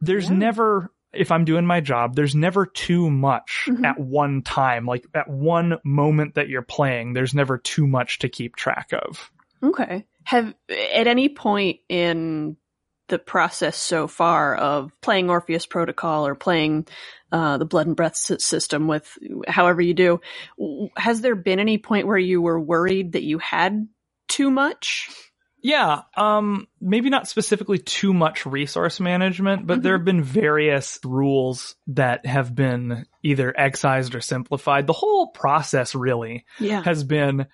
there's 0.02 0.30
Yeah. 0.30 0.36
never, 0.36 0.91
if 1.13 1.32
I'm 1.32 1.46
doing 1.46 1.65
my 1.65 1.80
job, 1.80 2.15
there's 2.15 2.36
never 2.36 2.65
too 2.65 3.10
much 3.10 3.65
Mhm. 3.69 3.86
at 3.86 4.00
one 4.00 4.41
time. 4.43 4.86
Like 4.86 5.06
at 5.15 5.30
one 5.30 5.78
moment 5.84 6.36
that 6.36 6.50
you're 6.50 6.62
playing, 6.62 7.13
there's 7.13 7.34
never 7.34 7.58
too 7.58 7.88
much 7.88 8.19
to 8.19 8.30
keep 8.30 8.56
track 8.56 8.91
of. 8.93 9.32
Okay. 9.63 10.06
Have 10.26 10.54
at 10.70 11.08
any 11.08 11.30
point 11.30 11.80
in 11.90 12.58
the 13.10 13.20
process 13.20 13.76
so 13.78 14.08
far 14.08 14.56
of 14.56 14.92
playing 15.02 15.30
Orpheus 15.30 15.66
Protocol 15.66 16.26
or 16.26 16.36
playing 16.36 16.88
uh, 17.32 17.58
the 17.58 17.66
Blood 17.66 17.88
and 17.88 17.96
Breath 17.96 18.16
system 18.16 18.88
with 18.88 19.18
however 19.48 19.82
you 19.82 19.94
do, 19.94 20.22
has 20.96 21.22
there 21.22 21.36
been 21.36 21.60
any 21.60 21.78
point 21.78 22.08
where 22.08 22.18
you 22.18 22.42
were 22.42 22.60
worried 22.60 23.14
that 23.14 23.24
you 23.24 23.40
had 23.40 23.88
too 24.28 24.50
much? 24.50 25.10
Yeah, 25.62 26.02
um, 26.18 26.68
maybe 26.82 27.10
not 27.10 27.28
specifically 27.28 27.78
too 27.78 28.14
much 28.14 28.46
resource 28.46 29.00
management, 29.00 29.66
but 29.66 29.82
there 29.82 29.98
have 29.98 30.04
been 30.04 30.22
various 30.22 31.00
rules 31.06 31.76
that 31.88 32.26
have 32.26 32.54
been 32.54 33.06
either 33.24 33.54
excised 33.58 34.14
or 34.14 34.20
simplified. 34.20 34.88
The 34.88 34.94
whole 34.94 35.28
process 35.28 35.96
really 35.96 36.46
Yeah. 36.60 36.84
has 36.84 37.06
been 37.06 37.48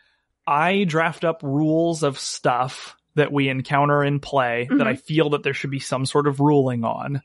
I 0.50 0.84
draft 0.86 1.24
up 1.24 1.42
rules 1.44 2.02
of 2.04 2.18
stuff 2.18 2.96
that 3.16 3.32
we 3.32 3.50
encounter 3.50 4.04
in 4.04 4.20
play 4.20 4.68
Mhm. 4.70 4.80
that 4.80 4.88
I 4.88 4.96
feel 4.96 5.30
that 5.32 5.44
there 5.44 5.54
should 5.54 5.72
be 5.72 5.80
some 5.80 6.06
sort 6.06 6.28
of 6.28 6.40
ruling 6.40 6.84
on. 6.84 7.22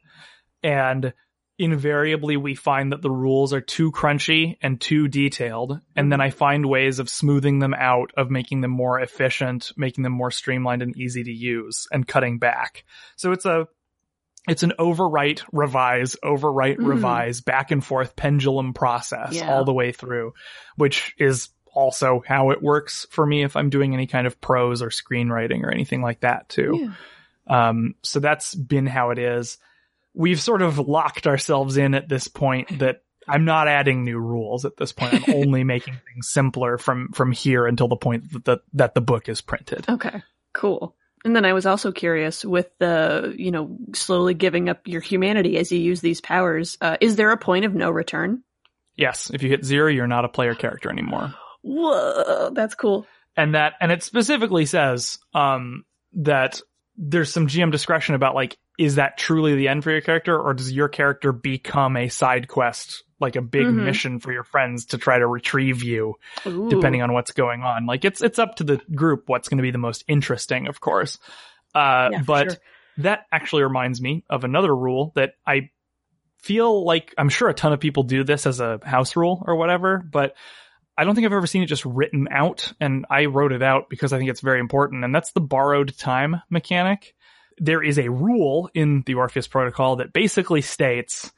And 0.62 1.12
invariably 1.58 2.36
we 2.36 2.54
find 2.54 2.90
that 2.92 3.00
the 3.00 3.10
rules 3.10 3.52
are 3.52 3.60
too 3.60 3.92
crunchy 3.92 4.56
and 4.60 4.80
too 4.80 5.06
detailed. 5.06 5.80
And 5.94 6.10
then 6.10 6.20
I 6.20 6.30
find 6.30 6.66
ways 6.66 6.98
of 6.98 7.08
smoothing 7.08 7.60
them 7.60 7.74
out, 7.74 8.10
of 8.16 8.28
making 8.30 8.60
them 8.60 8.72
more 8.72 8.98
efficient, 9.00 9.70
making 9.76 10.02
them 10.02 10.12
more 10.12 10.32
streamlined 10.32 10.82
and 10.82 10.96
easy 10.96 11.22
to 11.22 11.32
use 11.32 11.86
and 11.92 12.06
cutting 12.08 12.38
back. 12.38 12.84
So 13.16 13.30
it's 13.30 13.46
a, 13.46 13.68
it's 14.48 14.64
an 14.64 14.72
overwrite, 14.80 15.42
revise, 15.52 16.16
overwrite, 16.24 16.78
Mhm. 16.78 16.86
revise, 16.88 17.40
back 17.40 17.70
and 17.70 17.84
forth 17.84 18.16
pendulum 18.16 18.74
process 18.74 19.36
Yeah. 19.36 19.48
all 19.48 19.64
the 19.64 19.72
way 19.72 19.92
through, 19.92 20.32
which 20.76 21.14
is 21.18 21.50
also 21.74 22.22
how 22.26 22.50
it 22.50 22.62
works 22.62 23.06
for 23.10 23.26
me 23.26 23.42
if 23.42 23.56
I'm 23.56 23.70
doing 23.70 23.94
any 23.94 24.06
kind 24.06 24.26
of 24.26 24.40
prose 24.40 24.82
or 24.82 24.88
screenwriting 24.88 25.64
or 25.64 25.70
anything 25.70 26.02
like 26.02 26.20
that 26.20 26.48
too. 26.48 26.88
Yeah. 27.48 27.68
Um, 27.68 27.94
so 28.02 28.20
that's 28.20 28.54
been 28.54 28.86
how 28.86 29.10
it 29.10 29.18
is. 29.18 29.58
We've 30.14 30.40
sort 30.40 30.62
of 30.62 30.78
locked 30.78 31.26
ourselves 31.26 31.76
in 31.76 31.94
at 31.94 32.08
this 32.08 32.28
point 32.28 32.78
that 32.78 33.02
I'm 33.26 33.44
not 33.44 33.68
adding 33.68 34.04
new 34.04 34.18
rules 34.18 34.64
at 34.64 34.76
this 34.76 34.92
point. 34.92 35.28
I'm 35.28 35.34
only 35.34 35.64
making 35.64 35.94
things 35.94 36.28
simpler 36.30 36.78
from, 36.78 37.10
from 37.12 37.32
here 37.32 37.66
until 37.66 37.88
the 37.88 37.96
point 37.96 38.32
that 38.32 38.44
the, 38.44 38.58
that 38.74 38.94
the 38.94 39.00
book 39.00 39.28
is 39.28 39.40
printed. 39.40 39.84
Okay. 39.88 40.22
Cool. 40.52 40.94
And 41.24 41.34
then 41.34 41.46
I 41.46 41.54
was 41.54 41.64
also 41.64 41.90
curious 41.90 42.44
with 42.44 42.68
the, 42.78 43.34
you 43.36 43.50
know, 43.50 43.76
slowly 43.94 44.34
giving 44.34 44.68
up 44.68 44.86
your 44.86 45.00
humanity 45.00 45.56
as 45.56 45.72
you 45.72 45.78
use 45.78 46.00
these 46.02 46.20
powers. 46.20 46.76
Uh, 46.80 46.98
is 47.00 47.16
there 47.16 47.30
a 47.30 47.38
point 47.38 47.64
of 47.64 47.74
no 47.74 47.90
return? 47.90 48.42
Yes. 48.94 49.30
If 49.32 49.42
you 49.42 49.48
hit 49.48 49.64
zero, 49.64 49.90
you're 49.90 50.06
not 50.06 50.26
a 50.26 50.28
player 50.28 50.54
character 50.54 50.90
anymore. 50.90 51.34
Whoa, 51.68 52.50
that's 52.52 52.74
cool. 52.74 53.06
and 53.36 53.54
that 53.54 53.72
and 53.80 53.90
it 53.90 54.02
specifically 54.02 54.66
says 54.66 55.18
um 55.32 55.84
that 56.12 56.60
there's 56.96 57.32
some 57.32 57.48
GM 57.48 57.72
discretion 57.72 58.14
about 58.14 58.34
like 58.34 58.56
is 58.78 58.96
that 58.96 59.16
truly 59.16 59.54
the 59.56 59.68
end 59.68 59.82
for 59.82 59.90
your 59.90 60.00
character 60.02 60.38
or 60.38 60.52
does 60.54 60.70
your 60.70 60.88
character 60.88 61.32
become 61.32 61.96
a 61.96 62.08
side 62.08 62.46
quest 62.48 63.02
like 63.18 63.34
a 63.36 63.42
big 63.42 63.66
Mhm. 63.66 63.84
mission 63.84 64.20
for 64.20 64.30
your 64.32 64.44
friends 64.44 64.86
to 64.86 64.98
try 64.98 65.18
to 65.18 65.26
retrieve 65.26 65.82
you 65.82 66.14
Ooh. 66.46 66.68
depending 66.68 67.00
on 67.02 67.12
what's 67.14 67.32
going 67.32 67.62
on 67.62 67.86
like 67.86 68.04
it's 68.04 68.22
it's 68.22 68.38
up 68.38 68.56
to 68.56 68.64
the 68.64 68.76
group 68.94 69.24
what's 69.28 69.48
going 69.48 69.58
to 69.58 69.62
be 69.62 69.70
the 69.70 69.78
most 69.78 70.04
interesting 70.06 70.66
of 70.68 70.80
course 70.80 71.18
uh 71.74 72.10
Yeah, 72.12 72.22
but 72.26 72.50
sure. 72.52 72.60
that 72.98 73.20
actually 73.32 73.62
reminds 73.62 74.00
me 74.02 74.22
of 74.28 74.44
another 74.44 74.74
rule 74.76 75.12
that 75.16 75.32
I 75.46 75.70
feel 76.38 76.84
like 76.84 77.14
I'm 77.16 77.30
sure 77.30 77.48
a 77.48 77.54
ton 77.54 77.72
of 77.72 77.80
people 77.80 78.02
do 78.02 78.22
this 78.22 78.46
as 78.46 78.60
a 78.60 78.78
house 78.84 79.16
rule 79.16 79.42
or 79.46 79.56
whatever, 79.56 79.98
but 79.98 80.34
I 80.96 81.04
don't 81.04 81.14
think 81.14 81.26
I've 81.26 81.32
ever 81.32 81.46
seen 81.46 81.62
it 81.62 81.66
just 81.66 81.84
written 81.84 82.28
out. 82.30 82.72
And 82.80 83.04
I 83.10 83.26
wrote 83.26 83.52
it 83.52 83.62
out 83.62 83.88
because 83.90 84.12
I 84.12 84.18
think 84.18 84.30
it's 84.30 84.40
very 84.40 84.60
important. 84.60 85.04
And 85.04 85.14
that's 85.14 85.32
the 85.32 85.40
borrowed 85.40 85.96
time 85.98 86.36
mechanic. 86.50 87.14
There 87.58 87.82
is 87.82 87.98
a 87.98 88.10
rule 88.10 88.70
in 88.74 89.02
the 89.06 89.14
Orpheus 89.14 89.46
protocol 89.46 89.96
that 89.96 90.12
basically 90.12 90.60
states 90.60 91.32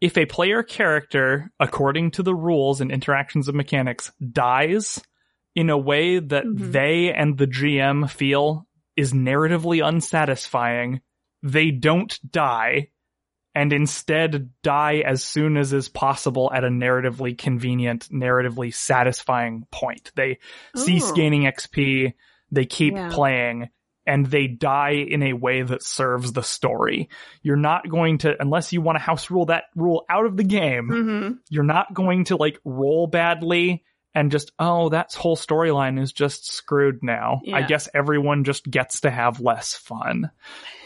if 0.00 0.18
a 0.18 0.26
player 0.26 0.62
character, 0.62 1.50
according 1.60 2.10
to 2.12 2.22
the 2.22 2.34
rules 2.34 2.80
and 2.80 2.90
interactions 2.90 3.46
of 3.48 3.54
mechanics, 3.54 4.10
dies 4.32 5.00
in 5.54 5.70
a 5.70 5.78
way 5.78 6.18
that 6.18 6.44
Mhm. 6.44 6.72
they 6.72 7.12
and 7.12 7.38
the 7.38 7.46
GM 7.46 8.08
feel 8.08 8.66
is 8.96 9.12
narratively 9.12 9.86
unsatisfying, 9.86 11.00
they 11.42 11.70
don't 11.70 12.18
die 12.30 12.88
and 13.54 13.72
instead 13.72 14.50
die 14.62 15.02
as 15.04 15.22
soon 15.22 15.56
as 15.56 15.72
is 15.72 15.88
possible 15.88 16.50
at 16.54 16.64
a 16.64 16.68
narratively 16.68 17.36
convenient, 17.36 18.08
narratively 18.10 18.72
satisfying 18.74 19.66
point. 19.70 20.10
They 20.14 20.38
cease 20.76 21.10
Oh. 21.10 21.14
gaining 21.14 21.42
XP, 21.46 22.14
they 22.50 22.64
keep 22.66 22.94
Yeah. 22.94 23.10
playing, 23.12 23.68
and 24.06 24.26
they 24.26 24.46
die 24.48 24.94
in 24.94 25.22
a 25.22 25.32
way 25.34 25.62
that 25.62 25.82
serves 25.82 26.32
the 26.32 26.42
story. 26.42 27.08
You're 27.42 27.56
not 27.56 27.88
going 27.88 28.18
to, 28.18 28.34
unless 28.40 28.72
you 28.72 28.80
want 28.80 28.96
to 28.96 29.00
house 29.00 29.30
rule 29.30 29.46
that 29.46 29.64
rule 29.76 30.04
out 30.08 30.26
of 30.26 30.36
the 30.36 30.44
game, 30.44 30.88
Mm-hmm. 30.90 31.32
you're 31.50 31.62
not 31.62 31.92
going 31.94 32.24
to 32.24 32.36
like 32.36 32.58
roll 32.64 33.06
badly 33.06 33.84
and 34.14 34.30
just, 34.30 34.52
oh, 34.58 34.90
that 34.90 35.14
whole 35.14 35.36
storyline 35.36 36.00
is 36.00 36.12
just 36.12 36.50
screwed 36.50 37.02
now. 37.02 37.40
I 37.52 37.62
guess 37.62 37.88
everyone 37.94 38.44
just 38.44 38.70
gets 38.70 39.00
to 39.00 39.10
have 39.10 39.40
less 39.40 39.74
fun. 39.74 40.30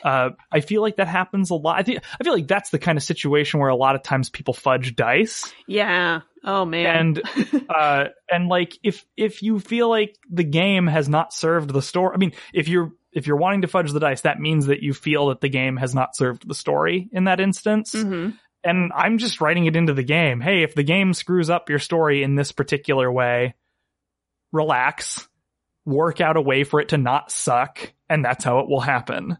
Uh, 0.04 0.30
I 0.52 0.60
feel 0.60 0.82
like 0.82 0.96
that 0.96 1.08
happens 1.08 1.50
a 1.50 1.54
lot. 1.54 1.78
I 1.78 1.82
think, 1.82 2.00
I 2.20 2.24
feel 2.24 2.34
like 2.34 2.46
that's 2.46 2.70
the 2.70 2.78
kind 2.78 2.96
of 2.96 3.02
situation 3.02 3.58
where 3.60 3.68
a 3.68 3.76
lot 3.76 3.96
of 3.96 4.02
times 4.02 4.30
people 4.30 4.54
fudge 4.54 4.94
dice 4.94 5.52
Yeah. 5.66 6.20
Oh 6.44 6.64
man. 6.64 7.18
and, 7.24 7.66
uh, 7.68 8.04
and 8.30 8.48
like 8.48 8.78
if, 8.84 9.04
if 9.16 9.42
you 9.42 9.58
feel 9.58 9.88
like 9.88 10.16
the 10.30 10.44
game 10.44 10.86
has 10.86 11.08
not 11.08 11.32
served 11.32 11.72
the 11.72 11.82
story, 11.82 12.14
I 12.14 12.18
mean, 12.18 12.32
if 12.54 12.68
you're, 12.68 12.92
if 13.12 13.26
you're 13.26 13.38
wanting 13.38 13.62
to 13.62 13.68
fudge 13.68 13.90
the 13.92 14.00
dice, 14.00 14.20
that 14.20 14.38
means 14.38 14.66
that 14.66 14.82
you 14.82 14.92
feel 14.94 15.28
that 15.28 15.40
the 15.40 15.48
game 15.48 15.76
has 15.78 15.94
not 15.94 16.14
served 16.14 16.46
the 16.46 16.54
story 16.54 17.08
in 17.12 17.24
that 17.24 17.40
instance 17.40 17.92
hmm 17.92 18.30
and 18.66 18.92
I'm 18.94 19.18
just 19.18 19.40
writing 19.40 19.66
it 19.66 19.76
into 19.76 19.94
the 19.94 20.02
game. 20.02 20.40
Hey, 20.40 20.62
if 20.62 20.74
the 20.74 20.82
game 20.82 21.14
screws 21.14 21.50
up 21.50 21.70
your 21.70 21.78
story 21.78 22.22
in 22.22 22.34
this 22.34 22.52
particular 22.52 23.10
way, 23.10 23.54
relax, 24.52 25.28
work 25.84 26.20
out 26.20 26.36
a 26.36 26.40
way 26.40 26.64
for 26.64 26.80
it 26.80 26.90
to 26.90 26.98
not 26.98 27.30
suck, 27.30 27.92
and 28.08 28.24
that's 28.24 28.44
how 28.44 28.60
it 28.60 28.68
will 28.68 28.80
happen. 28.80 29.38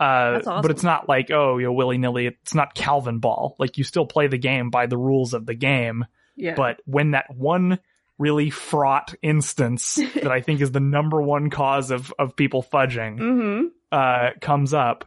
Uh, 0.00 0.40
awesome. 0.40 0.62
But 0.62 0.70
it's 0.70 0.82
not 0.82 1.08
like, 1.08 1.30
oh, 1.30 1.58
you 1.58 1.66
know, 1.66 1.72
willy 1.72 1.98
nilly. 1.98 2.26
It's 2.26 2.54
not 2.54 2.74
Calvin 2.74 3.18
ball. 3.18 3.54
Like 3.58 3.78
you 3.78 3.84
still 3.84 4.06
play 4.06 4.26
the 4.26 4.38
game 4.38 4.70
by 4.70 4.86
the 4.86 4.96
rules 4.96 5.34
of 5.34 5.46
the 5.46 5.54
game. 5.54 6.06
Yeah. 6.34 6.54
But 6.54 6.80
when 6.86 7.12
that 7.12 7.26
one 7.34 7.78
really 8.18 8.50
fraught 8.50 9.14
instance 9.22 9.94
that 10.14 10.32
I 10.32 10.40
think 10.40 10.60
is 10.60 10.72
the 10.72 10.80
number 10.80 11.20
one 11.20 11.50
cause 11.50 11.90
of, 11.90 12.12
of 12.18 12.36
people 12.36 12.62
fudging, 12.62 13.18
hmm 13.18 13.66
uh, 13.92 14.30
comes 14.40 14.72
up, 14.72 15.04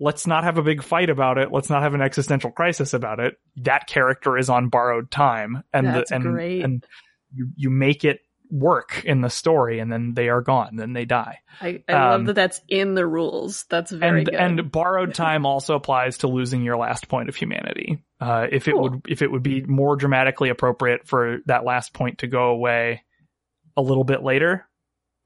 let's 0.00 0.26
not 0.26 0.44
have 0.44 0.58
a 0.58 0.62
big 0.62 0.82
fight 0.82 1.10
about 1.10 1.38
it. 1.38 1.52
Let's 1.52 1.70
not 1.70 1.82
have 1.82 1.94
an 1.94 2.02
existential 2.02 2.50
crisis 2.50 2.94
about 2.94 3.20
it. 3.20 3.34
That 3.56 3.86
character 3.86 4.36
is 4.38 4.48
on 4.48 4.68
borrowed 4.68 5.10
time, 5.10 5.64
and 5.72 5.86
That's 5.86 6.10
the, 6.10 6.16
and 6.16 6.24
great. 6.24 6.64
and 6.64 6.86
you 7.32 7.50
you 7.56 7.70
make 7.70 8.04
it 8.04 8.20
work 8.50 9.04
in 9.04 9.20
the 9.20 9.30
story, 9.30 9.78
and 9.78 9.92
then 9.92 10.14
they 10.14 10.28
are 10.28 10.40
gone, 10.40 10.76
then 10.76 10.92
they 10.92 11.04
die. 11.04 11.40
I, 11.60 11.82
I 11.88 11.92
love 11.92 12.20
um, 12.20 12.24
that 12.26 12.34
that's 12.34 12.60
in 12.68 12.94
the 12.94 13.06
rules. 13.06 13.64
That's 13.68 13.90
very 13.90 14.20
and 14.20 14.26
good. 14.26 14.34
and 14.34 14.72
borrowed 14.72 15.14
time 15.14 15.44
also 15.44 15.74
applies 15.74 16.18
to 16.18 16.28
losing 16.28 16.62
your 16.62 16.76
last 16.76 17.08
point 17.08 17.28
of 17.28 17.36
humanity. 17.36 18.04
Uh, 18.20 18.46
if 18.50 18.68
it 18.68 18.76
would 18.76 19.02
if 19.08 19.22
it 19.22 19.30
would 19.30 19.42
be 19.42 19.62
more 19.62 19.96
dramatically 19.96 20.48
appropriate 20.48 21.06
for 21.06 21.38
that 21.46 21.64
last 21.64 21.92
point 21.92 22.18
to 22.18 22.26
go 22.26 22.48
away 22.48 23.02
a 23.76 23.82
little 23.82 24.04
bit 24.04 24.22
later, 24.22 24.67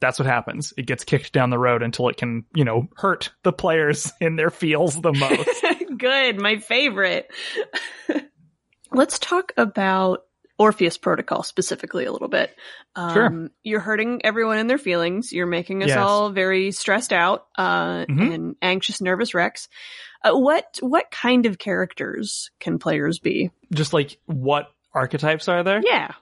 that's 0.02 0.18
what 0.18 0.26
happens. 0.26 0.74
It 0.76 0.86
gets 0.86 1.04
kicked 1.04 1.32
down 1.32 1.48
the 1.48 1.58
road 1.58 1.82
until 1.82 2.08
it 2.10 2.18
can, 2.18 2.44
you 2.54 2.64
know, 2.66 2.88
hurt 2.96 3.30
the 3.42 3.52
players 3.54 4.12
in 4.20 4.36
their 4.36 4.50
feels 4.50 5.00
the 5.00 5.14
most. 5.14 5.64
Good, 5.98 6.38
my 6.38 6.58
favorite. 6.58 7.30
Let's 8.92 9.18
talk 9.18 9.52
about 9.56 10.24
Orpheus 10.58 10.98
Protocol 10.98 11.42
specifically 11.42 12.04
a 12.04 12.12
little 12.12 12.28
bit. 12.28 12.54
Um, 12.94 13.14
Sure. 13.14 13.48
You're 13.62 13.80
hurting 13.80 14.20
everyone 14.24 14.58
in 14.58 14.66
their 14.66 14.76
feelings. 14.78 15.32
You're 15.32 15.46
making 15.46 15.82
us 15.82 15.88
Yes. 15.88 15.96
all 15.98 16.30
very 16.30 16.72
stressed 16.72 17.12
out 17.12 17.46
uh, 17.56 18.04
Mhm. 18.04 18.34
and 18.34 18.56
anxious, 18.60 19.00
nervous 19.00 19.32
wrecks. 19.34 19.68
Uh, 20.22 20.32
what 20.38 20.78
what 20.82 21.10
kind 21.10 21.46
of 21.46 21.58
characters 21.58 22.50
can 22.60 22.78
players 22.78 23.18
be? 23.18 23.50
Just 23.72 23.92
like 23.92 24.18
what 24.26 24.66
archetypes 24.94 25.48
are 25.48 25.62
there? 25.64 25.80
Yeah. 25.82 26.12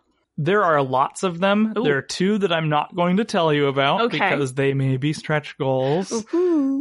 There 0.43 0.65
are 0.65 0.83
lots 0.83 1.23
of 1.23 1.39
them. 1.39 1.75
Ooh. 1.77 1.83
There 1.85 1.99
are 1.99 2.03
two 2.03 2.39
that 2.39 2.51
I'm 2.51 2.71
not 2.71 2.97
going 2.97 3.19
to 3.19 3.25
tell 3.27 3.53
you 3.53 3.67
about 3.67 4.01
Okay. 4.07 4.19
because 4.19 4.55
they 4.55 4.73
may 4.73 4.97
be 4.97 5.13
stretch 5.13 5.59
goals. 5.59 6.11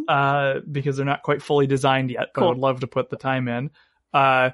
Uh, 0.08 0.62
because 0.72 0.96
they're 0.96 1.06
not 1.06 1.24
quite 1.24 1.42
fully 1.42 1.68
designed 1.68 2.10
yet, 2.10 2.30
but 2.34 2.44
I 2.46 2.48
would 2.48 2.58
love 2.58 2.80
to 2.80 2.88
put 2.88 3.10
the 3.10 3.18
time 3.18 3.50
in. 3.50 3.70
Uh, 4.14 4.52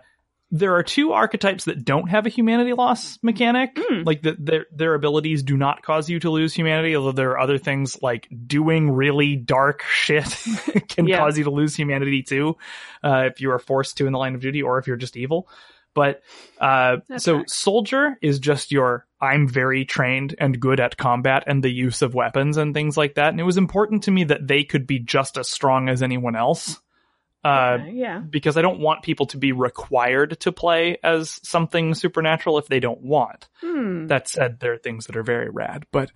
there 0.52 0.76
are 0.76 0.84
two 0.84 1.12
archetypes 1.12 1.66
that 1.66 1.86
don't 1.86 2.08
have 2.10 2.26
a 2.26 2.30
humanity 2.30 2.74
loss 2.74 3.20
mechanic. 3.22 3.76
Mm. 3.76 4.06
Like 4.06 4.24
that 4.24 4.44
their 4.44 4.66
their 4.72 4.94
abilities 4.96 5.44
do 5.44 5.56
not 5.56 5.82
cause 5.84 6.10
you 6.10 6.20
to 6.22 6.30
lose 6.30 6.54
humanity, 6.54 6.96
although 6.96 7.12
there 7.12 7.32
are 7.32 7.40
other 7.40 7.58
things 7.58 8.02
like 8.02 8.28
doing 8.48 8.92
really 8.92 9.36
dark 9.36 9.84
shit 9.84 10.26
can 10.90 11.08
Yeah. 11.08 11.20
cause 11.20 11.38
you 11.38 11.44
to 11.46 11.52
lose 11.52 11.76
humanity 11.76 12.24
too, 12.24 12.58
uh, 13.04 13.26
if 13.32 13.40
you 13.40 13.52
are 13.52 13.60
forced 13.60 13.98
to 13.98 14.08
in 14.08 14.14
the 14.14 14.20
line 14.20 14.34
of 14.36 14.42
duty 14.42 14.62
or 14.64 14.78
if 14.78 14.88
you're 14.88 14.98
just 14.98 15.16
evil. 15.18 15.48
But 15.96 16.22
uh, 16.60 16.98
so 17.18 17.44
soldier 17.48 18.18
is 18.22 18.38
just 18.40 18.72
your 18.72 19.08
I'm 19.20 19.48
very 19.48 19.86
trained 19.86 20.36
and 20.38 20.60
good 20.60 20.80
at 20.80 20.98
combat 20.98 21.46
and 21.48 21.64
the 21.64 21.72
use 21.72 22.04
of 22.04 22.14
weapons 22.14 22.58
and 22.58 22.74
things 22.74 22.98
like 22.98 23.16
that. 23.16 23.30
And 23.30 23.40
it 23.40 23.44
was 23.44 23.58
important 23.58 24.04
to 24.04 24.12
me 24.12 24.26
that 24.26 24.48
they 24.48 24.64
could 24.66 24.86
be 24.86 25.00
just 25.00 25.38
as 25.38 25.50
strong 25.50 25.90
as 25.90 26.04
anyone 26.04 26.36
else. 26.36 26.80
Uh, 27.44 27.78
Okay, 27.80 27.92
yeah. 27.94 28.20
because 28.20 28.58
I 28.58 28.62
don't 28.64 28.80
want 28.80 29.04
people 29.04 29.28
to 29.28 29.38
be 29.38 29.52
required 29.52 30.40
to 30.42 30.52
play 30.52 30.98
as 31.04 31.40
something 31.48 31.94
supernatural 31.94 32.58
if 32.58 32.68
they 32.68 32.80
don't 32.80 33.02
want. 33.02 33.48
Hmm. 33.62 34.08
That 34.08 34.28
said, 34.28 34.60
there 34.60 34.74
are 34.74 34.78
things 34.80 35.06
that 35.06 35.16
are 35.16 35.24
very 35.24 35.50
rad, 35.50 35.86
but, 35.92 36.12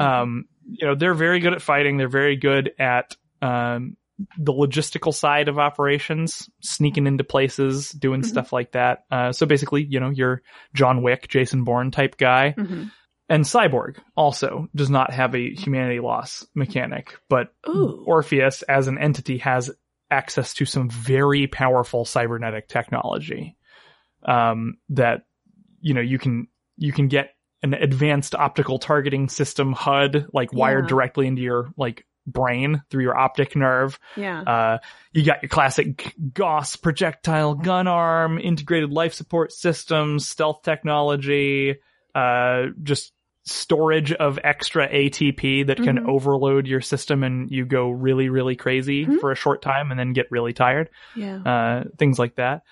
um, 0.00 0.46
you 0.66 0.86
know, 0.86 0.94
they're 0.96 1.14
very 1.14 1.38
good 1.38 1.54
at 1.54 1.62
fighting. 1.62 1.96
They're 1.96 2.08
very 2.08 2.36
good 2.36 2.72
at, 2.80 3.16
um, 3.40 3.96
the 4.38 4.52
logistical 4.52 5.12
side 5.12 5.48
of 5.48 5.58
operations, 5.58 6.48
sneaking 6.60 7.06
into 7.06 7.24
places, 7.24 7.90
doing 7.90 8.20
Mhm. 8.22 8.26
stuff 8.26 8.52
like 8.52 8.72
that. 8.72 9.04
Uh, 9.10 9.32
so 9.32 9.46
basically, 9.46 9.82
you 9.84 9.98
know, 10.00 10.10
you're 10.10 10.42
John 10.74 11.02
Wick, 11.02 11.28
Jason 11.28 11.64
Bourne 11.64 11.90
type 11.90 12.16
guy. 12.18 12.54
Mhm. 12.56 12.90
And 13.28 13.44
Cyborg 13.44 13.96
also 14.16 14.68
does 14.74 14.90
not 14.90 15.12
have 15.12 15.34
a 15.34 15.50
humanity 15.54 16.00
loss 16.00 16.46
mechanic, 16.54 17.18
but 17.28 17.54
Ooh. 17.68 18.04
Orpheus 18.06 18.62
as 18.62 18.88
an 18.88 18.98
entity 18.98 19.38
has 19.38 19.70
access 20.10 20.52
to 20.54 20.66
some 20.66 20.90
very 20.90 21.46
powerful 21.46 22.04
cybernetic 22.04 22.68
technology 22.68 23.56
um, 24.24 24.76
that 24.90 25.22
you 25.80 25.94
know 25.94 26.00
you 26.02 26.18
can 26.18 26.46
you 26.76 26.92
can 26.92 27.08
get 27.08 27.30
an 27.62 27.74
advanced 27.74 28.34
optical 28.34 28.78
targeting 28.78 29.28
system 29.28 29.72
HUD 29.72 30.26
like 30.34 30.52
wired 30.52 30.84
Yeah. 30.84 30.88
directly 30.88 31.26
into 31.26 31.40
your 31.42 31.72
like 31.76 32.06
brain 32.26 32.82
through 32.90 33.02
your 33.02 33.16
optic 33.16 33.56
nerve. 33.56 33.98
Yeah. 34.16 34.40
Uh, 34.42 34.78
you 35.12 35.24
got 35.24 35.42
your 35.42 35.48
classic 35.48 36.14
Gauss 36.34 36.76
projectile 36.76 37.54
gun 37.54 37.86
arm, 37.88 38.38
integrated 38.38 38.90
life 38.90 39.14
support 39.14 39.52
systems, 39.52 40.28
stealth 40.28 40.62
technology, 40.62 41.76
uh, 42.14 42.66
just 42.82 43.12
storage 43.44 44.12
of 44.12 44.38
extra 44.44 44.86
ATP 44.88 45.64
that 45.66 45.76
can 45.78 45.98
Mhm. 45.98 46.08
overload 46.08 46.68
your 46.68 46.80
system 46.80 47.24
and 47.24 47.50
you 47.50 47.64
go 47.64 47.90
really, 47.90 48.28
really 48.28 48.54
crazy 48.54 49.04
Mhm. 49.04 49.18
for 49.18 49.32
a 49.32 49.34
short 49.34 49.62
time 49.62 49.90
and 49.90 49.98
then 49.98 50.12
get 50.12 50.30
really 50.30 50.52
tired. 50.52 50.88
yeah. 51.16 51.38
Uh, 51.38 51.84
things 51.98 52.18
like 52.20 52.36
that. 52.36 52.62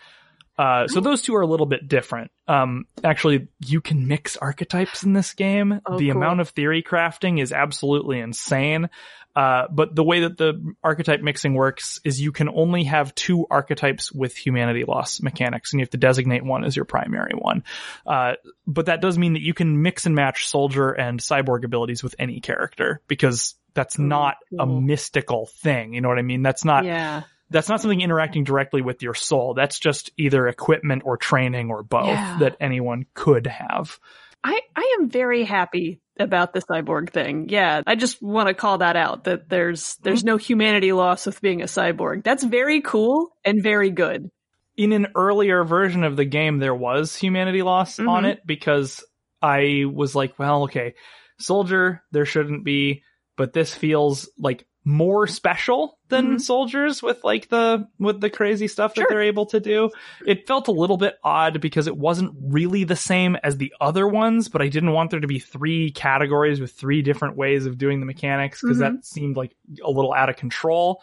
Uh, 0.57 0.87
so 0.87 1.01
those 1.01 1.23
two 1.23 1.35
are 1.35 1.41
a 1.41 1.47
little 1.47 1.65
bit 1.67 1.89
different. 1.89 2.31
Um, 2.47 2.85
actually, 3.03 3.49
you 3.67 3.81
can 3.81 4.07
mix 4.07 4.37
archetypes 4.37 5.03
in 5.05 5.15
this 5.15 5.33
game. 5.33 5.81
Oh, 5.87 5.99
the 5.99 6.09
cool. 6.09 6.17
amount 6.19 6.41
of 6.41 6.51
theory 6.51 6.83
crafting 6.83 7.41
is 7.41 7.51
absolutely 7.51 8.21
insane. 8.21 8.91
Uh, 9.35 9.67
but 9.71 9.95
the 9.95 10.03
way 10.03 10.21
that 10.21 10.37
the 10.37 10.75
archetype 10.83 11.21
mixing 11.21 11.55
works 11.55 12.01
is 12.05 12.21
you 12.21 12.33
can 12.33 12.49
only 12.49 12.85
have 12.85 13.15
two 13.15 13.47
archetypes 13.51 14.11
with 14.13 14.37
humanity 14.37 14.85
loss 14.85 15.21
mechanics, 15.23 15.73
and 15.73 15.81
you 15.81 15.83
have 15.85 15.91
to 15.91 15.99
designate 15.99 16.45
one 16.45 16.65
as 16.65 16.75
your 16.75 16.85
primary 16.85 17.35
one. 17.35 17.63
Uh, 18.07 18.33
but 18.67 18.87
that 18.87 19.01
does 19.01 19.17
mean 19.17 19.35
that 19.35 19.43
you 19.43 19.55
can 19.55 19.83
mix 19.83 20.07
and 20.07 20.15
match 20.15 20.49
soldier 20.49 20.91
and 20.91 21.21
cyborg 21.21 21.65
abilities 21.65 22.03
with 22.03 22.15
any 22.19 22.41
character 22.41 23.01
because 23.07 23.55
that's 23.75 23.99
not 23.99 24.37
a 24.59 24.67
mystical 24.67 25.47
thing. 25.47 25.95
You 25.95 26.01
know 26.01 26.09
what 26.09 26.19
I 26.19 26.23
mean? 26.23 26.43
That's 26.43 26.65
not 26.65 26.85
yeah. 26.85 27.23
that's 27.51 27.69
not 27.69 27.81
something 27.81 28.01
interacting 28.01 28.45
directly 28.45 28.83
with 28.83 29.03
your 29.03 29.15
soul. 29.15 29.55
That's 29.55 29.79
just 29.79 30.11
either 30.17 30.49
equipment 30.49 31.03
or 31.05 31.17
training 31.17 31.71
or 31.71 31.83
both 31.83 32.09
Yeah. 32.09 32.39
that 32.41 32.57
anyone 32.61 33.07
could 33.15 33.47
have. 33.47 33.99
I, 34.43 34.61
I 34.75 34.97
am 35.01 35.09
very 35.09 35.45
happy 35.45 36.01
about 36.19 36.53
the 36.53 36.61
cyborg 36.61 37.11
thing. 37.11 37.49
Yeah, 37.49 37.83
I 37.87 37.95
just 37.95 38.23
want 38.23 38.49
to 38.49 38.55
call 38.55 38.79
that 38.79 38.97
out 38.97 39.25
that 39.25 39.49
there's 39.49 39.97
there's 40.03 40.25
no 40.25 40.37
humanity 40.37 40.93
loss 40.93 41.27
with 41.27 41.41
being 41.41 41.63
a 41.63 41.67
cyborg. 41.67 42.25
That's 42.25 42.45
very 42.45 42.81
cool 42.81 43.31
and 43.45 43.63
very 43.63 43.91
good. 43.91 44.31
In 44.77 44.93
an 44.93 45.09
earlier 45.15 45.65
version 45.65 46.05
of 46.05 46.17
the 46.17 46.25
game, 46.25 46.59
there 46.59 46.75
was 46.75 47.17
humanity 47.17 47.63
loss 47.63 47.97
Mhm. 47.97 48.09
on 48.09 48.25
it 48.25 48.41
because 48.47 49.05
I 49.43 49.85
was 49.93 50.15
like, 50.15 50.39
well, 50.39 50.65
okay, 50.65 50.95
soldier, 51.39 52.03
there 52.13 52.27
shouldn't 52.27 52.65
be, 52.65 53.03
but 53.37 53.53
this 53.53 53.75
feels 53.75 54.29
like 54.39 54.67
more 54.85 55.27
special 55.27 55.99
than 56.09 56.37
Mhm. 56.37 56.41
soldiers 56.41 57.03
with 57.03 57.23
like 57.23 57.49
the 57.49 57.87
with 57.99 58.21
the 58.21 58.31
crazy 58.31 58.67
stuff 58.67 58.95
that 58.95 59.03
Sure. 59.03 59.07
they're 59.11 59.23
able 59.23 59.47
to 59.47 59.61
do. 59.61 59.91
It 60.27 60.47
felt 60.47 60.69
a 60.69 60.73
little 60.73 60.97
bit 60.97 61.17
odd 61.23 61.61
because 61.61 61.87
it 61.87 61.97
wasn't 61.97 62.35
really 62.41 62.85
the 62.85 62.97
same 62.97 63.37
as 63.43 63.59
the 63.59 63.73
other 63.81 64.09
ones, 64.09 64.49
but 64.49 64.63
I 64.63 64.69
didn't 64.69 64.93
want 64.93 65.11
there 65.11 65.21
to 65.21 65.27
be 65.27 65.39
three 65.39 65.91
categories 65.91 66.61
with 66.61 66.73
three 66.73 67.03
different 67.03 67.37
ways 67.37 67.67
of 67.67 67.77
doing 67.77 68.01
the 68.01 68.07
mechanics 68.07 68.63
because 68.63 68.79
Mhm. 68.79 68.81
that 68.81 69.05
seemed 69.05 69.37
like 69.37 69.55
a 69.85 69.91
little 69.91 70.15
out 70.15 70.31
of 70.31 70.37
control. 70.37 71.03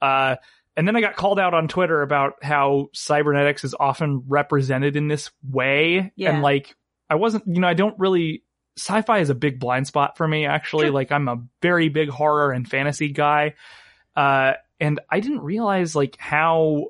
Uh 0.00 0.36
and 0.78 0.86
then 0.86 0.94
I 0.94 1.00
got 1.00 1.16
called 1.16 1.40
out 1.40 1.54
on 1.54 1.68
Twitter 1.68 2.02
about 2.02 2.34
how 2.44 2.88
cybernetics 2.92 3.64
is 3.64 3.74
often 3.80 4.22
represented 4.28 4.94
in 4.94 5.08
this 5.08 5.30
way. 5.42 6.12
Yeah. 6.16 6.34
And 6.34 6.42
like, 6.42 6.76
I 7.08 7.14
wasn't, 7.14 7.44
you 7.46 7.60
know, 7.60 7.68
I 7.68 7.72
don't 7.72 7.98
really, 7.98 8.42
sci-fi 8.78 9.18
is 9.20 9.30
a 9.30 9.34
big 9.34 9.58
blind 9.58 9.86
spot 9.86 10.16
for 10.16 10.26
me, 10.28 10.46
actually. 10.46 10.86
Sure. 10.86 10.92
Like, 10.92 11.10
I'm 11.12 11.28
a 11.28 11.42
very 11.62 11.88
big 11.88 12.08
horror 12.10 12.52
and 12.52 12.68
fantasy 12.68 13.08
guy. 13.10 13.54
Uh, 14.14 14.54
and 14.80 15.00
I 15.10 15.20
didn't 15.20 15.40
realize 15.40 15.94
like 15.96 16.16
how 16.18 16.86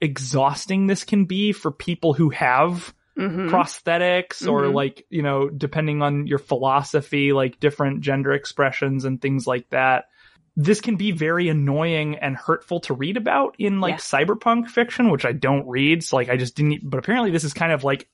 exhausting 0.00 0.86
this 0.86 1.04
can 1.04 1.24
be 1.24 1.52
for 1.52 1.70
people 1.70 2.12
who 2.12 2.30
have 2.30 2.94
Mhm. 3.16 3.48
prosthetics 3.50 4.46
or 4.50 4.62
Mhm. 4.64 4.74
like, 4.74 5.06
you 5.08 5.22
know, 5.22 5.48
depending 5.48 6.02
on 6.02 6.26
your 6.26 6.38
philosophy, 6.38 7.32
like 7.32 7.58
different 7.60 8.00
gender 8.02 8.32
expressions 8.32 9.04
and 9.06 9.20
things 9.22 9.46
like 9.46 9.68
that. 9.70 10.06
This 10.54 10.80
can 10.82 10.96
be 10.96 11.12
very 11.12 11.48
annoying 11.48 12.16
and 12.16 12.36
hurtful 12.36 12.80
to 12.80 12.94
read 12.94 13.16
about 13.16 13.56
in 13.58 13.80
like 13.80 13.92
Yeah. 13.94 13.98
cyberpunk 13.98 14.68
fiction, 14.68 15.10
which 15.10 15.24
I 15.24 15.32
don't 15.32 15.66
read. 15.66 16.02
So 16.02 16.16
like 16.16 16.28
I 16.28 16.36
just 16.36 16.56
didn't, 16.56 16.80
but 16.88 16.98
apparently 16.98 17.30
this 17.30 17.44
is 17.44 17.54
kind 17.54 17.72
of 17.72 17.84
like 17.84 18.08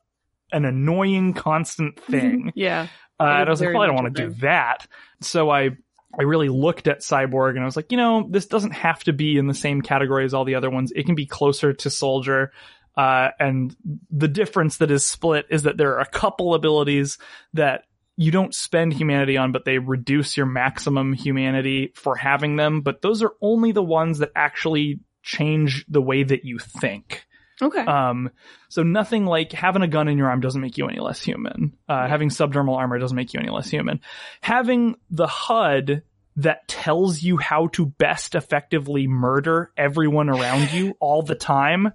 an 0.52 0.64
annoying 0.64 1.34
constant 1.34 1.98
thing. 2.04 2.52
yeah. 2.54 2.88
Uh, 3.20 3.24
and 3.24 3.48
I 3.48 3.50
was 3.50 3.60
like, 3.60 3.72
well, 3.72 3.82
I 3.82 3.86
don't 3.86 3.94
want 3.94 4.16
to 4.16 4.28
do 4.28 4.34
that. 4.40 4.86
So 5.20 5.48
I, 5.48 5.70
I 6.18 6.22
really 6.22 6.48
looked 6.48 6.88
at 6.88 7.00
Cyborg 7.00 7.50
and 7.50 7.60
I 7.60 7.64
was 7.64 7.76
like, 7.76 7.92
you 7.92 7.96
know, 7.96 8.26
this 8.28 8.46
doesn't 8.46 8.72
have 8.72 9.04
to 9.04 9.12
be 9.12 9.38
in 9.38 9.46
the 9.46 9.54
same 9.54 9.80
category 9.80 10.24
as 10.24 10.34
all 10.34 10.44
the 10.44 10.56
other 10.56 10.70
ones. 10.70 10.92
It 10.94 11.06
can 11.06 11.14
be 11.14 11.26
closer 11.26 11.72
to 11.72 11.90
Soldier. 11.90 12.52
Uh, 12.96 13.28
and 13.38 13.74
the 14.10 14.28
difference 14.28 14.78
that 14.78 14.90
is 14.90 15.06
split 15.06 15.46
is 15.50 15.62
that 15.62 15.76
there 15.76 15.94
are 15.94 16.00
a 16.00 16.06
couple 16.06 16.54
abilities 16.54 17.16
that 17.54 17.84
you 18.16 18.30
don't 18.30 18.54
spend 18.54 18.92
humanity 18.92 19.36
on, 19.36 19.52
but 19.52 19.64
they 19.64 19.78
reduce 19.78 20.36
your 20.36 20.46
maximum 20.46 21.12
humanity 21.12 21.92
for 21.94 22.16
having 22.16 22.56
them. 22.56 22.82
But 22.82 23.00
those 23.00 23.22
are 23.22 23.32
only 23.40 23.72
the 23.72 23.82
ones 23.82 24.18
that 24.18 24.32
actually 24.36 25.00
change 25.22 25.86
the 25.88 26.02
way 26.02 26.22
that 26.22 26.44
you 26.44 26.58
think. 26.58 27.24
Okay. 27.62 27.80
Um, 27.80 28.30
so 28.68 28.82
nothing 28.82 29.24
like 29.26 29.52
having 29.52 29.82
a 29.82 29.88
gun 29.88 30.08
in 30.08 30.18
your 30.18 30.28
arm 30.28 30.40
doesn't 30.40 30.60
make 30.60 30.78
you 30.78 30.88
any 30.88 31.00
less 31.00 31.20
human. 31.22 31.76
Uh, 31.88 32.08
having 32.08 32.28
subdermal 32.28 32.76
armor 32.76 32.98
doesn't 32.98 33.16
make 33.16 33.32
you 33.34 33.40
any 33.40 33.50
less 33.50 33.68
human. 33.70 34.00
Having 34.40 34.96
the 35.10 35.26
HUD 35.26 36.02
that 36.36 36.66
tells 36.66 37.20
you 37.22 37.36
how 37.36 37.66
to 37.66 37.84
best 37.84 38.34
effectively 38.34 39.06
murder 39.06 39.70
everyone 39.76 40.30
around 40.30 40.72
you 40.72 40.94
all 41.00 41.20
the 41.20 41.34
time 41.34 41.92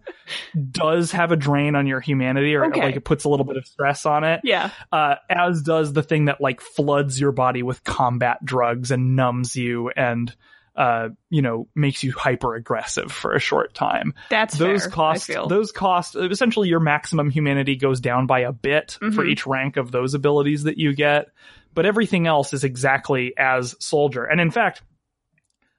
does 0.71 1.11
have 1.11 1.31
a 1.31 1.35
drain 1.35 1.75
on 1.75 1.87
your 1.87 1.99
humanity 1.99 2.53
or 2.55 2.65
Okay. 2.65 2.81
like 2.81 2.95
it 2.95 3.03
puts 3.03 3.23
a 3.23 3.29
little 3.29 3.47
bit 3.47 3.57
of 3.57 3.65
stress 3.65 4.05
on 4.05 4.23
it. 4.23 4.41
yeah. 4.43 4.69
Uh, 4.91 5.15
as 5.27 5.63
does 5.63 5.91
the 5.91 6.03
thing 6.03 6.25
that 6.25 6.39
like 6.39 6.61
floods 6.61 7.19
your 7.19 7.31
body 7.31 7.63
with 7.63 7.83
combat 7.83 8.37
drugs 8.45 8.91
and 8.91 9.15
numbs 9.15 9.55
you 9.55 9.89
and, 9.95 10.35
uh, 10.77 11.09
you 11.31 11.41
know, 11.41 11.67
makes 11.75 12.03
you 12.03 12.11
hyper 12.13 12.53
aggressive 12.55 13.11
for 13.11 13.33
a 13.33 13.39
short 13.39 13.73
time 13.73 14.13
That's 14.29 14.57
those 14.57 14.83
fair, 14.83 14.91
cost 14.91 15.29
I 15.29 15.33
feel. 15.33 15.47
those 15.47 15.71
costs 15.71 16.15
essentially 16.15 16.69
your 16.69 16.79
maximum 16.79 17.29
humanity 17.31 17.75
goes 17.75 17.99
down 17.99 18.27
by 18.27 18.41
a 18.41 18.51
bit 18.53 18.91
for 18.99 19.23
Mhm. 19.25 19.29
each 19.29 19.47
rank 19.47 19.77
of 19.77 19.91
those 19.91 20.13
abilities 20.13 20.63
that 20.63 20.77
you 20.77 20.93
get 20.93 21.29
but 21.73 21.85
everything 21.87 22.27
else 22.27 22.53
is 22.53 22.63
exactly 22.63 23.33
as 23.37 23.75
soldier 23.83 24.23
and 24.23 24.39
in 24.39 24.51
fact 24.51 24.81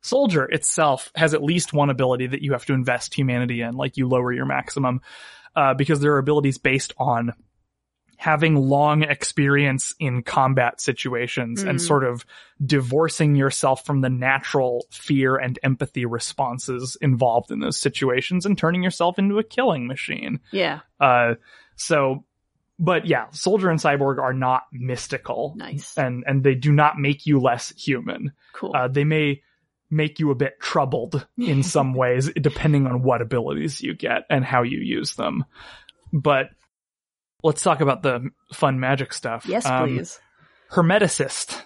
Soldier 0.01 0.44
itself 0.44 1.11
has 1.16 1.34
at 1.34 1.42
least 1.42 1.72
one 1.72 1.90
ability 1.90 2.28
that 2.28 2.40
you 2.40 2.53
have 2.53 2.64
to 2.66 2.72
invest 2.72 3.14
humanity 3.14 3.62
in, 3.62 3.74
like 3.74 3.96
you 3.96 4.07
lower 4.07 4.32
your 4.32 4.46
maximum, 4.46 5.01
uh, 5.57 5.74
because 5.74 5.99
there 6.01 6.14
are 6.14 6.18
abilities 6.18 6.57
based 6.57 6.92
on 6.99 7.32
having 8.21 8.57
long 8.57 9.05
experience 9.05 9.95
in 10.01 10.23
combat 10.25 10.81
situations 10.81 11.62
and 11.62 11.79
Mm. 11.79 11.81
sort 11.81 12.03
of 12.05 12.27
divorcing 12.66 13.37
yourself 13.37 13.87
from 13.87 14.01
the 14.01 14.11
natural 14.11 14.85
fear 14.91 15.37
and 15.37 15.57
empathy 15.62 16.05
responses 16.05 16.97
involved 17.01 17.53
in 17.53 17.61
those 17.61 17.77
situations 17.81 18.45
and 18.45 18.59
turning 18.59 18.83
yourself 18.83 19.21
into 19.21 19.39
a 19.39 19.45
killing 19.45 19.87
machine. 19.87 20.41
Yeah. 20.51 20.81
Uh, 20.99 21.35
so, 21.77 22.25
but 22.77 23.07
yeah, 23.07 23.27
Soldier 23.31 23.71
and 23.71 23.79
Cyborg 23.79 24.19
are 24.19 24.33
not 24.35 24.64
mystical. 24.73 25.55
Nice. 25.57 25.97
And, 25.97 26.25
and 26.27 26.43
they 26.43 26.57
do 26.57 26.73
not 26.73 26.99
make 26.99 27.25
you 27.25 27.39
less 27.39 27.73
human. 27.77 28.33
Cool. 28.53 28.73
Uh, 28.75 28.89
they 28.89 29.05
may 29.05 29.43
make 29.91 30.19
you 30.19 30.33
a 30.33 30.35
bit 30.35 30.59
troubled 30.61 31.25
in 31.39 31.62
some 31.75 31.95
ways, 31.95 32.31
depending 32.35 32.89
on 32.89 33.03
what 33.05 33.23
abilities 33.23 33.81
you 33.81 33.95
get 33.95 34.25
and 34.29 34.45
how 34.45 34.62
you 34.62 34.79
use 34.81 35.14
them. 35.14 35.45
But 36.12 36.51
let's 37.43 37.62
talk 37.62 37.80
about 37.80 38.03
the 38.03 38.30
fun 38.53 38.80
magic 38.80 39.12
stuff. 39.12 39.47
yes, 39.47 39.66
Um, 39.66 39.89
please. 39.97 40.20
Hermeticist. 40.72 41.62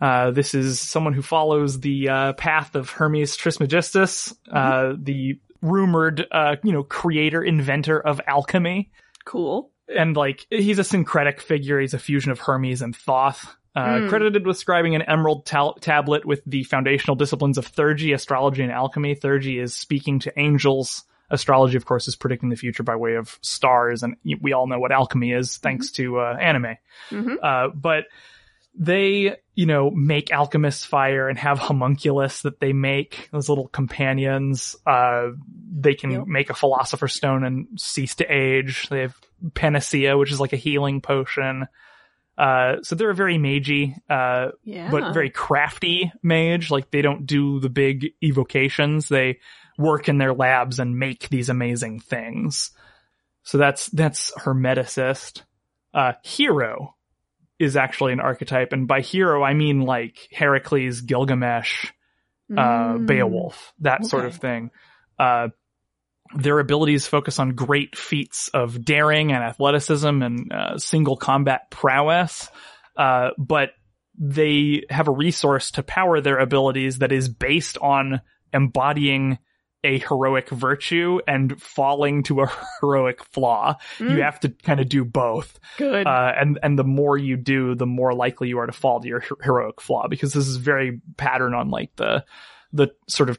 Uh, 0.00 0.30
this 0.30 0.54
is 0.54 0.78
someone 0.78 1.14
who 1.14 1.22
follows 1.22 1.80
the 1.80 2.08
uh, 2.08 2.32
path 2.34 2.74
of 2.74 2.90
Hermes 2.90 3.34
Trismegistus, 3.36 4.34
uh, 4.52 4.92
the 4.98 5.40
rumored, 5.62 6.26
uh, 6.30 6.56
you 6.62 6.72
know, 6.72 6.82
creator, 6.82 7.42
inventor 7.42 7.98
of 7.98 8.20
alchemy. 8.26 8.90
Cool. 9.24 9.70
And 9.88 10.14
like, 10.16 10.46
he's 10.50 10.78
a 10.78 10.84
syncretic 10.84 11.40
figure. 11.40 11.80
He's 11.80 11.94
a 11.94 11.98
fusion 11.98 12.30
of 12.30 12.38
Hermes 12.40 12.82
and 12.82 12.94
Thoth. 12.94 13.56
Uh, 13.74 14.00
Mm. 14.00 14.08
credited 14.08 14.46
with 14.46 14.62
scribing 14.62 14.94
an 14.96 15.02
emerald 15.02 15.44
tal- 15.46 15.74
tablet 15.74 16.24
with 16.24 16.42
the 16.46 16.64
foundational 16.64 17.14
disciplines 17.14 17.58
of 17.58 17.66
theurgy, 17.70 18.14
astrology, 18.14 18.62
and 18.62 18.72
alchemy. 18.72 19.14
Theurgy 19.14 19.62
is 19.62 19.74
speaking 19.74 20.18
to 20.20 20.38
angels. 20.38 21.04
Astrology, 21.30 21.76
of 21.76 21.84
course, 21.84 22.06
is 22.08 22.16
predicting 22.16 22.48
the 22.50 22.56
future 22.56 22.82
by 22.82 22.96
way 22.96 23.14
of 23.14 23.38
stars, 23.42 24.02
and 24.02 24.16
we 24.40 24.52
all 24.52 24.66
know 24.66 24.78
what 24.78 24.92
alchemy 24.92 25.32
is 25.32 25.56
thanks 25.58 25.90
to 25.92 26.18
uh, 26.20 26.36
anime. 26.40 26.76
Mhm. 27.10 27.36
Uh, 27.42 27.68
but 27.74 28.04
they, 28.78 29.36
you 29.54 29.64
know, 29.66 29.90
make 29.90 30.30
alchemists 30.30 30.84
fire 30.84 31.28
and 31.28 31.38
have 31.38 31.58
homunculus 31.58 32.42
that 32.42 32.60
they 32.60 32.72
make, 32.74 33.28
those 33.32 33.48
little 33.48 33.68
companions. 33.68 34.76
Uh, 34.86 35.28
they 35.74 35.94
can 35.94 36.10
Yep. 36.10 36.26
make 36.26 36.50
a 36.50 36.54
philosopher's 36.54 37.14
stone 37.14 37.42
and 37.42 37.66
cease 37.80 38.16
to 38.16 38.24
age. 38.30 38.88
They 38.90 39.00
have 39.00 39.16
panacea, 39.54 40.18
which 40.18 40.30
is 40.30 40.40
like 40.40 40.52
a 40.52 40.56
healing 40.56 41.00
potion. 41.00 41.66
Uh, 42.36 42.82
so 42.82 42.94
they're 42.94 43.08
a 43.10 43.14
very 43.14 43.38
magey, 43.38 43.94
uh, 44.10 44.50
Yeah. 44.62 44.90
but 44.90 45.14
very 45.14 45.30
crafty 45.30 46.12
mage. 46.22 46.70
Like 46.70 46.90
they 46.90 47.00
don't 47.00 47.24
do 47.24 47.60
the 47.60 47.70
big 47.70 48.08
evocations. 48.22 49.08
They 49.08 49.38
work 49.78 50.08
in 50.08 50.18
their 50.18 50.34
labs 50.34 50.78
and 50.78 50.98
make 50.98 51.28
these 51.28 51.48
amazing 51.48 52.00
things. 52.00 52.70
So 53.42 53.58
that's, 53.58 53.88
that's 53.88 54.32
Hermeticist. 54.32 55.42
Uh, 55.94 56.12
hero 56.22 56.94
is 57.58 57.76
actually 57.76 58.12
an 58.12 58.20
archetype. 58.20 58.72
And 58.72 58.86
by 58.86 59.00
hero, 59.00 59.42
I 59.42 59.54
mean 59.54 59.80
like 59.80 60.28
Heracles, 60.32 61.00
Gilgamesh, 61.00 61.86
uh, 62.50 62.94
Mm. 62.96 63.06
Beowulf, 63.06 63.72
that 63.80 64.04
sort 64.04 64.24
of 64.24 64.36
thing. 64.36 64.70
Uh, 65.18 65.48
their 66.34 66.58
abilities 66.58 67.06
focus 67.06 67.38
on 67.38 67.50
great 67.50 67.96
feats 67.96 68.48
of 68.48 68.84
daring 68.84 69.32
and 69.32 69.42
athleticism 69.42 70.22
and 70.22 70.52
uh, 70.52 70.78
single 70.78 71.16
combat 71.16 71.70
prowess, 71.70 72.48
uh, 72.96 73.30
but 73.38 73.70
they 74.18 74.84
have 74.90 75.08
a 75.08 75.12
resource 75.12 75.72
to 75.72 75.82
power 75.82 76.20
their 76.20 76.38
abilities 76.38 76.98
that 76.98 77.12
is 77.12 77.28
based 77.28 77.78
on 77.78 78.20
embodying 78.52 79.38
a 79.86 79.98
heroic 80.00 80.50
virtue 80.50 81.20
and 81.26 81.60
falling 81.62 82.24
to 82.24 82.42
a 82.42 82.52
heroic 82.80 83.24
flaw. 83.24 83.76
Mm. 83.98 84.10
You 84.10 84.22
have 84.22 84.40
to 84.40 84.50
kind 84.50 84.80
of 84.80 84.88
do 84.88 85.04
both. 85.04 85.58
Good. 85.78 86.06
Uh, 86.06 86.32
and, 86.36 86.58
and 86.62 86.78
the 86.78 86.84
more 86.84 87.16
you 87.16 87.36
do, 87.36 87.74
the 87.74 87.86
more 87.86 88.12
likely 88.12 88.48
you 88.48 88.58
are 88.58 88.66
to 88.66 88.72
fall 88.72 89.00
to 89.00 89.08
your 89.08 89.20
her- 89.20 89.36
heroic 89.42 89.80
flaw 89.80 90.08
because 90.08 90.32
this 90.32 90.46
is 90.46 90.56
very 90.56 91.00
pattern 91.16 91.54
on 91.54 91.70
like 91.70 91.94
the, 91.96 92.24
the 92.72 92.88
sort 93.08 93.30
of 93.30 93.38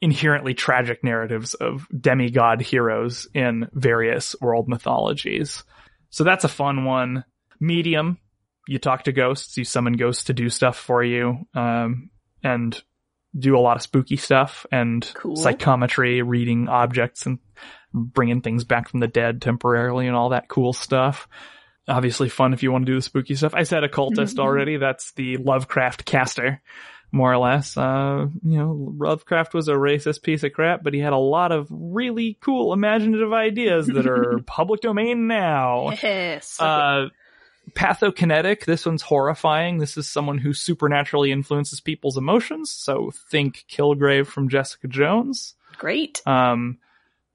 inherently 0.00 0.54
tragic 0.54 1.02
narratives 1.02 1.54
of 1.54 1.88
demigod 1.98 2.60
heroes 2.60 3.26
in 3.34 3.68
various 3.72 4.36
world 4.40 4.68
mythologies. 4.68 5.64
So 6.10 6.24
that's 6.24 6.44
a 6.44 6.48
fun 6.48 6.84
one. 6.84 7.24
Medium, 7.58 8.18
you 8.68 8.78
talk 8.78 9.04
to 9.04 9.12
ghosts, 9.12 9.56
you 9.56 9.64
summon 9.64 9.94
ghosts 9.94 10.24
to 10.24 10.32
do 10.32 10.48
stuff 10.48 10.76
for 10.76 11.02
you, 11.02 11.38
um, 11.54 12.10
and 12.42 12.80
do 13.36 13.56
a 13.56 13.60
lot 13.60 13.76
of 13.76 13.82
spooky 13.82 14.16
stuff 14.16 14.64
and 14.70 15.10
Cool. 15.14 15.36
psychometry, 15.36 16.22
reading 16.22 16.68
objects 16.68 17.26
and 17.26 17.38
bringing 17.92 18.40
things 18.40 18.64
back 18.64 18.88
from 18.88 19.00
the 19.00 19.08
dead 19.08 19.40
temporarily 19.42 20.06
and 20.06 20.16
all 20.16 20.30
that 20.30 20.48
cool 20.48 20.72
stuff. 20.72 21.28
Obviously 21.86 22.28
fun 22.28 22.52
if 22.54 22.62
you 22.62 22.72
want 22.72 22.86
to 22.86 22.92
do 22.92 22.96
the 22.96 23.02
spooky 23.02 23.34
stuff. 23.34 23.54
I 23.54 23.64
said 23.64 23.84
occultist 23.84 24.36
Mhm. 24.36 24.40
already. 24.40 24.76
That's 24.78 25.12
the 25.12 25.36
Lovecraft 25.36 26.04
caster, 26.04 26.62
more 27.12 27.32
or 27.32 27.38
less. 27.38 27.76
Uh, 27.76 28.26
you 28.42 28.58
know, 28.58 28.94
Lovecraft 28.98 29.52
was 29.52 29.68
a 29.68 29.74
racist 29.74 30.22
piece 30.22 30.42
of 30.44 30.52
crap, 30.52 30.82
but 30.82 30.94
he 30.94 31.00
had 31.00 31.12
a 31.12 31.18
lot 31.18 31.52
of 31.52 31.68
really 31.70 32.38
cool 32.40 32.72
imaginative 32.72 33.32
ideas 33.32 33.86
that 33.88 34.06
are 34.06 34.38
public 34.46 34.80
domain 34.80 35.26
now. 35.26 35.90
yes. 36.02 36.58
Uh, 36.60 37.08
pathokinetic. 37.72 38.64
This 38.64 38.86
one's 38.86 39.02
horrifying. 39.02 39.78
This 39.78 39.96
is 39.96 40.08
someone 40.08 40.38
who 40.38 40.52
supernaturally 40.52 41.32
influences 41.32 41.80
people's 41.80 42.16
emotions. 42.16 42.70
So 42.70 43.10
think 43.30 43.64
Kilgrave 43.68 44.26
from 44.26 44.48
Jessica 44.48 44.88
Jones. 44.88 45.54
Great. 45.76 46.22
Um, 46.26 46.78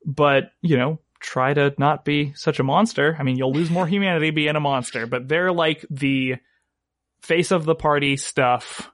but 0.06 0.52
you 0.62 0.78
know, 0.78 1.00
try 1.20 1.54
to 1.54 1.74
not 1.78 2.06
be 2.06 2.34
such 2.34 2.60
a 2.60 2.64
monster. 2.64 3.16
I 3.20 3.24
mean, 3.24 3.38
you'll 3.38 3.54
lose 3.54 3.70
more 3.70 3.88
humanity 3.88 4.32
being 4.32 4.56
a 4.56 4.62
monster, 4.62 5.06
but 5.06 5.28
they're 5.28 5.52
like 5.52 5.86
the 5.90 6.38
face 7.22 7.52
of 7.52 7.66
the 7.66 7.76
party 7.76 8.16
stuff 8.16 8.90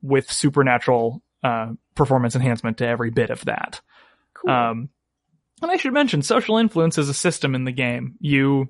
with 0.00 0.30
supernatural, 0.30 1.22
uh, 1.42 1.72
performance 1.94 2.36
enhancement 2.36 2.78
to 2.78 2.86
every 2.86 3.10
bit 3.10 3.30
of 3.30 3.44
that. 3.46 3.80
Cool. 4.34 4.50
Um, 4.50 4.88
and 5.62 5.70
I 5.70 5.76
should 5.76 5.92
mention, 5.92 6.22
social 6.22 6.58
influence 6.58 6.98
is 6.98 7.08
a 7.08 7.14
system 7.14 7.54
in 7.54 7.64
the 7.64 7.72
game. 7.72 8.16
You 8.20 8.68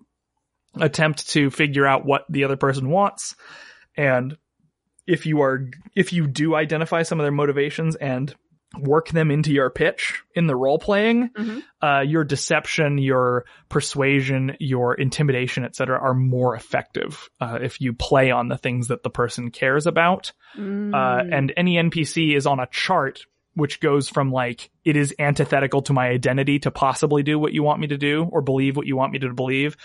attempt 0.80 1.28
to 1.30 1.50
figure 1.50 1.86
out 1.86 2.04
what 2.04 2.24
the 2.28 2.44
other 2.44 2.56
person 2.56 2.88
wants, 2.90 3.34
and 3.96 4.36
if 5.06 5.26
you 5.26 5.42
are, 5.42 5.68
if 5.94 6.12
you 6.12 6.26
do 6.26 6.54
identify 6.54 7.02
some 7.02 7.20
of 7.20 7.24
their 7.24 7.32
motivations 7.32 7.94
and 7.96 8.34
work 8.80 9.08
them 9.10 9.30
into 9.30 9.52
your 9.52 9.70
pitch 9.70 10.22
in 10.34 10.46
the 10.48 10.56
role 10.56 10.78
playing, 10.80 11.28
Mhm. 11.38 11.62
uh, 11.80 12.00
your 12.04 12.24
deception, 12.24 12.98
your 12.98 13.44
persuasion, 13.68 14.56
your 14.58 14.94
intimidation, 14.94 15.64
etc., 15.64 15.96
are 16.00 16.14
more 16.14 16.56
effective 16.56 17.28
uh, 17.40 17.58
if 17.62 17.80
you 17.80 17.92
play 17.92 18.30
on 18.30 18.48
the 18.48 18.56
things 18.56 18.88
that 18.88 19.02
the 19.02 19.10
person 19.10 19.50
cares 19.50 19.86
about 19.86 20.32
uh, 20.56 20.60
Mm. 20.60 21.28
and 21.32 21.52
any 21.56 21.76
NPC 21.78 22.34
is 22.34 22.46
on 22.46 22.58
a 22.60 22.66
chart 22.70 23.20
which 23.54 23.78
goes 23.78 24.08
from 24.08 24.32
like 24.32 24.70
it 24.84 24.96
is 24.96 25.14
antithetical 25.20 25.82
to 25.82 25.92
my 25.92 26.08
identity 26.08 26.58
to 26.60 26.70
possibly 26.72 27.22
do 27.22 27.38
what 27.38 27.52
you 27.52 27.62
want 27.62 27.80
me 27.80 27.86
to 27.88 27.96
do 27.98 28.24
or 28.32 28.40
believe 28.42 28.76
what 28.76 28.86
you 28.86 28.96
want 28.96 29.12
me 29.12 29.18
to 29.20 29.32
believe 29.32 29.76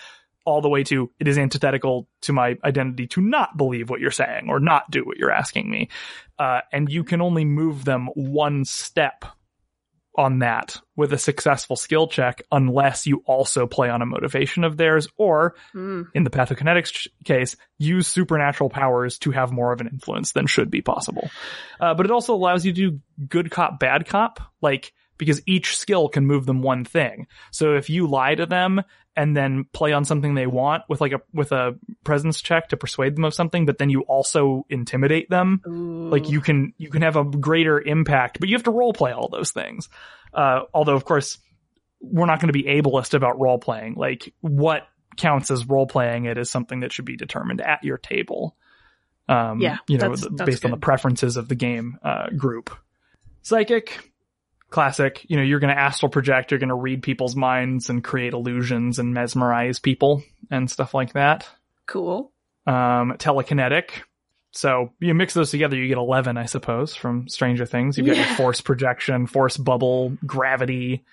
all 0.46 0.62
the 0.62 0.70
way 0.70 0.84
to 0.84 1.12
it 1.20 1.28
is 1.28 1.38
antithetical 1.38 2.08
to 2.22 2.34
my 2.34 2.58
identity 2.64 3.08
to 3.08 3.22
not 3.22 3.56
believe 3.58 3.90
what 3.90 4.00
you're 4.00 4.12
saying 4.12 4.48
or 4.50 4.60
not 4.60 4.90
do 4.90 5.04
what 5.06 5.18
you're 5.18 5.32
asking 5.32 5.70
me 5.70 5.90
uh, 6.38 6.62
and 6.72 6.90
you 6.90 7.04
can 7.04 7.22
only 7.22 7.46
move 7.46 7.86
them 7.86 8.08
one 8.16 8.66
step 8.66 9.26
on 10.16 10.40
that 10.40 10.82
with 10.98 11.14
a 11.14 11.18
successful 11.18 11.78
skill 11.78 12.08
check 12.08 12.42
unless 12.52 13.08
you 13.08 13.24
also 13.26 13.66
play 13.68 13.90
on 13.90 14.02
a 14.02 14.06
motivation 14.06 14.64
of 14.66 14.76
theirs 14.76 15.08
or 15.18 15.56
Mm. 15.74 16.08
in 16.14 16.24
the 16.26 16.30
pathokinetics 16.30 17.08
case, 17.24 17.56
use 17.78 18.08
supernatural 18.08 18.70
powers 18.70 19.18
to 19.20 19.32
have 19.32 19.52
more 19.54 19.72
of 19.72 19.80
an 19.80 19.88
influence 19.88 20.34
than 20.34 20.46
should 20.46 20.70
be 20.70 20.82
possible. 20.82 21.30
Uh, 21.80 21.94
but 21.94 22.06
it 22.06 22.12
also 22.12 22.34
allows 22.34 22.66
you 22.66 22.74
to 22.74 22.92
do 22.92 23.00
good 23.30 23.50
cop, 23.50 23.80
bad 23.80 24.08
cop, 24.08 24.42
like, 24.62 24.92
because 25.20 25.42
each 25.46 25.78
skill 25.78 26.10
can 26.10 26.26
move 26.26 26.48
them 26.48 26.64
one 26.64 26.84
thing. 26.84 27.28
So 27.52 27.76
if 27.76 27.92
you 27.92 28.08
lie 28.08 28.34
to 28.34 28.48
them 28.48 28.82
and 29.16 29.38
then 29.38 29.66
play 29.74 29.92
on 29.92 30.06
something 30.06 30.34
they 30.34 30.48
want 30.48 30.84
with 30.90 31.02
like 31.02 31.12
a, 31.12 31.22
with 31.34 31.52
a 31.52 31.76
presence 32.04 32.42
check 32.42 32.70
to 32.70 32.78
persuade 32.78 33.16
them 33.16 33.26
of 33.26 33.34
something, 33.36 33.68
but 33.68 33.78
then 33.78 33.90
you 33.92 34.02
also 34.02 34.66
intimidate 34.70 35.30
them, 35.30 35.62
Ooh. 35.68 36.10
like 36.10 36.30
you 36.30 36.42
can, 36.42 36.74
you 36.78 36.90
can 36.90 37.04
have 37.04 37.18
a 37.18 37.24
greater 37.26 37.80
impact, 37.80 38.40
but 38.40 38.50
you 38.50 38.56
have 38.56 38.64
to 38.64 38.72
role 38.72 38.94
play 38.94 39.12
all 39.12 39.28
those 39.30 39.52
things. 39.52 39.90
Uh, 40.34 40.62
although 40.74 40.96
of 40.96 41.06
course, 41.06 41.38
we're 42.02 42.26
not 42.26 42.40
going 42.40 42.48
to 42.48 42.54
be 42.54 42.64
ableist 42.64 43.14
about 43.14 43.40
role 43.40 43.60
playing. 43.60 43.96
Like 43.96 44.34
what 44.40 44.88
counts 45.18 45.52
as 45.52 45.68
role 45.68 45.86
playing 45.86 46.26
it 46.26 46.38
is 46.38 46.50
something 46.50 46.80
that 46.80 46.94
should 46.94 47.04
be 47.06 47.18
determined 47.18 47.60
at 47.60 47.84
your 47.84 47.98
table. 47.98 48.56
Um, 49.28 49.60
Yeah, 49.60 49.78
you 49.88 49.98
know, 49.98 50.16
that's- 50.16 50.22
that's 50.22 50.50
based 50.50 50.66
on 50.66 50.72
the 50.72 50.78
preferences 50.78 51.36
of 51.36 51.50
the 51.50 51.56
game, 51.56 52.00
uh, 52.02 52.30
group. 52.30 52.74
Psychic, 53.42 54.09
classic. 54.70 55.26
You 55.28 55.38
know, 55.38 55.44
you're 55.44 55.60
going 55.60 55.74
to 55.74 55.80
astral 55.80 56.10
project, 56.10 56.52
you're 56.52 56.60
going 56.60 56.70
to 56.70 56.76
read 56.76 57.04
people's 57.04 57.36
minds 57.36 57.90
and 57.90 58.04
create 58.04 58.34
illusions 58.34 59.00
and 59.00 59.14
mesmerize 59.14 59.80
people 59.80 60.24
and 60.52 60.70
stuff 60.70 60.94
like 60.94 61.14
that. 61.14 61.48
Cool. 61.86 62.32
Um, 62.68 63.16
telekinetic. 63.18 64.04
So 64.52 64.94
you 65.00 65.14
mix 65.14 65.34
those 65.34 65.52
together, 65.52 65.76
you 65.76 65.88
get 65.88 65.98
11, 65.98 66.38
I 66.38 66.46
suppose, 66.46 66.96
from 66.96 67.28
Stranger 67.28 67.66
Things. 67.66 67.98
You've 67.98 68.08
got 68.08 68.18
your 68.18 68.36
force 68.36 68.62
projection, 68.62 69.28
force 69.28 69.58
bubble, 69.58 70.18
gravity, 70.26 71.06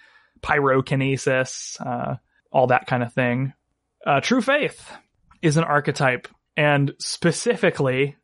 pyrokinesis, 0.43 1.81
uh, 1.85 2.17
all 2.51 2.69
that 2.69 2.87
kind 2.87 3.03
of 3.03 3.13
thing. 3.13 3.53
Uh, 4.07 4.21
True 4.21 4.41
Faith 4.41 4.91
is 5.43 5.57
an 5.57 5.65
archetype, 5.65 6.29
and 6.57 6.95
specifically, 6.99 8.17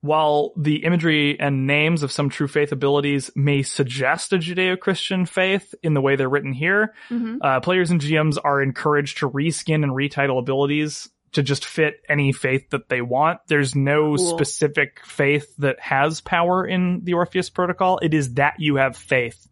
while 0.00 0.52
the 0.56 0.84
imagery 0.84 1.38
and 1.40 1.66
names 1.66 2.02
of 2.02 2.12
some 2.12 2.28
True 2.30 2.46
Faith 2.48 2.70
abilities 2.72 3.30
may 3.34 3.62
suggest 3.62 4.32
a 4.32 4.38
Judeo-Christian 4.38 5.26
faith 5.26 5.74
in 5.82 5.94
the 5.94 6.00
way 6.00 6.14
they're 6.16 6.28
written 6.28 6.52
here, 6.52 6.94
Mhm. 7.10 7.38
uh, 7.42 7.60
players 7.60 7.90
and 7.90 8.00
GMs 8.00 8.38
are 8.42 8.62
encouraged 8.62 9.18
to 9.18 9.30
reskin 9.30 9.82
and 9.82 9.92
retitle 9.92 10.38
abilities 10.38 11.10
to 11.32 11.42
just 11.42 11.64
fit 11.64 11.96
any 12.08 12.32
faith 12.32 12.70
that 12.70 12.88
they 12.88 13.02
want. 13.02 13.40
There's 13.48 13.74
no 13.74 14.14
Cool. 14.16 14.18
specific 14.38 15.00
faith 15.04 15.54
that 15.58 15.78
has 15.80 16.20
power 16.20 16.64
in 16.66 17.00
the 17.04 17.14
Orpheus 17.14 17.50
protocol. 17.50 17.98
It 17.98 18.14
is 18.14 18.34
that 18.34 18.54
you 18.58 18.76
have 18.76 18.96
faith 18.96 19.46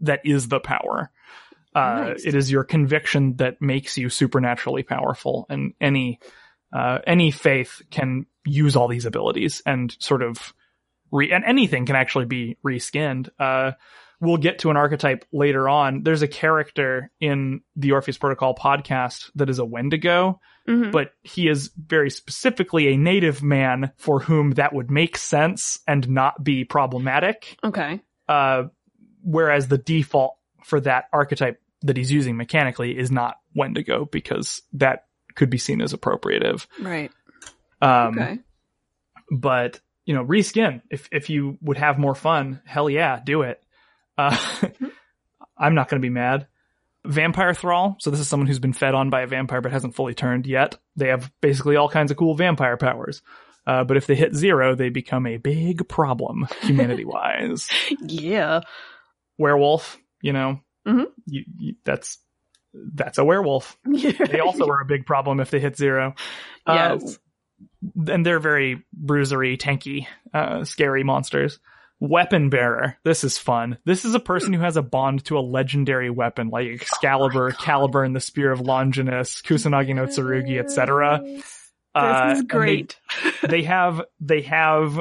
that 0.00 0.20
is 0.24 0.48
the 0.48 0.58
power. 0.58 1.10
Uh, 1.74 2.08
Nice. 2.08 2.26
it 2.26 2.34
is 2.34 2.50
your 2.50 2.64
conviction 2.64 3.36
that 3.36 3.62
makes 3.62 3.96
you 3.96 4.08
supernaturally 4.10 4.82
powerful 4.82 5.46
and 5.48 5.74
any, 5.80 6.18
uh, 6.72 6.98
any 7.06 7.30
faith 7.30 7.82
can 7.90 8.26
use 8.44 8.76
all 8.76 8.88
these 8.88 9.06
abilities 9.06 9.62
and 9.66 9.94
sort 10.00 10.22
of 10.22 10.52
re, 11.10 11.30
and 11.32 11.44
anything 11.44 11.86
can 11.86 11.96
actually 11.96 12.24
be 12.26 12.56
reskinned. 12.64 13.28
Uh, 13.38 13.72
we'll 14.20 14.36
get 14.36 14.60
to 14.60 14.70
an 14.70 14.76
archetype 14.76 15.24
later 15.32 15.68
on. 15.68 16.02
There's 16.02 16.22
a 16.22 16.28
character 16.28 17.10
in 17.20 17.60
the 17.76 17.92
Orpheus 17.92 18.18
Protocol 18.18 18.54
podcast 18.54 19.30
that 19.34 19.50
is 19.50 19.58
a 19.58 19.64
Wendigo, 19.64 20.40
Mhm. 20.68 20.92
but 20.92 21.10
he 21.22 21.48
is 21.48 21.72
very 21.76 22.08
specifically 22.08 22.88
a 22.88 22.96
native 22.96 23.42
man 23.42 23.90
for 23.96 24.20
whom 24.20 24.52
that 24.52 24.72
would 24.72 24.90
make 24.92 25.16
sense 25.16 25.80
and 25.88 26.08
not 26.08 26.42
be 26.44 26.64
problematic. 26.64 27.56
Okay. 27.64 28.00
Uh, 28.28 28.64
whereas 29.24 29.66
the 29.68 29.78
default 29.78 30.36
for 30.64 30.80
that 30.80 31.06
archetype 31.12 31.60
that 31.82 31.96
he's 31.96 32.12
using 32.12 32.36
mechanically 32.36 32.96
is 32.96 33.10
not 33.10 33.38
Wendigo 33.56 34.04
because 34.04 34.62
that 34.74 35.06
could 35.34 35.50
be 35.50 35.58
seen 35.58 35.80
as 35.80 35.92
appropriative. 35.92 36.66
Right. 36.80 37.10
Um, 37.80 38.18
Okay. 38.18 38.38
but 39.30 39.80
you 40.04 40.14
know, 40.14 40.24
reskin. 40.24 40.82
If 40.90 41.08
if 41.12 41.30
you 41.30 41.58
would 41.62 41.76
have 41.78 41.98
more 41.98 42.14
fun, 42.14 42.60
hell 42.64 42.90
yeah, 42.90 43.20
do 43.24 43.42
it. 43.42 43.62
Uh, 44.18 44.36
I'm 45.58 45.74
not 45.74 45.88
going 45.88 46.00
to 46.00 46.04
be 46.04 46.10
mad. 46.12 46.46
Vampire 47.04 47.54
Thrall. 47.54 47.96
So 48.00 48.10
this 48.10 48.20
is 48.20 48.28
someone 48.28 48.46
who's 48.46 48.58
been 48.58 48.72
fed 48.72 48.94
on 48.94 49.10
by 49.10 49.22
a 49.22 49.26
vampire 49.26 49.60
but 49.60 49.72
hasn't 49.72 49.94
fully 49.94 50.14
turned 50.14 50.46
yet. 50.46 50.76
They 50.96 51.08
have 51.08 51.30
basically 51.40 51.76
all 51.76 51.88
kinds 51.88 52.10
of 52.10 52.16
cool 52.16 52.34
vampire 52.36 52.76
powers. 52.76 53.22
Uh, 53.66 53.84
but 53.84 53.96
if 53.96 54.06
they 54.06 54.14
hit 54.16 54.34
zero, 54.34 54.74
they 54.74 54.88
become 54.88 55.26
a 55.26 55.36
big 55.36 55.88
problem 55.88 56.46
humanity 56.62 57.04
wise. 57.04 57.68
Yeah. 58.00 58.60
werewolf, 59.38 59.98
you 60.20 60.32
know, 60.32 60.60
Mhm. 60.86 61.06
you, 61.26 61.44
you, 61.58 61.74
that's 61.84 62.18
that's 62.74 63.18
a 63.18 63.24
werewolf. 63.24 63.76
They 63.86 64.40
also 64.40 64.66
are 64.68 64.80
a 64.80 64.84
big 64.86 65.06
problem 65.06 65.40
if 65.40 65.50
they 65.50 65.60
hit 65.60 65.76
zero. 65.76 66.14
Uh, 66.66 66.98
Yes. 67.00 67.18
and 68.08 68.24
they're 68.26 68.40
very 68.40 68.82
bruisery, 68.92 69.56
tanky, 69.56 70.06
uh, 70.34 70.64
scary 70.64 71.04
monsters. 71.04 71.58
Weapon 72.00 72.48
bearer. 72.50 72.96
This 73.04 73.22
is 73.22 73.38
fun. 73.38 73.78
This 73.84 74.04
is 74.04 74.14
a 74.16 74.20
person 74.20 74.52
who 74.52 74.60
has 74.60 74.76
a 74.76 74.82
bond 74.82 75.24
to 75.26 75.38
a 75.38 75.40
legendary 75.40 76.10
weapon 76.10 76.48
like 76.48 76.66
Excalibur, 76.66 77.52
Caliburn, 77.52 78.06
and 78.06 78.16
the 78.16 78.20
Spear 78.20 78.50
of 78.50 78.60
Longinus, 78.60 79.40
Kusanagi 79.42 79.94
no 79.94 80.06
Tsurugi, 80.06 80.58
etc. 80.58 81.20
This 81.22 81.70
Uh, 81.94 82.30
is 82.32 82.40
and 82.40 82.48
they- 82.48 82.52
great. 82.54 82.98
they 83.48 83.62
have 83.62 84.02
they 84.18 84.42
have 84.42 84.98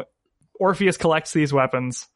Orpheus 0.60 0.98
collects 0.98 1.34
these 1.34 1.52
weapons, 1.52 2.08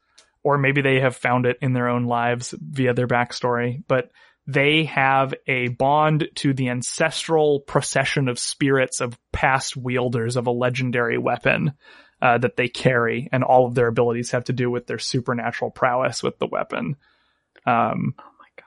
or 0.44 0.60
maybe 0.60 0.82
they 0.82 1.00
have 1.00 1.16
found 1.16 1.48
it 1.48 1.58
in 1.62 1.74
their 1.74 1.88
own 1.90 2.04
lives 2.06 2.54
via 2.60 2.94
their 2.94 3.08
backstory, 3.08 3.82
but 3.88 4.12
they 4.48 4.86
have 4.86 5.34
a 5.48 5.70
bond 5.70 6.30
to 6.36 6.54
the 6.54 6.70
ancestral 6.70 7.62
procession 7.62 8.28
of 8.28 8.38
spirits 8.38 9.02
of 9.02 9.18
past 9.32 9.76
wielders 9.76 10.36
of 10.36 10.46
a 10.48 10.52
legendary 10.52 11.18
weapon 11.18 11.74
uh, 12.22 12.38
that 12.38 12.56
they 12.56 12.68
carry, 12.68 13.28
and 13.32 13.44
all 13.44 13.66
of 13.66 13.76
their 13.76 13.88
abilities 13.88 14.32
have 14.32 14.46
to 14.46 14.54
do 14.54 14.70
with 14.70 14.88
their 14.88 15.00
supernatural 15.00 15.72
prowess 15.72 16.24
with 16.24 16.38
the 16.40 16.48
weapon. 16.48 16.96
Um, 17.66 18.14
oh 18.20 18.32
my 18.40 18.48
god. 18.56 18.66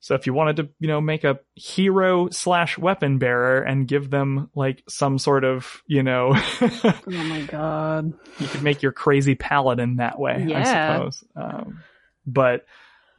so 0.00 0.14
if 0.14 0.26
you 0.26 0.32
wanted 0.32 0.56
to, 0.56 0.68
you 0.80 0.88
know, 0.88 1.00
make 1.00 1.24
a 1.24 1.38
hero 1.54 2.28
slash 2.30 2.78
weapon 2.78 3.18
bearer 3.18 3.60
and 3.60 3.86
give 3.86 4.08
them 4.10 4.50
like 4.54 4.82
some 4.88 5.18
sort 5.18 5.44
of, 5.44 5.82
you 5.86 6.02
know, 6.02 6.32
Oh 6.60 7.00
my 7.06 7.42
god. 7.42 8.14
you 8.38 8.46
could 8.48 8.62
make 8.62 8.82
your 8.82 8.92
crazy 8.92 9.34
paladin 9.34 9.96
that 9.96 10.18
way, 10.18 10.52
I 10.54 10.64
suppose. 10.64 11.24
Um, 11.36 11.82
but 12.26 12.64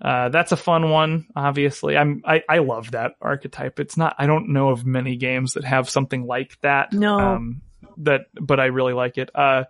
uh, 0.04 0.30
that's 0.30 0.52
a 0.52 0.58
fun 0.58 0.90
one. 0.90 1.28
Obviously, 1.36 1.96
I'm 1.98 2.22
I, 2.26 2.44
I 2.50 2.58
love 2.60 2.92
that 2.92 3.14
archetype. 3.22 3.80
It's 3.80 3.96
not. 3.98 4.16
I 4.20 4.28
don't 4.28 4.50
know 4.54 4.70
of 4.70 4.86
many 4.86 5.16
games 5.16 5.54
that 5.54 5.64
have 5.64 5.90
something 5.90 6.26
like 6.26 6.60
that. 6.62 6.92
No. 6.94 7.18
Um, 7.18 7.62
that, 7.98 8.22
but 8.40 8.60
I 8.60 8.66
really 8.66 8.94
like 8.94 9.18
it. 9.18 9.30
Uh, 9.36 9.64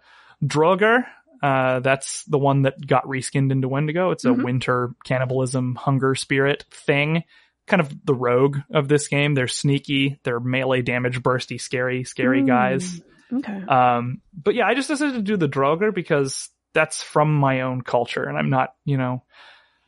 Droger. 0.44 1.06
Uh, 1.42 1.80
that's 1.82 2.24
the 2.24 2.38
one 2.38 2.62
that 2.62 2.76
got 2.88 3.04
reskinned 3.06 3.52
into 3.52 3.68
Wendigo. 3.68 4.12
It's 4.12 4.24
a 4.24 4.30
Mhm. 4.30 4.44
winter 4.46 4.92
cannibalism 5.04 5.76
hunger 5.76 6.16
spirit 6.16 6.64
thing. 6.72 7.24
Kind 7.68 7.82
of 7.82 7.94
the 8.06 8.14
rogue 8.16 8.58
of 8.74 8.88
this 8.88 9.10
game. 9.10 9.34
They're 9.36 9.48
sneaky. 9.50 10.20
They're 10.24 10.40
melee 10.40 10.82
damage 10.84 11.22
bursty, 11.22 11.60
scary, 11.60 12.06
scary 12.06 12.42
Mm. 12.44 12.48
guys. 12.48 13.02
Okay. 13.32 13.62
Um, 13.68 14.22
but 14.34 14.56
yeah, 14.56 14.68
I 14.68 14.74
just 14.74 14.88
decided 14.88 15.16
to 15.16 15.22
do 15.22 15.36
the 15.36 15.50
Droger 15.50 15.94
because 15.94 16.50
that's 16.74 17.04
from 17.04 17.34
my 17.36 17.62
own 17.62 17.82
culture 17.82 18.24
and 18.24 18.38
I'm 18.38 18.50
not, 18.50 18.74
you 18.86 18.98
know, 18.98 19.24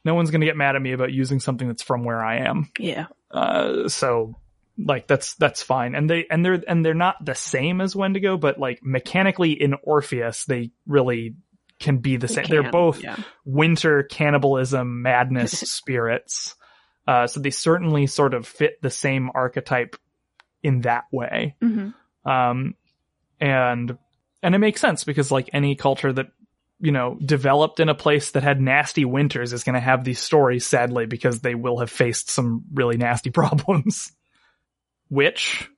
no 0.05 0.13
one's 0.15 0.31
going 0.31 0.41
to 0.41 0.47
get 0.47 0.55
mad 0.55 0.75
at 0.77 0.81
me 0.81 0.93
about 0.93 1.11
using 1.11 1.39
something 1.41 1.67
that's 1.67 1.83
from 1.83 2.05
where 2.05 2.23
I 2.23 2.37
am. 2.47 2.69
Yeah. 2.79 3.07
Uh, 3.31 3.89
so 3.89 4.35
like 4.77 5.07
that's, 5.07 5.33
that's 5.35 5.61
fine. 5.63 5.95
And 5.95 6.09
they, 6.09 6.25
and 6.29 6.45
they're, 6.45 6.61
and 6.67 6.85
they're 6.85 6.93
not 6.93 7.23
the 7.25 7.35
same 7.35 7.81
as 7.81 7.95
Wendigo, 7.95 8.37
but 8.37 8.59
like 8.59 8.79
mechanically 8.83 9.51
in 9.51 9.73
Orpheus, 9.83 10.45
they 10.45 10.71
really 10.85 11.35
can 11.79 11.97
be 11.97 12.15
the 12.17 12.27
They 12.27 12.33
same. 12.35 12.45
They're 12.47 12.71
both 12.71 13.03
Yeah. 13.03 13.17
winter 13.43 14.03
cannibalism 14.03 15.01
madness 15.01 15.51
spirits. 15.59 16.55
Uh, 17.07 17.27
so 17.27 17.39
they 17.39 17.49
certainly 17.49 18.07
sort 18.07 18.33
of 18.33 18.47
fit 18.47 18.81
the 18.81 18.89
same 18.89 19.29
archetype 19.35 19.95
in 20.63 20.81
that 20.81 21.03
way. 21.11 21.55
hmm 21.61 21.89
Um, 22.25 22.75
and, 23.39 23.97
and 24.41 24.55
it 24.55 24.59
makes 24.59 24.79
sense 24.81 25.03
because 25.03 25.31
like 25.31 25.49
any 25.53 25.75
culture 25.75 26.11
that, 26.13 26.27
you 26.79 26.91
know, 26.91 27.17
developed 27.23 27.79
in 27.79 27.89
a 27.89 27.95
place 27.95 28.31
that 28.31 28.43
had 28.43 28.59
nasty 28.61 29.05
winters 29.05 29.53
is 29.53 29.63
going 29.63 29.75
to 29.75 29.79
have 29.79 30.03
these 30.03 30.19
stories, 30.19 30.65
sadly, 30.65 31.05
because 31.05 31.39
they 31.41 31.55
will 31.55 31.79
have 31.79 31.89
faced 31.89 32.29
some 32.29 32.63
really 32.73 32.97
nasty 32.97 33.29
problems. 33.31 34.11
Witch. 35.09 35.69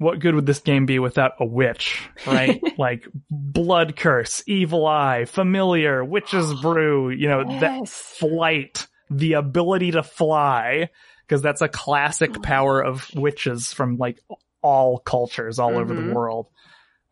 What 0.00 0.20
good 0.20 0.36
would 0.36 0.46
this 0.46 0.60
game 0.60 0.86
be 0.86 1.00
without 1.00 1.32
a 1.40 1.44
witch, 1.44 2.08
right? 2.24 2.62
like 2.78 3.08
blood 3.30 3.96
curse, 3.96 4.44
evil 4.46 4.86
eye, 4.86 5.24
familiar, 5.24 6.04
witch's 6.04 6.54
brew, 6.62 7.10
you 7.10 7.28
know, 7.28 7.58
that 7.60 7.88
flight, 7.88 8.86
the 9.10 9.32
ability 9.32 9.90
to 9.92 10.04
fly, 10.04 10.90
because 11.26 11.42
that's 11.42 11.62
a 11.62 11.68
classic 11.68 12.40
power 12.42 12.80
of 12.80 13.10
witches 13.12 13.72
from 13.72 13.96
like 13.98 14.20
all 14.62 14.98
cultures 14.98 15.58
all 15.58 15.76
over 15.76 15.92
Mhm. 15.94 16.06
the 16.08 16.14
world. 16.14 16.46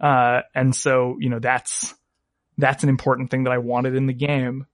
Uh, 0.00 0.42
and 0.54 0.74
so, 0.74 1.16
you 1.18 1.28
know, 1.28 1.40
that's, 1.40 1.92
that's 2.58 2.82
an 2.82 2.88
important 2.88 3.30
thing 3.30 3.44
that 3.44 3.52
I 3.52 3.58
wanted 3.58 3.94
in 3.94 4.06
the 4.06 4.12
game. 4.12 4.66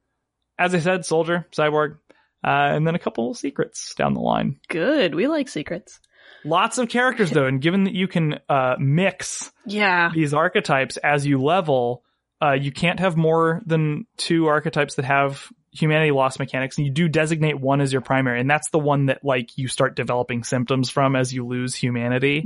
As 0.58 0.74
I 0.74 0.78
said, 0.80 1.04
soldier, 1.04 1.46
cyborg, 1.52 1.98
uh, 2.44 2.48
and 2.74 2.86
then 2.86 2.94
a 2.94 2.98
couple 2.98 3.30
of 3.30 3.36
secrets 3.36 3.94
down 3.94 4.14
the 4.14 4.20
line. 4.20 4.60
Good. 4.68 5.14
We 5.14 5.26
like 5.28 5.48
secrets. 5.48 6.00
Lots 6.44 6.78
of 6.78 6.88
characters 6.88 7.30
though, 7.30 7.46
and 7.46 7.60
given 7.60 7.84
that 7.84 7.94
you 7.94 8.08
can, 8.08 8.40
uh, 8.48 8.74
mix 8.78 9.52
Yeah. 9.64 10.10
these 10.14 10.34
archetypes 10.34 10.96
as 10.96 11.24
you 11.26 11.40
level, 11.40 12.02
uh, 12.42 12.52
you 12.54 12.72
can't 12.72 12.98
have 12.98 13.16
more 13.16 13.62
than 13.64 14.06
two 14.16 14.46
archetypes 14.48 14.96
that 14.96 15.04
have 15.04 15.46
humanity 15.70 16.10
loss 16.10 16.38
mechanics, 16.40 16.76
and 16.78 16.86
you 16.86 16.92
do 16.92 17.08
designate 17.08 17.58
one 17.60 17.80
as 17.80 17.92
your 17.92 18.02
primary, 18.02 18.40
and 18.40 18.50
that's 18.50 18.68
the 18.70 18.78
one 18.78 19.06
that 19.06 19.24
like 19.24 19.56
you 19.56 19.68
start 19.68 19.94
developing 19.94 20.42
symptoms 20.42 20.90
from 20.90 21.14
as 21.16 21.32
you 21.32 21.46
lose 21.46 21.74
humanity. 21.76 22.44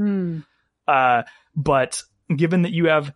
Uh, 0.87 1.23
but 1.57 2.03
given 2.35 2.63
that 2.63 2.73
you 2.73 2.89
have 2.89 3.13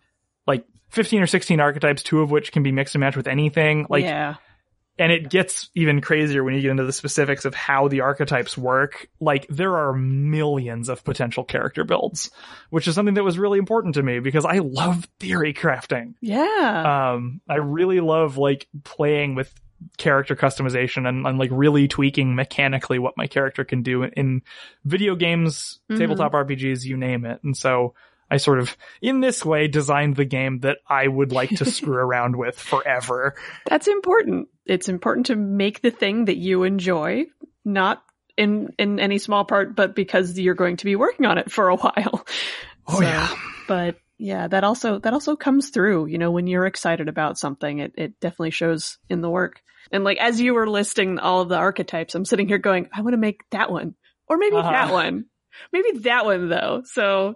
15 0.91 1.21
or 1.21 1.27
16 1.27 1.59
archetypes, 1.59 2.03
two 2.03 2.21
of 2.21 2.31
which 2.31 2.51
can 2.51 2.63
be 2.63 2.71
mixed 2.71 2.95
and 2.95 2.99
matched 2.99 3.17
with 3.17 3.27
anything, 3.27 3.87
like 3.89 4.03
yeah. 4.03 4.35
and 4.99 5.11
it 5.11 5.29
gets 5.29 5.69
even 5.73 6.01
crazier 6.01 6.43
when 6.43 6.53
you 6.53 6.61
get 6.61 6.71
into 6.71 6.83
the 6.85 6.93
specifics 6.93 7.45
of 7.45 7.55
how 7.55 7.87
the 7.87 8.01
archetypes 8.01 8.57
work. 8.57 9.07
Like 9.19 9.47
there 9.47 9.77
are 9.77 9.93
millions 9.93 10.89
of 10.89 11.03
potential 11.03 11.43
character 11.43 11.83
builds, 11.83 12.29
which 12.69 12.87
is 12.87 12.95
something 12.95 13.15
that 13.15 13.23
was 13.23 13.39
really 13.39 13.57
important 13.59 13.95
to 13.95 14.03
me 14.03 14.19
because 14.19 14.45
I 14.45 14.59
love 14.59 15.07
theory 15.19 15.53
crafting. 15.53 16.13
Yeah. 16.21 17.13
Um, 17.13 17.41
I 17.49 17.55
really 17.55 17.99
love 18.01 18.37
like 18.37 18.67
playing 18.83 19.35
with 19.35 19.51
character 19.97 20.35
customization 20.35 21.07
and, 21.09 21.25
and 21.25 21.39
like 21.39 21.49
really 21.51 21.87
tweaking 21.87 22.35
mechanically 22.35 22.99
what 22.99 23.17
my 23.17 23.25
character 23.25 23.63
can 23.63 23.81
do 23.81 24.03
in 24.03 24.43
video 24.85 25.15
games, 25.15 25.79
Mhm. 25.89 25.97
tabletop 25.97 26.33
RPGs, 26.33 26.85
you 26.85 26.97
name 26.97 27.25
it. 27.25 27.39
And 27.43 27.57
so, 27.57 27.95
I 28.31 28.37
sort 28.37 28.59
of, 28.59 28.75
in 29.01 29.19
this 29.19 29.43
way, 29.45 29.67
designed 29.67 30.15
the 30.15 30.25
game 30.25 30.59
that 30.61 30.77
I 30.87 31.07
would 31.07 31.31
like 31.31 31.49
to 31.49 31.65
screw 31.65 31.93
around 32.07 32.35
with 32.37 32.57
forever. 32.57 33.35
That's 33.67 33.87
important. 33.87 34.47
It's 34.65 34.87
important 34.89 35.27
to 35.27 35.35
make 35.35 35.81
the 35.81 35.91
thing 35.91 36.25
that 36.25 36.37
you 36.37 36.63
enjoy, 36.63 37.25
not 37.65 38.01
in 38.37 38.69
in 38.79 38.99
any 38.99 39.17
small 39.17 39.43
part, 39.45 39.75
but 39.75 39.93
because 39.95 40.39
you're 40.39 40.55
going 40.55 40.77
to 40.77 40.85
be 40.85 40.95
working 40.95 41.25
on 41.25 41.37
it 41.37 41.51
for 41.51 41.67
a 41.69 41.75
while. 41.75 42.25
Oh 42.87 42.95
So, 42.99 43.01
yeah. 43.01 43.27
But 43.67 43.97
yeah, 44.17 44.47
that 44.47 44.63
also 44.63 44.99
that 44.99 45.13
also 45.13 45.35
comes 45.35 45.69
through, 45.69 46.05
you 46.05 46.17
know, 46.17 46.31
when 46.31 46.47
you're 46.47 46.65
excited 46.65 47.09
about 47.09 47.37
something, 47.37 47.79
it, 47.79 47.93
it 47.97 48.19
definitely 48.19 48.51
shows 48.51 48.97
in 49.09 49.21
the 49.21 49.29
work. 49.29 49.61
And 49.91 50.03
like 50.03 50.17
as 50.19 50.39
you 50.39 50.53
were 50.53 50.69
listing 50.69 51.19
all 51.19 51.41
of 51.41 51.49
the 51.49 51.57
archetypes, 51.57 52.15
I'm 52.15 52.25
sitting 52.25 52.47
here 52.47 52.59
going, 52.59 52.87
I 52.93 53.01
want 53.01 53.13
to 53.13 53.17
make 53.17 53.41
that 53.51 53.71
one. 53.71 53.95
Or 54.27 54.37
maybe 54.37 54.55
Uh-huh. 54.55 54.71
that 54.71 54.91
one. 54.93 55.25
Maybe 55.73 55.99
that 55.99 56.23
one 56.25 56.47
though. 56.49 56.83
So 56.85 57.35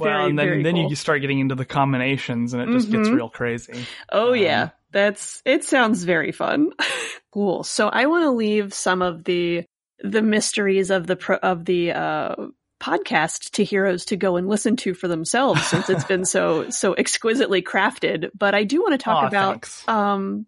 Well, 0.00 0.10
very, 0.12 0.30
and 0.30 0.38
then, 0.38 0.62
then 0.62 0.74
cool. 0.74 0.90
you 0.90 0.96
start 0.96 1.20
getting 1.20 1.38
into 1.38 1.54
the 1.54 1.64
combinations 1.64 2.52
and 2.54 2.62
it 2.62 2.72
just 2.72 2.90
gets 2.90 3.08
Mhm. 3.08 3.14
real 3.14 3.28
crazy. 3.28 3.84
Oh 4.10 4.30
Um, 4.32 4.36
yeah, 4.38 4.70
that's 4.90 5.42
it 5.44 5.64
sounds 5.64 6.02
very 6.04 6.32
fun. 6.32 6.70
cool. 7.32 7.62
So 7.62 7.88
I 7.88 8.06
want 8.06 8.24
to 8.24 8.30
leave 8.30 8.74
some 8.74 9.02
of 9.02 9.24
the 9.24 9.64
the 10.02 10.22
mysteries 10.22 10.90
of 10.90 11.06
the 11.06 11.16
pro, 11.16 11.36
of 11.36 11.64
the 11.66 11.92
uh 11.92 12.34
podcast 12.80 13.50
to 13.52 13.62
heroes 13.64 14.06
to 14.06 14.16
go 14.16 14.36
and 14.36 14.48
listen 14.48 14.74
to 14.74 14.94
for 14.94 15.06
themselves 15.06 15.62
since 15.66 15.90
it's 15.90 16.04
been 16.04 16.24
so 16.24 16.70
so 16.70 16.94
exquisitely 16.94 17.60
crafted, 17.62 18.30
but 18.36 18.54
I 18.54 18.64
do 18.64 18.80
want 18.80 18.92
to 18.92 18.98
talk 18.98 19.24
Aw, 19.24 19.28
about 19.28 19.52
thanks. 19.52 19.86
um 19.88 20.46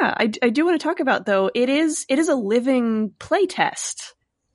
yeah, 0.00 0.14
I, 0.16 0.30
I 0.42 0.48
do 0.50 0.64
want 0.66 0.80
to 0.80 0.86
talk 0.86 1.00
about 1.00 1.26
though 1.26 1.50
it 1.54 1.68
is 1.68 2.06
it 2.08 2.18
is 2.18 2.28
a 2.28 2.34
living 2.34 3.12
playtest. 3.18 4.12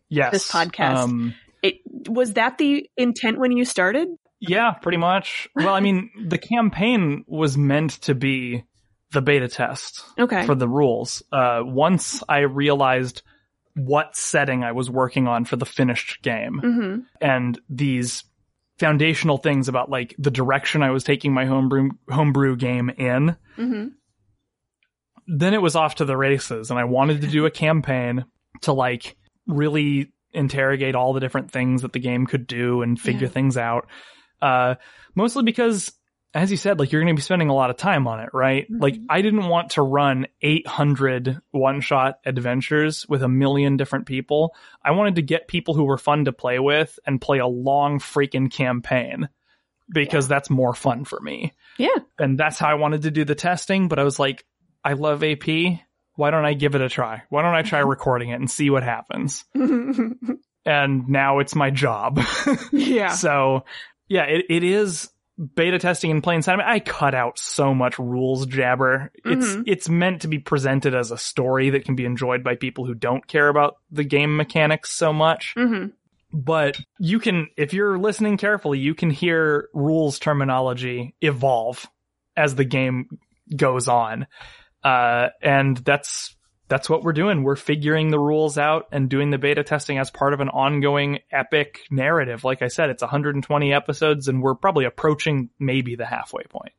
yes. 0.10 0.32
this 0.32 0.52
podcast. 0.52 0.98
Um, 0.98 1.36
It 1.66 2.10
was 2.10 2.34
that 2.34 2.58
the 2.58 2.88
intent 2.98 3.40
when 3.40 3.52
you 3.52 3.66
started? 3.66 4.08
Yeah, 4.40 4.72
pretty 4.74 4.98
much. 4.98 5.48
Well, 5.56 5.74
I 5.74 5.80
mean, 5.80 6.10
the 6.28 6.38
campaign 6.38 7.24
was 7.28 7.58
meant 7.58 8.02
to 8.02 8.14
be 8.14 8.64
the 9.12 9.22
beta 9.22 9.48
test 9.48 10.04
Okay. 10.20 10.46
for 10.46 10.56
the 10.56 10.68
rules. 10.68 11.24
Uh, 11.32 11.62
once 11.64 12.22
I 12.28 12.40
realized 12.40 13.22
what 13.76 14.16
setting 14.16 14.64
I 14.64 14.74
was 14.74 14.90
working 14.90 15.28
on 15.28 15.46
for 15.46 15.56
the 15.56 15.66
finished 15.66 16.22
game 16.22 16.60
hmm 16.60 16.96
and 17.20 17.60
these 17.70 18.24
foundational 18.80 19.38
things 19.38 19.68
about 19.68 19.90
like 19.90 20.16
the 20.18 20.32
direction 20.32 20.82
I 20.84 20.92
was 20.92 21.04
taking 21.04 21.34
my 21.34 21.46
homebrew 21.46 21.90
homebrew 22.10 22.56
game 22.58 22.90
in, 22.90 23.36
hmm 23.56 23.88
then 25.28 25.54
it 25.56 25.62
was 25.62 25.76
off 25.76 25.96
to 25.96 26.06
the 26.06 26.16
races 26.18 26.70
and 26.70 26.80
I 26.80 26.84
wanted 26.84 27.22
to 27.22 27.28
do 27.28 27.46
a 27.46 27.52
campaign 27.52 28.26
to 28.62 28.74
like 28.74 29.16
really 29.48 30.12
interrogate 30.36 30.96
all 30.96 31.14
the 31.14 31.20
different 31.20 31.52
things 31.52 31.82
that 31.84 31.94
the 31.94 32.00
game 32.00 32.26
could 32.28 32.48
do 32.48 32.82
and 32.82 33.00
figure 33.00 33.28
Yeah. 33.28 33.34
things 33.34 33.58
out. 33.58 33.88
Uh, 34.42 34.76
mostly 35.16 35.44
because, 35.44 35.92
as 36.34 36.52
you 36.52 36.58
said, 36.58 36.78
like 36.80 36.92
you're 36.92 37.02
going 37.02 37.16
to 37.16 37.18
be 37.20 37.24
spending 37.24 37.50
a 37.50 37.54
lot 37.56 37.70
of 37.70 37.78
time 37.78 38.08
on 38.08 38.20
it, 38.20 38.30
right? 38.34 38.70
Mhm. 38.72 38.82
Like 38.82 38.98
I 39.10 39.22
didn't 39.22 39.48
want 39.48 39.72
to 39.72 39.82
run 39.82 40.28
800 40.42 41.40
one 41.52 41.80
shot 41.82 42.20
adventures 42.26 43.06
with 43.08 43.24
a 43.24 43.28
million 43.30 43.78
different 43.78 44.06
people. 44.06 44.54
I 44.84 44.92
wanted 44.92 45.16
to 45.16 45.22
get 45.22 45.48
people 45.48 45.74
who 45.74 45.86
were 45.86 45.98
fun 45.98 46.26
to 46.26 46.34
play 46.34 46.60
with 46.60 47.00
and 47.06 47.22
play 47.22 47.40
a 47.40 47.48
long 47.48 48.00
freaking 48.00 48.52
campaign 48.52 49.30
because 49.88 50.28
that's 50.28 50.50
more 50.50 50.74
fun 50.74 51.06
for 51.06 51.20
me 51.22 51.54
Yeah. 51.78 51.90
and 52.18 52.38
that's 52.40 52.58
how 52.58 52.68
I 52.70 52.74
wanted 52.74 53.04
to 53.04 53.12
do 53.12 53.24
the 53.24 53.36
testing. 53.36 53.88
But 53.88 54.00
I 54.00 54.04
was 54.04 54.20
like, 54.20 54.44
I 54.84 54.94
love 54.94 55.24
AP. 55.24 55.80
Why 56.16 56.32
don't 56.32 56.46
I 56.46 56.54
give 56.54 56.76
it 56.76 56.82
a 56.82 56.90
try? 56.90 57.24
Why 57.30 57.42
don't 57.42 57.56
I 57.56 57.62
try 57.62 57.80
recording 57.80 58.30
it 58.30 58.36
and 58.36 58.50
see 58.50 58.70
what 58.70 58.84
happens? 58.84 59.44
And 60.68 61.08
now 61.10 61.40
it's 61.40 61.54
my 61.54 61.70
job. 61.70 62.20
yeah. 62.72 63.10
so 63.14 63.66
yeah, 64.08 64.24
it, 64.24 64.46
it 64.50 64.64
is 64.64 65.10
beta 65.56 65.78
testing 65.78 66.10
in 66.10 66.22
plain 66.24 66.42
sight. 66.42 66.54
I, 66.54 66.58
mean, 66.58 66.66
I 66.68 66.80
cut 66.80 67.14
out 67.14 67.38
so 67.38 67.76
much 67.76 68.00
rules 68.00 68.48
jabber. 68.48 69.12
It's 69.24 69.46
Mhm. 69.46 69.64
it's 69.68 69.90
meant 69.90 70.22
to 70.22 70.28
be 70.28 70.40
presented 70.40 70.96
as 70.96 71.12
a 71.12 71.18
story 71.20 71.70
that 71.72 71.86
can 71.86 71.96
be 71.96 72.06
enjoyed 72.06 72.44
by 72.44 72.56
people 72.56 72.86
who 72.86 72.96
don't 72.96 73.28
care 73.28 73.48
about 73.48 73.76
the 73.92 74.04
game 74.04 74.38
mechanics 74.38 74.92
so 74.92 75.14
much 75.14 75.54
hmm 75.56 75.88
but 76.34 76.78
you 77.00 77.20
can 77.20 77.48
if 77.56 77.72
you're 77.74 77.98
listening 77.98 78.36
carefully 78.36 78.78
you 78.80 78.94
can 78.96 79.10
hear 79.10 79.70
rules 79.74 80.20
terminology 80.20 81.16
evolve 81.22 81.86
as 82.36 82.56
the 82.56 82.66
game 82.66 83.06
goes 83.56 83.88
on 83.88 84.26
uh, 84.86 85.30
and 85.42 85.76
that's 85.78 86.36
that's 86.68 86.90
what 86.90 87.04
we're 87.04 87.14
doing. 87.14 87.44
We're 87.44 87.56
figuring 87.56 88.10
the 88.10 88.20
rules 88.20 88.58
out 88.58 88.88
and 88.92 89.10
doing 89.10 89.32
the 89.32 89.38
beta 89.38 89.64
testing 89.64 89.98
as 89.98 90.10
part 90.10 90.34
of 90.34 90.40
an 90.40 90.50
ongoing 90.50 91.20
epic 91.32 91.82
narrative. 91.92 92.44
Like 92.44 92.62
i 92.62 92.68
said 92.68 92.90
it's 92.90 93.04
120 93.04 93.74
episodes 93.74 94.28
and 94.28 94.42
we're 94.42 94.56
probably 94.56 94.86
approaching 94.86 95.50
maybe 95.60 95.96
the 95.96 96.06
halfway 96.06 96.44
point. 96.44 96.74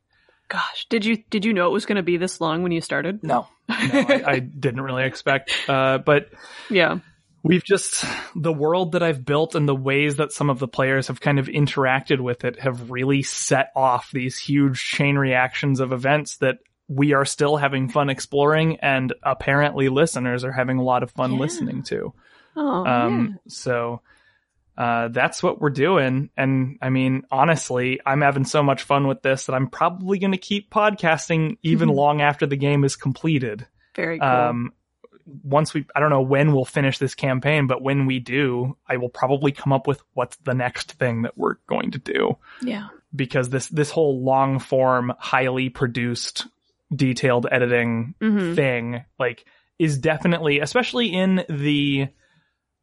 Gosh, 0.48 0.86
did 0.88 1.04
you 1.04 1.18
did 1.30 1.44
you 1.44 1.52
know 1.52 1.66
it 1.66 1.72
was 1.72 1.86
going 1.86 1.96
to 1.96 2.02
be 2.02 2.16
this 2.16 2.40
long 2.40 2.62
when 2.62 2.72
you 2.72 2.80
started? 2.80 3.22
no. 3.22 3.48
No 3.68 3.74
I, 3.74 4.22
I 4.26 4.38
didn't 4.38 4.80
really 4.80 5.04
expect 5.04 5.52
uh, 5.68 5.98
but 5.98 6.28
yeah. 6.70 6.98
We've 7.42 7.62
just, 7.62 8.04
the 8.34 8.52
world 8.52 8.92
that 8.92 9.04
I've 9.04 9.24
built 9.24 9.54
and 9.54 9.68
the 9.68 9.74
ways 9.74 10.16
that 10.16 10.32
some 10.32 10.50
of 10.50 10.58
the 10.58 10.66
players 10.66 11.06
have 11.06 11.20
kind 11.20 11.38
of 11.38 11.46
interacted 11.46 12.18
with 12.18 12.44
it 12.44 12.58
have 12.58 12.90
really 12.90 13.22
set 13.22 13.70
off 13.76 14.10
these 14.10 14.36
huge 14.36 14.82
chain 14.82 15.14
reactions 15.14 15.78
of 15.78 15.92
events 15.92 16.38
that 16.38 16.56
we 16.88 17.12
are 17.14 17.24
still 17.24 17.56
having 17.56 17.88
fun 17.88 18.10
exploring 18.10 18.76
and 18.80 19.12
apparently 19.22 19.88
listeners 19.88 20.44
are 20.44 20.52
having 20.52 20.78
a 20.78 20.82
lot 20.82 21.02
of 21.02 21.10
fun 21.10 21.32
Yeah. 21.32 21.38
listening 21.38 21.82
to. 21.84 22.12
Oh, 22.56 22.86
Um, 22.86 23.38
so, 23.48 24.00
uh, 24.78 25.08
that's 25.08 25.42
what 25.42 25.60
we're 25.60 25.70
doing. 25.70 26.30
And 26.36 26.78
I 26.82 26.90
mean, 26.90 27.22
honestly, 27.30 28.00
I'm 28.06 28.20
having 28.20 28.44
so 28.44 28.62
much 28.62 28.82
fun 28.82 29.06
with 29.08 29.22
this 29.22 29.46
that 29.46 29.54
I'm 29.54 29.68
probably 29.68 30.18
going 30.18 30.32
to 30.32 30.38
keep 30.38 30.70
podcasting 30.70 31.56
even 31.62 31.88
long 32.02 32.20
after 32.20 32.46
the 32.46 32.56
game 32.56 32.84
is 32.84 32.94
completed. 32.96 33.66
Very 33.94 34.18
cool. 34.18 34.28
um 34.28 34.72
once 35.42 35.74
we 35.74 35.84
i 35.96 35.98
don't 35.98 36.10
know 36.10 36.20
when 36.20 36.52
we'll 36.52 36.64
finish 36.64 36.98
this 36.98 37.16
campaign 37.16 37.66
but 37.66 37.82
when 37.82 38.06
we 38.06 38.20
do 38.20 38.76
i 38.86 38.96
will 38.96 39.08
probably 39.08 39.50
come 39.50 39.72
up 39.72 39.88
with 39.88 40.00
what's 40.14 40.36
the 40.44 40.54
next 40.54 40.92
thing 40.92 41.22
that 41.22 41.36
we're 41.36 41.56
going 41.66 41.90
to 41.90 41.98
do 41.98 42.36
yeah. 42.62 42.86
because 43.14 43.48
this 43.48 43.66
this 43.70 43.90
whole 43.90 44.22
long 44.22 44.60
form 44.60 45.12
highly 45.18 45.68
produced 45.68 46.46
detailed 46.94 47.46
editing 47.50 48.14
hmm 48.20 48.54
thing 48.54 49.04
like 49.18 49.44
is 49.78 49.98
definitely 49.98 50.60
especially 50.60 51.08
in 51.08 51.44
the 51.48 52.06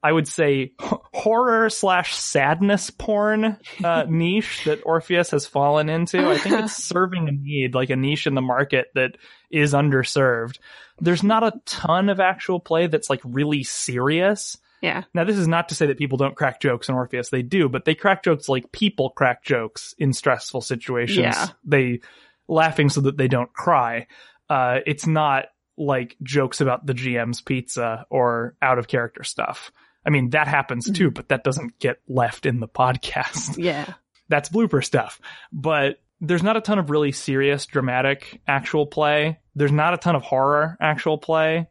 i 0.03 0.11
would 0.11 0.27
say 0.27 0.73
horror 1.13 1.69
slash 1.69 2.13
sadness 2.15 2.89
porn 2.89 3.57
uh, 3.83 4.05
niche 4.09 4.63
that 4.65 4.81
orpheus 4.85 5.31
has 5.31 5.47
fallen 5.47 5.87
into 5.89 6.29
i 6.29 6.37
think 6.37 6.63
it's 6.63 6.83
serving 6.83 7.29
a 7.29 7.31
need 7.31 7.73
like 7.73 7.89
a 7.89 7.95
niche 7.95 8.27
in 8.27 8.35
the 8.35 8.41
market 8.41 8.87
that 8.95 9.17
is 9.53 9.73
underserved. 9.73 10.57
There's 10.99 11.23
not 11.23 11.43
a 11.43 11.53
ton 11.65 12.09
of 12.09 12.19
actual 12.19 12.59
play 12.59 12.87
that's 12.87 13.09
like 13.09 13.21
really 13.23 13.63
serious. 13.63 14.57
Yeah. 14.81 15.03
now 15.13 15.23
this 15.23 15.37
is 15.37 15.47
not 15.47 15.69
to 15.69 15.75
say 15.75 15.85
that 15.85 15.97
people 15.97 16.17
don't 16.17 16.35
crack 16.35 16.59
jokes 16.59 16.89
in 16.89 16.95
orpheus. 16.95 17.29
They 17.29 17.41
do 17.41 17.69
but 17.69 17.85
they 17.85 17.95
crack 17.95 18.21
jokes 18.21 18.49
like 18.49 18.73
people 18.73 19.11
crack 19.11 19.45
jokes 19.45 19.95
in 19.97 20.11
stressful 20.11 20.59
situations. 20.59 21.19
Yeah. 21.19 21.47
they 21.63 22.01
laughing 22.47 22.89
so 22.89 23.01
that 23.01 23.17
they 23.17 23.27
don't 23.27 23.53
cry 23.53 24.07
uh, 24.49 24.79
it's 24.85 25.07
not 25.07 25.45
like 25.77 26.15
jokes 26.21 26.61
about 26.61 26.85
the 26.85 26.93
GM's 26.93 27.41
pizza 27.41 28.05
or 28.09 28.55
out 28.61 28.77
of 28.77 28.87
character 28.87 29.23
stuff. 29.23 29.71
I 30.05 30.09
mean, 30.09 30.31
that 30.31 30.47
happens 30.47 30.91
too, 30.91 31.09
but 31.09 31.29
that 31.29 31.43
doesn't 31.43 31.79
get 31.79 31.97
left 32.07 32.45
in 32.45 32.59
the 32.59 32.67
podcast. 32.67 33.57
Yeah. 33.63 33.93
That's 34.29 34.49
blooper 34.49 34.83
stuff. 34.83 35.19
But 35.51 36.01
there's 36.21 36.43
not 36.43 36.55
a 36.55 36.61
ton 36.61 36.79
of 36.79 36.89
really 36.89 37.11
serious, 37.11 37.65
dramatic 37.65 38.41
actual 38.47 38.85
play. 38.87 39.39
There's 39.55 39.71
not 39.71 39.93
a 39.93 39.97
ton 39.97 40.15
of 40.15 40.23
horror 40.23 40.77
actual 40.79 41.17
play. 41.17 41.67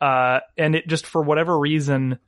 Uh, 0.00 0.40
and 0.58 0.74
it 0.74 0.86
just, 0.88 1.06
for 1.06 1.22
whatever 1.22 1.58
reason, 1.58 2.18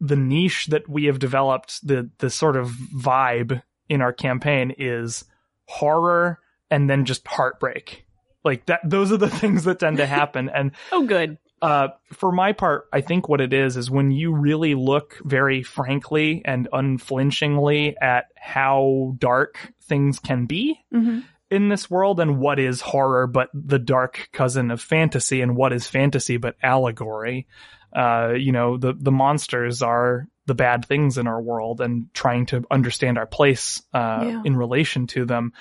the 0.00 0.16
niche 0.16 0.66
that 0.66 0.88
we 0.88 1.06
have 1.06 1.18
developed, 1.18 1.86
the, 1.86 2.10
the 2.18 2.28
sort 2.28 2.56
of 2.56 2.68
vibe 2.68 3.62
in 3.88 4.02
our 4.02 4.12
campaign 4.12 4.74
is 4.76 5.24
horror 5.64 6.38
and 6.70 6.88
then 6.88 7.04
just 7.04 7.26
heartbreak. 7.26 8.04
Like 8.44 8.66
that, 8.66 8.80
those 8.84 9.12
are 9.12 9.16
the 9.16 9.28
things 9.40 9.64
that 9.64 9.80
tend 9.80 9.98
to 9.98 10.06
happen. 10.06 10.48
And 10.48 10.72
Oh, 10.92 11.04
good. 11.06 11.38
uh, 11.60 11.88
for 12.12 12.30
my 12.32 12.52
part, 12.52 12.88
I 12.92 13.00
think 13.00 13.28
what 13.28 13.40
it 13.40 13.52
is 13.52 13.76
is 13.76 13.90
when 13.90 14.10
you 14.10 14.34
really 14.34 14.74
look 14.74 15.16
very 15.24 15.62
frankly 15.62 16.42
and 16.44 16.68
unflinchingly 16.72 17.96
at 18.00 18.26
how 18.36 19.14
dark 19.18 19.72
things 19.82 20.18
can 20.18 20.46
be 20.46 20.80
hmm 20.92 21.20
in 21.50 21.70
this 21.70 21.90
world 21.90 22.20
and 22.20 22.38
what 22.38 22.58
is 22.58 22.82
horror 22.82 23.26
but 23.26 23.48
the 23.54 23.78
dark 23.78 24.28
cousin 24.34 24.70
of 24.70 24.82
fantasy 24.82 25.40
and 25.40 25.56
what 25.56 25.72
is 25.72 25.86
fantasy 25.88 26.36
but 26.36 26.56
allegory. 26.62 27.46
Uh, 27.90 28.34
you 28.36 28.52
know, 28.52 28.76
the, 28.76 28.92
the 28.92 29.10
monsters 29.10 29.80
are 29.80 30.26
the 30.44 30.54
bad 30.54 30.84
things 30.84 31.16
in 31.16 31.26
our 31.26 31.40
world 31.40 31.80
and 31.80 32.12
trying 32.12 32.44
to 32.44 32.62
understand 32.70 33.16
our 33.16 33.24
place, 33.24 33.82
uh, 33.94 34.24
Yeah. 34.26 34.42
in 34.44 34.56
relation 34.58 35.06
to 35.06 35.24
them. 35.24 35.54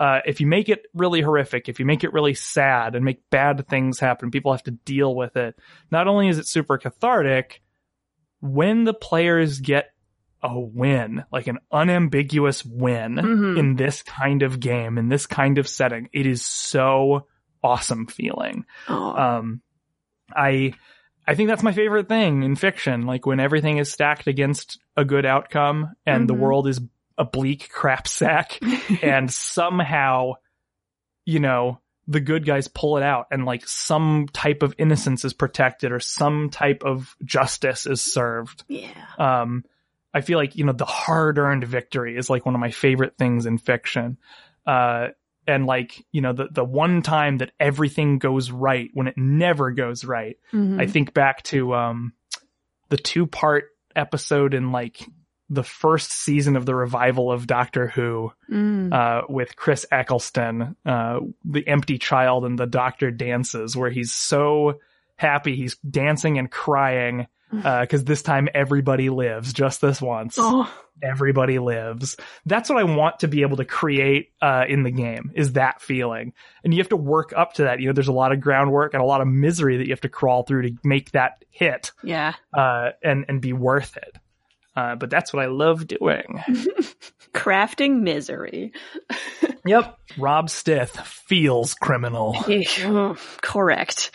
Uh, 0.00 0.20
if 0.24 0.40
you 0.40 0.46
make 0.46 0.68
it 0.70 0.86
really 0.94 1.20
horrific, 1.20 1.68
if 1.68 1.78
you 1.78 1.84
make 1.84 2.02
it 2.04 2.12
really 2.14 2.32
sad 2.34 2.94
and 2.96 3.04
make 3.04 3.20
bad 3.30 3.68
things 3.68 4.00
happen, 4.00 4.30
people 4.30 4.50
have 4.52 4.62
to 4.62 4.70
deal 4.70 5.14
with 5.14 5.36
it. 5.36 5.54
Not 5.90 6.08
only 6.08 6.28
is 6.28 6.38
it 6.38 6.48
super 6.48 6.78
cathartic, 6.78 7.60
when 8.40 8.84
the 8.84 8.94
players 8.94 9.60
get 9.60 9.90
a 10.42 10.58
win, 10.58 11.22
like 11.30 11.48
an 11.48 11.58
unambiguous 11.70 12.64
win 12.64 13.16
Mhm. 13.16 13.58
in 13.58 13.76
this 13.76 14.02
kind 14.02 14.42
of 14.42 14.58
game, 14.58 14.96
in 14.96 15.10
this 15.10 15.26
kind 15.26 15.58
of 15.58 15.68
setting. 15.68 16.08
It 16.14 16.24
is 16.26 16.44
so 16.46 17.26
awesome 17.62 18.06
feeling. 18.06 18.64
Oh, 18.88 18.94
Um, 19.14 19.60
I, 20.34 20.72
I 21.28 21.34
think 21.34 21.50
that's 21.50 21.62
my 21.62 21.72
favorite 21.72 22.08
thing 22.08 22.42
in 22.42 22.56
fiction. 22.56 23.04
Like 23.04 23.26
when 23.26 23.38
everything 23.38 23.76
is 23.76 23.92
stacked 23.92 24.26
against 24.28 24.80
a 24.96 25.04
good 25.04 25.26
outcome 25.26 25.92
and 26.06 26.26
the 26.26 26.34
Mhm. 26.34 26.38
world 26.38 26.68
is 26.68 26.80
a 27.20 27.24
bleak 27.24 27.68
crap 27.70 28.08
sack 28.08 28.58
and 29.02 29.30
somehow, 29.30 30.32
you 31.24 31.38
know, 31.38 31.78
the 32.08 32.18
good 32.20 32.44
guys 32.44 32.66
pull 32.66 32.96
it 32.96 33.04
out 33.04 33.26
and 33.30 33.44
like 33.44 33.64
some 33.68 34.26
type 34.32 34.64
of 34.64 34.74
innocence 34.78 35.24
is 35.24 35.32
protected 35.32 35.92
or 35.92 36.00
some 36.00 36.50
type 36.50 36.82
of 36.84 37.14
justice 37.22 37.86
is 37.86 38.02
served. 38.02 38.64
yeah. 38.66 38.88
Um, 39.18 39.64
I 40.12 40.22
feel 40.22 40.38
like, 40.38 40.56
you 40.56 40.64
know, 40.64 40.72
the 40.72 40.84
hard 40.86 41.38
earned 41.38 41.62
victory 41.62 42.16
is 42.16 42.28
like 42.28 42.44
one 42.44 42.56
of 42.56 42.60
my 42.60 42.72
favorite 42.72 43.16
things 43.16 43.46
in 43.46 43.58
fiction. 43.58 44.16
Uh, 44.66 45.08
and 45.46 45.66
like, 45.66 46.04
you 46.10 46.20
know, 46.20 46.32
the, 46.32 46.48
the 46.50 46.64
one 46.64 47.02
time 47.02 47.38
that 47.38 47.52
everything 47.60 48.18
goes 48.18 48.50
right 48.50 48.90
when 48.92 49.06
it 49.06 49.14
never 49.16 49.70
goes 49.70 50.04
right. 50.04 50.36
Mhm. 50.52 50.80
I 50.80 50.86
think 50.86 51.14
back 51.14 51.44
to, 51.44 51.74
um, 51.74 52.12
the 52.88 52.96
two 52.96 53.26
part 53.28 53.66
episode 53.94 54.52
in 54.54 54.72
like 54.72 55.00
the 55.50 55.64
first 55.64 56.12
season 56.12 56.56
of 56.56 56.64
the 56.64 56.74
revival 56.74 57.30
of 57.32 57.46
Doctor 57.46 57.88
Who, 57.88 58.32
Mm. 58.50 58.92
uh, 58.92 59.22
with 59.28 59.56
Chris 59.56 59.84
Eccleston, 59.90 60.76
uh, 60.86 61.20
the 61.44 61.66
empty 61.66 61.98
child 61.98 62.44
and 62.44 62.58
the 62.58 62.66
doctor 62.66 63.10
dances 63.10 63.76
where 63.76 63.90
he's 63.90 64.12
so 64.12 64.78
happy. 65.16 65.56
He's 65.56 65.74
dancing 65.78 66.38
and 66.38 66.50
crying, 66.50 67.26
uh, 67.52 67.84
cause 67.86 68.04
this 68.04 68.22
time 68.22 68.48
everybody 68.54 69.10
lives 69.10 69.52
just 69.52 69.80
this 69.80 70.00
once. 70.00 70.36
oh, 70.38 70.72
Everybody 71.02 71.58
lives. 71.58 72.16
That's 72.44 72.68
what 72.68 72.78
I 72.78 72.84
want 72.84 73.20
to 73.20 73.28
be 73.28 73.40
able 73.42 73.56
to 73.56 73.64
create, 73.64 74.32
uh, 74.42 74.64
in 74.68 74.82
the 74.82 74.90
game 74.90 75.32
is 75.34 75.54
that 75.54 75.80
feeling. 75.80 76.34
And 76.62 76.74
you 76.74 76.78
have 76.80 76.90
to 76.90 76.96
work 76.96 77.32
up 77.34 77.54
to 77.54 77.62
that. 77.64 77.80
You 77.80 77.86
know, 77.86 77.92
there's 77.94 78.08
a 78.08 78.12
lot 78.12 78.32
of 78.32 78.40
groundwork 78.40 78.92
and 78.94 79.02
a 79.02 79.06
lot 79.06 79.22
of 79.22 79.26
misery 79.26 79.78
that 79.78 79.86
you 79.86 79.92
have 79.92 80.02
to 80.02 80.10
crawl 80.10 80.42
through 80.42 80.62
to 80.68 80.76
make 80.84 81.12
that 81.12 81.42
hit, 81.50 81.92
yeah. 82.04 82.34
uh, 82.52 82.90
and, 83.02 83.24
and 83.28 83.40
be 83.40 83.52
worth 83.54 83.96
it. 83.96 84.16
Uh, 84.76 84.94
but 84.94 85.10
that's 85.10 85.32
what 85.32 85.42
I 85.42 85.46
love 85.46 85.86
doing. 85.86 86.42
Crafting 87.34 88.00
misery. 88.02 88.72
Yep. 89.66 89.98
Rob 90.16 90.48
Stith 90.48 90.96
feels 91.00 91.74
criminal. 91.74 92.34
Correct. 93.42 94.10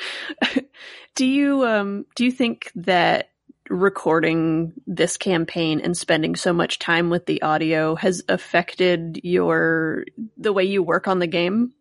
do 1.14 1.26
you 1.26 1.64
um 1.66 2.06
do 2.16 2.26
you 2.26 2.32
think 2.32 2.72
that 2.76 3.30
recording 3.70 4.74
this 4.88 5.18
campaign 5.18 5.82
and 5.82 5.96
spending 5.96 6.36
so 6.36 6.52
much 6.52 6.80
time 6.80 7.10
with 7.10 7.26
the 7.26 7.42
audio 7.42 7.96
has 7.96 8.24
affected 8.28 9.20
your 9.24 10.06
the 10.38 10.54
way 10.54 10.64
you 10.64 10.82
work 10.82 11.08
on 11.08 11.20
the 11.20 11.28
game? 11.28 11.74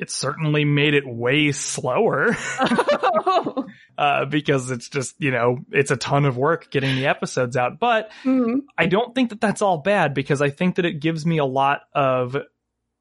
It 0.00 0.10
certainly 0.10 0.64
made 0.64 0.94
it 0.94 1.06
way 1.06 1.52
slower 1.52 2.34
uh, 3.98 4.24
because 4.24 4.70
it's 4.70 4.88
just, 4.88 5.14
you 5.18 5.30
know, 5.30 5.58
it's 5.70 5.90
a 5.90 5.96
ton 5.96 6.24
of 6.24 6.36
work 6.36 6.70
getting 6.70 6.96
the 6.96 7.06
episodes 7.06 7.56
out. 7.56 7.78
But 7.78 8.10
Mhm. 8.24 8.60
I 8.78 8.86
don't 8.86 9.14
think 9.14 9.28
that 9.30 9.40
that's 9.40 9.60
all 9.62 9.78
bad 9.78 10.14
because 10.14 10.40
I 10.40 10.48
think 10.50 10.76
that 10.76 10.86
it 10.86 11.00
gives 11.00 11.26
me 11.26 11.38
a 11.38 11.44
lot 11.44 11.82
of 11.94 12.36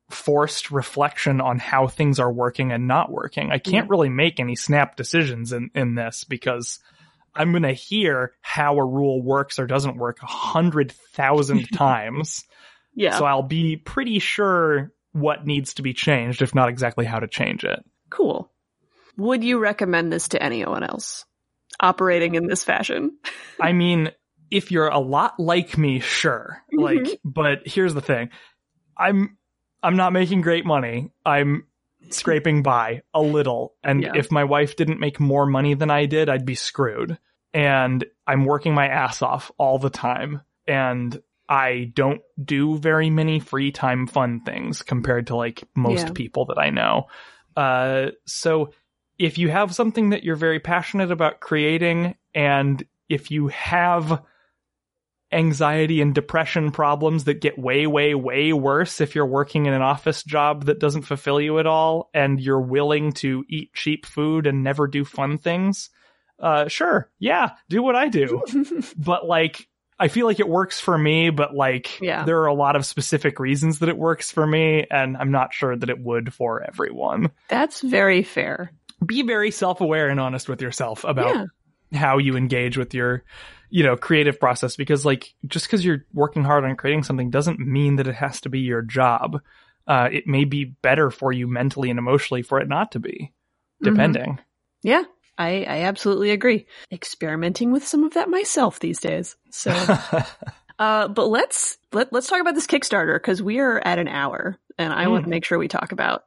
forced 0.10 0.72
reflection 0.72 1.40
on 1.40 1.60
how 1.60 1.88
things 1.88 2.20
are 2.20 2.32
working 2.32 2.72
and 2.72 2.88
not 2.88 3.12
working. 3.12 3.52
I 3.52 3.60
can't 3.60 3.90
really 3.90 4.10
make 4.10 4.40
any 4.40 4.56
snap 4.56 4.96
decisions 4.96 5.54
in, 5.54 5.70
in 5.76 5.96
this 5.96 6.24
because 6.24 6.80
I'm 7.36 7.52
going 7.52 7.64
to 7.64 7.74
hear 7.74 8.34
how 8.42 8.78
a 8.78 8.84
rule 8.86 9.22
works 9.22 9.60
or 9.60 9.68
doesn't 9.68 9.98
work 9.98 10.22
a 10.24 10.26
hundred 10.26 10.92
thousand 10.92 11.68
times. 11.74 12.44
Yeah. 12.96 13.18
So 13.18 13.26
I'll 13.26 13.44
be 13.44 13.78
pretty 13.78 14.18
sure 14.20 14.92
what 15.12 15.46
needs 15.46 15.74
to 15.76 15.82
be 15.82 15.94
changed, 15.94 16.42
if 16.42 16.54
not 16.56 16.70
exactly 16.70 17.06
how 17.06 17.20
to 17.20 17.28
change 17.28 17.64
it. 17.64 17.84
cool. 18.10 18.52
Would 19.18 19.44
you 19.44 19.60
recommend 19.60 20.14
this 20.14 20.30
to 20.30 20.42
anyone 20.42 20.82
else 20.84 21.26
operating 21.80 22.36
in 22.36 22.48
this 22.48 22.64
fashion? 22.64 23.18
I 23.62 23.74
mean, 23.74 24.12
if 24.50 24.72
you're 24.72 24.88
a 24.88 25.00
lot 25.00 25.40
like 25.40 25.78
me, 25.78 26.00
sure. 26.00 26.64
Like, 26.72 27.00
Mhm. 27.00 27.18
but 27.26 27.68
here's 27.68 27.94
the 27.94 28.02
thing. 28.02 28.30
I'm, 28.98 29.38
I'm 29.84 29.96
not 29.98 30.14
making 30.14 30.42
great 30.42 30.66
money. 30.66 31.12
I'm 31.26 31.66
scraping 32.10 32.64
by 32.64 33.02
a 33.14 33.22
little. 33.22 33.76
And 33.84 34.02
Yeah. 34.04 34.14
if 34.16 34.32
my 34.32 34.46
wife 34.46 34.76
didn't 34.76 35.00
make 35.02 35.20
more 35.20 35.46
money 35.46 35.74
than 35.74 35.92
I 35.92 36.06
did, 36.06 36.30
I'd 36.30 36.46
be 36.46 36.56
screwed. 36.56 37.18
And 37.54 38.06
I'm 38.26 38.46
working 38.46 38.74
my 38.74 38.88
ass 38.88 39.22
off 39.22 39.52
all 39.58 39.80
the 39.80 39.90
time. 39.90 40.42
And 40.68 41.22
I 41.50 41.92
don't 41.96 42.22
do 42.42 42.78
very 42.78 43.10
many 43.10 43.40
free 43.40 43.72
time 43.72 44.06
fun 44.06 44.42
things 44.46 44.84
compared 44.84 45.28
to 45.28 45.36
like 45.36 45.64
most 45.76 46.08
Yeah. 46.08 46.12
people 46.14 46.46
that 46.46 46.60
I 46.60 46.70
know. 46.70 47.08
Uh, 47.58 48.12
so 48.26 48.72
if 49.18 49.38
you 49.40 49.50
have 49.50 49.74
something 49.74 50.12
that 50.12 50.24
you're 50.24 50.36
very 50.36 50.60
passionate 50.60 51.12
about 51.12 51.40
creating 51.40 52.16
and 52.36 52.84
if 53.10 53.32
you 53.32 53.48
have 53.48 54.24
anxiety 55.32 56.02
and 56.02 56.16
depression 56.16 56.72
problems 56.72 57.26
that 57.26 57.42
get 57.42 57.58
way, 57.58 57.86
way, 57.86 58.16
way 58.16 58.52
worse 58.54 59.00
if 59.02 59.14
you're 59.16 59.26
working 59.26 59.66
in 59.66 59.74
an 59.74 59.82
office 59.82 60.24
job 60.24 60.66
that 60.66 60.80
doesn't 60.80 61.04
fulfill 61.04 61.40
you 61.40 61.60
at 61.60 61.68
all 61.68 62.10
and 62.14 62.40
you're 62.40 62.62
willing 62.62 63.12
to 63.12 63.44
eat 63.48 63.74
cheap 63.74 64.06
food 64.06 64.48
and 64.48 64.64
never 64.64 64.88
do 64.88 65.06
fun 65.06 65.38
things, 65.38 65.90
uh, 66.40 66.68
sure. 66.68 67.12
Yeah. 67.20 67.52
Do 67.70 67.84
what 67.84 67.96
I 67.96 68.08
do. 68.08 68.42
but 68.98 69.26
like, 69.28 69.68
I 70.00 70.08
feel 70.08 70.26
like 70.26 70.40
it 70.40 70.48
works 70.48 70.80
for 70.80 70.98
me, 70.98 71.30
but 71.30 71.54
like, 71.54 72.00
Yeah. 72.02 72.24
there 72.24 72.40
are 72.42 72.46
a 72.48 72.54
lot 72.54 72.76
of 72.76 72.86
specific 72.86 73.40
reasons 73.40 73.80
that 73.80 73.90
it 73.90 73.98
works 73.98 74.32
for 74.32 74.48
me, 74.48 74.86
and 74.90 75.18
I'm 75.18 75.32
not 75.32 75.54
sure 75.54 75.76
that 75.76 75.90
it 75.90 76.00
would 76.00 76.34
for 76.34 76.64
everyone. 76.64 77.32
That's 77.50 77.82
very 77.82 78.24
fair. 78.24 78.72
Be 79.06 79.24
very 79.24 79.52
self 79.52 79.82
aware 79.82 80.10
and 80.10 80.20
honest 80.20 80.48
with 80.50 80.62
yourself 80.62 81.04
about 81.04 81.36
Yeah. 81.92 82.00
how 82.00 82.18
you 82.18 82.36
engage 82.38 82.78
with 82.78 82.94
your 82.94 83.24
you 83.72 83.84
know 83.84 83.96
creative 83.96 84.40
process 84.40 84.76
because 84.76 85.06
like 85.06 85.34
just 85.46 85.68
because 85.68 85.86
you're 85.86 86.04
working 86.14 86.44
hard 86.44 86.64
on 86.66 86.76
creating 86.76 87.04
something 87.04 87.30
doesn't 87.30 87.60
mean 87.60 87.98
that 87.98 88.08
it 88.08 88.16
has 88.16 88.42
to 88.42 88.50
be 88.50 88.60
your 88.62 88.82
job 88.82 89.42
uh, 89.88 90.10
it 90.12 90.26
may 90.28 90.44
be 90.44 90.66
better 90.66 91.12
for 91.12 91.32
you 91.32 91.46
mentally 91.48 91.90
and 91.92 92.00
emotionally 92.00 92.42
for 92.42 92.60
it 92.60 92.68
not 92.68 92.92
to 92.94 93.00
be 93.00 93.32
depending 93.84 94.40
Yeah. 94.82 95.04
I, 95.40 95.64
I 95.64 95.80
absolutely 95.86 96.32
agree. 96.32 96.68
Experimenting 96.92 97.72
with 97.72 97.88
some 97.88 98.04
of 98.04 98.14
that 98.16 98.30
myself 98.30 98.80
these 98.80 99.00
days. 99.00 99.36
So 99.50 99.72
Uh, 100.80 101.10
but 101.10 101.28
let's 101.28 101.78
let, 101.92 102.14
let's 102.14 102.28
talk 102.30 102.40
about 102.40 102.56
this 102.56 102.66
Kickstarter 102.68 103.16
because 103.16 103.42
we 103.44 103.60
are 103.60 103.82
at 103.86 104.00
an 104.00 104.08
hour, 104.08 104.58
and 104.78 104.94
I 104.94 105.08
want 105.10 105.24
to 105.26 105.28
Mm. 105.28 105.32
make 105.32 105.44
sure 105.46 105.60
we 105.60 105.68
talk 105.68 105.92
about. 105.92 106.24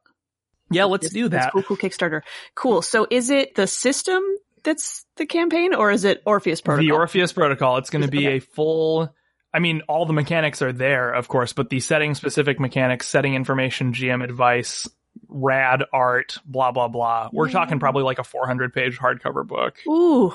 yeah 0.71 0.85
let's 0.85 1.07
this- 1.07 1.13
do 1.15 1.29
that 1.31 1.53
cool, 1.53 1.63
cool 1.63 1.77
Kickstarter. 1.79 2.21
Cool. 2.55 2.83
So, 2.83 3.07
is 3.11 3.31
it 3.31 3.55
the 3.55 3.67
system 3.67 4.23
that's 4.63 5.07
the 5.17 5.25
campaign, 5.25 5.75
or 5.75 5.91
is 5.91 6.05
it 6.05 6.21
Orpheus 6.27 6.61
Protocol? 6.61 6.87
the 6.87 6.93
orpheus 6.93 7.33
protocol 7.33 7.79
it's 7.79 7.89
going 7.91 8.03
to 8.05 8.11
be 8.11 8.27
Okay. 8.27 8.37
a 8.37 8.41
full 8.41 9.13
i 9.55 9.59
mean 9.59 9.81
all 9.89 10.05
the 10.07 10.13
mechanics 10.13 10.61
are 10.63 10.73
there 10.73 11.13
of 11.13 11.29
course 11.29 11.53
but 11.55 11.69
the 11.71 11.81
setting 11.81 12.15
specific 12.15 12.61
mechanics 12.61 13.09
setting 13.09 13.35
information 13.35 13.93
gm 13.95 14.23
advice 14.23 14.87
rad 15.33 15.83
art 15.93 16.39
blah 16.45 16.71
blah 16.73 16.89
blah 16.89 17.29
we're 17.33 17.47
Yeah. 17.49 17.53
talking 17.55 17.79
probably 17.81 18.03
like 18.03 18.19
a 18.19 18.25
400 18.25 18.73
page 18.73 18.99
hardcover 18.99 19.47
book 19.47 19.79
Ooh, 19.89 20.35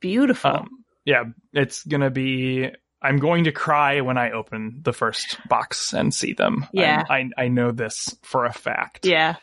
beautiful. 0.00 0.50
Um, 0.50 0.68
yeah, 1.04 1.24
it's 1.52 1.84
gonna 1.84 2.10
be. 2.10 2.70
I'm 3.00 3.18
going 3.18 3.44
to 3.44 3.52
cry 3.52 4.00
when 4.00 4.18
I 4.18 4.32
open 4.32 4.80
the 4.82 4.92
first 4.92 5.38
box 5.48 5.92
and 5.94 6.12
see 6.12 6.32
them. 6.32 6.66
Yeah. 6.72 7.04
I, 7.08 7.14
I, 7.38 7.44
I 7.44 7.48
know 7.48 7.70
this 7.70 8.14
for 8.22 8.44
a 8.44 8.52
fact. 8.52 9.06
yeah, 9.06 9.36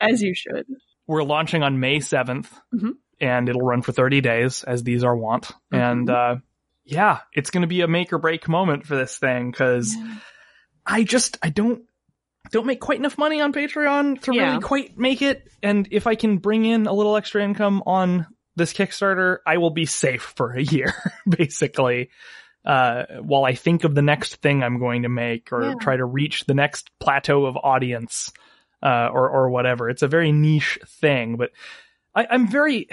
as 0.00 0.22
you 0.22 0.34
should. 0.34 0.66
We're 1.06 1.22
launching 1.24 1.62
on 1.62 1.80
May 1.80 1.96
7th, 2.00 2.46
Mhm. 2.74 2.92
and 3.20 3.48
it'll 3.48 3.62
run 3.62 3.80
for 3.82 3.90
30 3.92 4.20
days, 4.20 4.62
as 4.64 4.82
these 4.84 5.02
are 5.02 5.16
wont. 5.16 5.50
Mhm. 5.72 5.78
And 5.92 6.10
uh, 6.10 6.36
yeah, 6.84 7.20
it's 7.32 7.50
gonna 7.50 7.66
be 7.66 7.80
a 7.80 7.88
make 7.88 8.12
or 8.12 8.18
break 8.18 8.48
moment 8.48 8.86
for 8.86 8.96
this 8.96 9.16
thing 9.18 9.50
because 9.50 9.96
I 10.86 11.02
just 11.02 11.38
I 11.42 11.48
don't 11.48 11.82
don't 12.50 12.66
make 12.66 12.80
quite 12.80 12.98
enough 12.98 13.16
money 13.18 13.40
on 13.40 13.52
Patreon 13.52 14.20
to 14.22 14.34
Yeah. 14.34 14.50
really 14.50 14.62
quite 14.62 14.98
make 14.98 15.22
it. 15.22 15.44
And 15.62 15.88
if 15.90 16.06
I 16.06 16.14
can 16.14 16.38
bring 16.38 16.64
in 16.64 16.86
a 16.86 16.92
little 16.92 17.16
extra 17.16 17.42
income 17.42 17.82
on 17.86 18.26
this 18.56 18.72
Kickstarter, 18.72 19.38
I 19.46 19.58
will 19.58 19.70
be 19.70 19.86
safe 19.86 20.22
for 20.36 20.52
a 20.52 20.62
year, 20.62 20.92
basically. 21.28 22.10
Uh, 22.64 23.04
while 23.22 23.44
I 23.44 23.54
think 23.54 23.84
of 23.84 23.94
the 23.94 24.02
next 24.02 24.36
thing 24.36 24.62
I'm 24.62 24.78
going 24.78 25.02
to 25.04 25.08
make 25.08 25.50
or 25.52 25.62
Yeah. 25.64 25.74
try 25.80 25.96
to 25.96 26.04
reach 26.04 26.44
the 26.44 26.52
next 26.54 26.90
plateau 26.98 27.46
of 27.46 27.56
audience, 27.56 28.32
uh, 28.82 29.08
or, 29.12 29.30
or 29.30 29.50
whatever. 29.50 29.88
It's 29.88 30.02
a 30.02 30.08
very 30.08 30.30
niche 30.32 30.78
thing, 30.86 31.36
but 31.36 31.50
I, 32.14 32.26
I'm 32.30 32.48
very, 32.48 32.88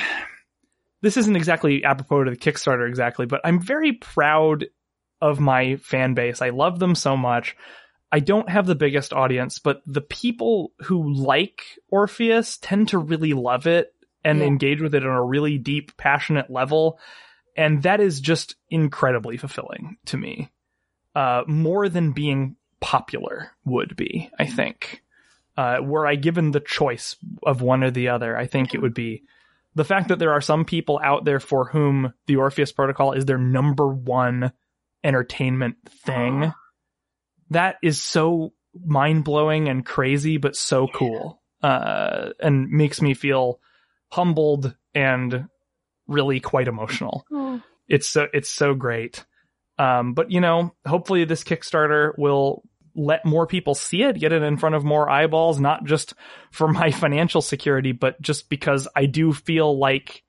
this 1.01 1.17
isn't 1.17 1.35
exactly 1.35 1.83
apropos 1.83 2.23
to 2.25 2.31
the 2.31 2.37
Kickstarter 2.37 2.87
exactly, 2.87 3.25
but 3.25 3.41
I'm 3.43 3.59
very 3.59 3.93
proud 3.93 4.65
of 5.21 5.39
my 5.39 5.75
fan 5.77 6.13
base. 6.13 6.41
I 6.41 6.49
love 6.49 6.79
them 6.79 6.95
so 6.95 7.17
much. 7.17 7.55
I 8.11 8.19
don't 8.19 8.49
have 8.49 8.65
the 8.65 8.75
biggest 8.75 9.11
audience, 9.13 9.59
but 9.59 9.81
the 9.85 10.01
people 10.01 10.71
who 10.83 11.11
like 11.13 11.61
Orpheus 11.89 12.57
tend 12.57 12.89
to 12.89 12.97
really 12.97 13.33
love 13.33 13.67
it 13.67 13.93
and 14.23 14.39
Yeah. 14.39 14.45
engage 14.45 14.81
with 14.81 14.95
it 14.95 15.03
on 15.05 15.09
a 15.15 15.23
really 15.23 15.57
deep, 15.57 15.95
passionate 15.97 16.49
level. 16.49 16.99
And 17.55 17.83
that 17.83 17.99
is 17.99 18.21
just 18.21 18.55
incredibly 18.69 19.37
fulfilling 19.37 19.97
to 20.05 20.17
me. 20.17 20.49
uh, 21.15 21.43
more 21.47 21.89
than 21.89 22.11
being 22.11 22.55
popular 22.79 23.49
would 23.65 23.95
be, 23.95 24.29
I 24.37 24.45
think. 24.45 25.01
Uh, 25.57 25.79
were 25.81 26.05
I 26.05 26.13
given 26.15 26.51
the 26.51 26.59
choice 26.59 27.15
of 27.41 27.61
one 27.63 27.83
or 27.83 27.89
the 27.89 28.09
other, 28.09 28.37
I 28.37 28.45
think 28.45 28.75
it 28.75 28.81
would 28.83 28.93
be 28.93 29.23
the 29.73 29.83
fact 29.83 30.09
that 30.09 30.19
there 30.19 30.31
are 30.33 30.41
some 30.41 30.63
people 30.63 30.99
out 31.03 31.25
there 31.25 31.39
for 31.39 31.65
whom 31.69 32.13
the 32.27 32.35
Orpheus 32.35 32.71
Protocol 32.71 33.13
is 33.13 33.25
their 33.25 33.39
number 33.39 33.87
one 33.87 34.51
entertainment 35.03 35.77
thing. 35.89 36.53
That 37.51 37.77
is 37.81 38.01
so 38.01 38.53
mind 38.85 39.23
blowing 39.23 39.69
and 39.69 39.85
crazy, 39.85 40.37
but 40.37 40.55
so 40.55 40.87
cool. 40.87 41.41
Uh, 41.63 42.29
and 42.39 42.69
makes 42.69 43.01
me 43.01 43.13
feel 43.13 43.59
humbled 44.09 44.75
and 44.93 45.47
really 46.07 46.39
quite 46.39 46.67
emotional. 46.67 47.25
Oh. 47.31 47.61
It's 47.87 48.07
so, 48.07 48.27
it's 48.33 48.49
so 48.49 48.73
great. 48.73 49.25
Um, 49.79 50.13
but 50.13 50.31
you 50.31 50.41
know, 50.41 50.73
hopefully 50.85 51.23
this 51.25 51.43
Kickstarter 51.43 52.11
will 52.17 52.63
let 52.95 53.25
more 53.25 53.45
people 53.47 53.75
see 53.75 54.03
it, 54.03 54.19
get 54.19 54.33
it 54.33 54.41
in 54.41 54.57
front 54.57 54.75
of 54.75 54.83
more 54.83 55.09
eyeballs, 55.09 55.59
not 55.59 55.85
just 55.85 56.13
for 56.51 56.67
my 56.67 56.91
financial 57.03 57.41
security, 57.41 57.91
but 57.91 58.19
just 58.21 58.49
because 58.49 58.87
I 58.95 59.05
do 59.05 59.33
feel 59.33 59.77
like 59.77 60.23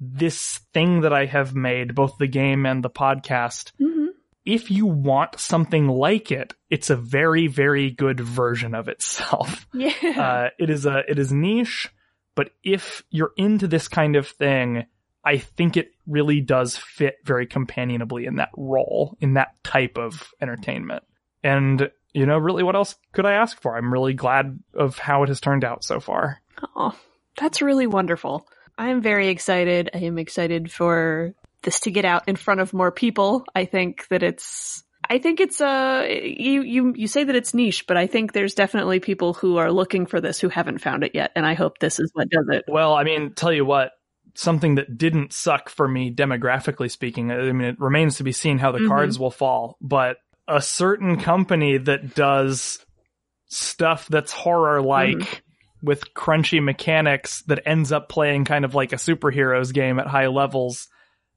this 0.00 0.60
thing 0.74 1.02
that 1.02 1.12
I 1.12 1.26
have 1.26 1.54
made, 1.54 1.94
both 1.94 2.18
the 2.18 2.26
game 2.26 2.66
and 2.66 2.82
the 2.82 2.90
podcast, 2.90 3.72
Mhm. 3.80 4.05
If 4.46 4.70
you 4.70 4.86
want 4.86 5.38
something 5.40 5.88
like 5.88 6.30
it, 6.30 6.54
it's 6.70 6.88
a 6.88 6.96
very, 6.96 7.48
very 7.48 7.90
good 7.90 8.20
version 8.20 8.74
of 8.74 8.88
itself. 8.88 9.66
Yeah. 9.76 9.90
Uh, 10.02 10.48
it 10.58 10.70
is 10.70 10.86
a, 10.86 11.02
it 11.06 11.18
is 11.18 11.32
niche, 11.32 11.90
but 12.34 12.50
if 12.62 13.02
you're 13.10 13.32
into 13.36 13.66
this 13.66 13.88
kind 13.88 14.16
of 14.16 14.26
thing, 14.26 14.86
I 15.22 15.38
think 15.38 15.76
it 15.76 15.90
really 16.06 16.40
does 16.40 16.76
fit 16.78 17.16
very 17.24 17.46
companionably 17.46 18.26
in 18.26 18.36
that 18.36 18.50
role, 18.56 19.18
in 19.20 19.34
that 19.34 19.62
type 19.64 19.98
of 19.98 20.30
entertainment. 20.40 21.02
And, 21.42 21.90
you 22.14 22.24
know, 22.24 22.38
really 22.38 22.62
what 22.62 22.76
else 22.76 22.94
could 23.12 23.26
I 23.26 23.32
ask 23.32 23.60
for? 23.60 23.76
I'm 23.76 23.92
really 23.92 24.14
glad 24.14 24.58
of 24.72 24.98
how 24.98 25.24
it 25.24 25.28
has 25.28 25.40
turned 25.40 25.64
out 25.64 25.84
so 25.84 26.00
far. 26.00 26.40
Oh, 26.74 26.96
that's 27.36 27.60
really 27.60 27.86
wonderful. 27.86 28.46
I 28.78 28.88
am 28.88 29.02
very 29.02 29.28
excited. 29.28 29.90
I 29.92 29.98
am 29.98 30.18
excited 30.18 30.70
for 30.72 31.34
this 31.62 31.80
to 31.80 31.90
get 31.90 32.04
out 32.04 32.28
in 32.28 32.36
front 32.36 32.60
of 32.60 32.72
more 32.72 32.92
people. 32.92 33.44
I 33.54 33.64
think 33.64 34.06
that 34.08 34.22
it's 34.22 34.82
I 35.08 35.18
think 35.18 35.40
it's 35.40 35.60
uh 35.60 36.06
you 36.08 36.62
you 36.62 36.92
you 36.96 37.08
say 37.08 37.24
that 37.24 37.36
it's 37.36 37.54
niche, 37.54 37.86
but 37.86 37.96
I 37.96 38.06
think 38.06 38.32
there's 38.32 38.54
definitely 38.54 39.00
people 39.00 39.34
who 39.34 39.56
are 39.56 39.72
looking 39.72 40.06
for 40.06 40.20
this 40.20 40.40
who 40.40 40.48
haven't 40.48 40.80
found 40.80 41.04
it 41.04 41.12
yet, 41.14 41.32
and 41.36 41.46
I 41.46 41.54
hope 41.54 41.78
this 41.78 42.00
is 42.00 42.10
what 42.14 42.28
does 42.28 42.46
it. 42.50 42.64
Well, 42.68 42.94
I 42.94 43.04
mean, 43.04 43.32
tell 43.34 43.52
you 43.52 43.64
what, 43.64 43.92
something 44.34 44.76
that 44.76 44.98
didn't 44.98 45.32
suck 45.32 45.68
for 45.68 45.86
me 45.86 46.12
demographically 46.12 46.90
speaking, 46.90 47.30
I 47.30 47.52
mean, 47.52 47.68
it 47.68 47.80
remains 47.80 48.16
to 48.16 48.24
be 48.24 48.32
seen 48.32 48.58
how 48.58 48.72
the 48.72 48.80
Mhm. 48.80 48.88
cards 48.88 49.18
will 49.18 49.30
fall, 49.30 49.76
but 49.80 50.18
a 50.48 50.60
certain 50.60 51.18
company 51.20 51.78
that 51.78 52.14
does 52.14 52.84
stuff 53.48 54.08
that's 54.08 54.32
horror 54.32 54.82
like 54.82 55.42
with 55.82 56.14
crunchy 56.14 56.62
mechanics 56.62 57.42
that 57.42 57.62
ends 57.66 57.92
up 57.92 58.08
playing 58.08 58.44
kind 58.44 58.64
of 58.64 58.74
like 58.74 58.92
a 58.92 58.96
superheroes 58.96 59.72
game 59.72 59.98
at 59.98 60.06
high 60.06 60.26
levels 60.26 60.88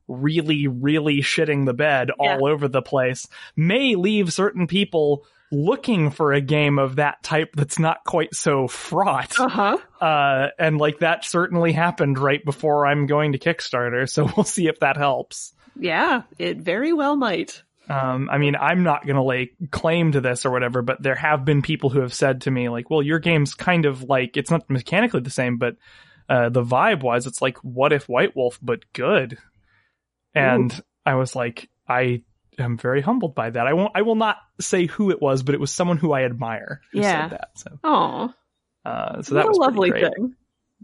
really 0.10 0.68
really 0.68 1.20
shitting 1.22 1.66
the 1.66 1.74
bed 1.74 2.10
Yeah. 2.20 2.36
all 2.38 2.48
over 2.48 2.68
the 2.68 2.82
place 2.82 3.28
may 3.56 3.96
leave 3.96 4.34
certain 4.34 4.68
people 4.68 5.26
looking 5.52 6.12
for 6.12 6.34
a 6.34 6.42
game 6.42 6.78
of 6.78 6.98
that 6.98 7.24
type 7.24 7.50
that's 7.56 7.80
not 7.80 8.04
quite 8.06 8.36
so 8.36 8.68
fraught 8.68 9.40
Uh-huh. 9.40 9.78
uh, 10.02 10.50
and 10.60 10.78
like 10.78 11.00
that 11.00 11.24
certainly 11.26 11.72
happened 11.72 12.20
right 12.20 12.44
before 12.44 12.86
I'm 12.86 13.06
going 13.08 13.32
to 13.32 13.40
Kickstarter, 13.40 14.08
so 14.10 14.30
we'll 14.38 14.44
see 14.44 14.68
if 14.68 14.80
that 14.82 14.98
helps. 14.98 15.54
Yeah, 15.76 16.24
it 16.38 16.58
very 16.58 16.92
well 16.94 17.16
might. 17.16 17.64
Um, 17.90 18.30
I 18.32 18.38
mean, 18.38 18.56
I'm 18.56 18.84
not 18.84 19.08
gonna 19.08 19.24
lay 19.24 19.54
claim 19.72 20.12
to 20.12 20.22
this 20.22 20.46
or 20.46 20.52
whatever, 20.52 20.84
but 20.84 21.02
there 21.02 21.16
have 21.16 21.46
been 21.46 21.64
people 21.64 21.90
who 21.90 22.02
have 22.02 22.14
said 22.14 22.42
to 22.42 22.52
me, 22.52 22.70
like, 22.70 22.92
well, 22.92 23.02
your 23.02 23.18
game's 23.18 23.56
kind 23.56 23.86
of 23.88 24.04
like, 24.04 24.38
it's 24.38 24.52
not 24.52 24.70
mechanically 24.70 25.22
the 25.22 25.32
same, 25.32 25.58
but, 25.58 25.78
uh, 26.30 26.50
the 26.50 26.62
vibe 26.64 27.02
wise, 27.02 27.26
it's 27.26 27.42
like, 27.42 27.58
what 27.64 27.92
if 27.92 28.08
White 28.08 28.36
Wolf, 28.36 28.60
but 28.62 28.82
good? 28.94 29.40
And 30.36 30.84
I 31.06 31.16
was 31.16 31.36
like, 31.36 31.70
I 31.88 32.24
am 32.58 32.78
very 32.78 33.02
humbled 33.02 33.36
by 33.36 33.50
that. 33.50 33.68
I 33.68 33.74
won't, 33.74 33.92
I 33.96 34.02
will 34.04 34.16
not 34.16 34.38
say 34.62 34.86
who 34.86 35.12
it 35.12 35.22
was, 35.22 35.44
but 35.44 35.56
it 35.56 35.62
was 35.62 35.72
someone 35.72 35.98
who 35.98 36.12
I 36.12 36.24
admire 36.24 36.82
who 36.92 37.00
Yeah. 37.00 37.30
said 37.30 37.32
that. 37.40 37.50
So, 37.56 37.80
Oh, 37.84 38.34
uh, 38.86 39.22
so 39.22 39.36
what 39.36 39.42
that 39.42 39.46
a 39.46 39.48
was 39.50 39.58
pretty 39.58 39.92
lovely 39.92 39.92
thing. 39.92 40.36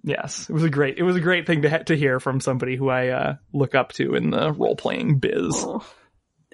Yes, 0.04 0.50
it 0.50 0.54
was 0.54 0.64
a 0.64 0.70
great 0.70 0.98
it 0.98 1.04
was 1.04 1.16
a 1.16 1.20
great 1.22 1.48
thing 1.48 1.64
to 1.64 1.70
ha- 1.70 1.78
to 1.80 1.96
hear 1.96 2.20
from 2.20 2.40
somebody 2.40 2.76
who 2.76 2.90
I 2.90 3.08
uh, 3.10 3.36
look 3.54 3.74
up 3.76 3.94
to 3.94 4.14
in 4.16 4.30
the 4.30 4.52
role 4.52 4.76
playing 4.76 5.18
biz. 5.20 5.56
Oh, 5.58 5.84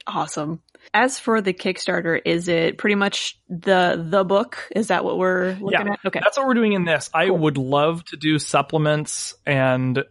awesome. 0.07 0.61
As 0.93 1.19
for 1.19 1.41
the 1.41 1.53
Kickstarter, 1.53 2.19
is 2.23 2.47
it 2.47 2.77
pretty 2.77 2.95
much 2.95 3.39
the 3.49 4.03
the 4.09 4.23
book? 4.23 4.67
Is 4.75 4.87
that 4.87 5.03
what 5.03 5.17
we're 5.17 5.53
looking 5.59 5.85
Yeah. 5.87 5.93
at? 5.93 5.99
Okay. 6.05 6.19
That's 6.23 6.37
what 6.37 6.47
we're 6.47 6.53
doing 6.53 6.73
in 6.73 6.85
this. 6.85 7.09
I 7.13 7.27
Cool. 7.27 7.37
would 7.39 7.57
love 7.57 8.03
to 8.05 8.17
do 8.17 8.39
supplements 8.39 9.35
and 9.45 10.03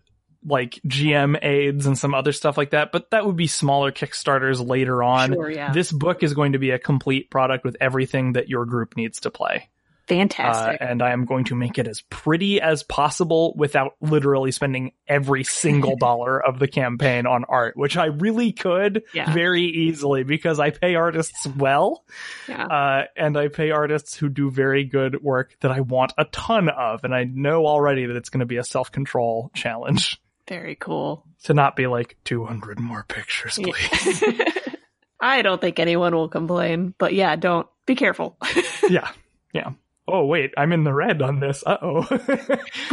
like 0.44 0.80
GM 0.86 1.38
aids 1.42 1.86
and 1.86 1.98
some 1.98 2.14
other 2.14 2.32
stuff 2.32 2.56
like 2.56 2.70
that, 2.70 2.92
but 2.92 3.10
that 3.10 3.26
would 3.26 3.36
be 3.36 3.46
smaller 3.46 3.92
Kickstarters 3.92 4.66
later 4.66 5.02
on. 5.02 5.32
Sure, 5.34 5.50
yeah. 5.50 5.72
This 5.72 5.92
book 5.92 6.22
is 6.22 6.32
going 6.34 6.52
to 6.52 6.58
be 6.58 6.70
a 6.70 6.78
complete 6.78 7.30
product 7.30 7.64
with 7.64 7.76
everything 7.80 8.32
that 8.32 8.48
your 8.48 8.64
group 8.64 8.96
needs 8.96 9.20
to 9.20 9.30
play. 9.30 9.68
Uh, 10.08 10.14
Fantastic. 10.16 10.78
and 10.80 11.02
I 11.02 11.12
am 11.12 11.24
going 11.24 11.44
to 11.44 11.54
make 11.54 11.78
it 11.78 11.86
as 11.86 12.00
pretty 12.10 12.60
as 12.60 12.82
possible 12.82 13.54
without 13.56 13.92
literally 14.00 14.50
spending 14.50 14.90
every 15.06 15.44
single 15.44 15.94
dollar 16.00 16.44
of 16.44 16.58
the 16.58 16.66
campaign 16.66 17.26
on 17.26 17.44
art, 17.44 17.76
which 17.76 17.96
I 17.96 18.06
really 18.06 18.50
could 18.50 19.04
Yeah. 19.14 19.32
very 19.32 19.62
easily 19.66 20.24
because 20.24 20.58
I 20.58 20.70
pay 20.70 20.96
artists 20.96 21.46
well, 21.46 22.04
yeah. 22.48 22.66
uh, 22.66 23.04
and 23.16 23.36
I 23.36 23.46
pay 23.48 23.70
artists 23.70 24.16
who 24.16 24.28
do 24.28 24.50
very 24.50 24.82
good 24.82 25.22
work 25.22 25.56
that 25.60 25.70
I 25.70 25.78
want 25.80 26.12
a 26.18 26.24
ton 26.24 26.68
of, 26.68 27.04
and 27.04 27.14
I 27.14 27.22
know 27.22 27.66
already 27.66 28.06
that 28.06 28.16
it's 28.16 28.30
going 28.30 28.40
to 28.40 28.46
be 28.46 28.56
a 28.56 28.64
self 28.64 28.90
control 28.90 29.52
challenge 29.54 30.20
Very 30.50 30.74
cool. 30.74 31.24
to 31.44 31.54
not 31.54 31.76
be 31.76 31.86
like 31.86 32.18
200 32.24 32.78
more 32.78 33.04
pictures, 33.08 33.56
please. 33.62 34.22
I 35.20 35.40
don't 35.42 35.60
think 35.60 35.78
anyone 35.78 36.14
will 36.14 36.28
complain, 36.28 36.92
but 36.98 37.14
yeah, 37.14 37.36
don't 37.36 37.66
be 37.86 37.94
careful. 37.94 38.36
yeah, 38.90 39.08
yeah. 39.54 39.70
Oh 40.08 40.24
wait, 40.26 40.50
I'm 40.56 40.72
in 40.72 40.82
the 40.82 40.92
red 40.92 41.22
on 41.22 41.38
this. 41.38 41.62
Uh 41.64 41.76
oh. 41.82 42.04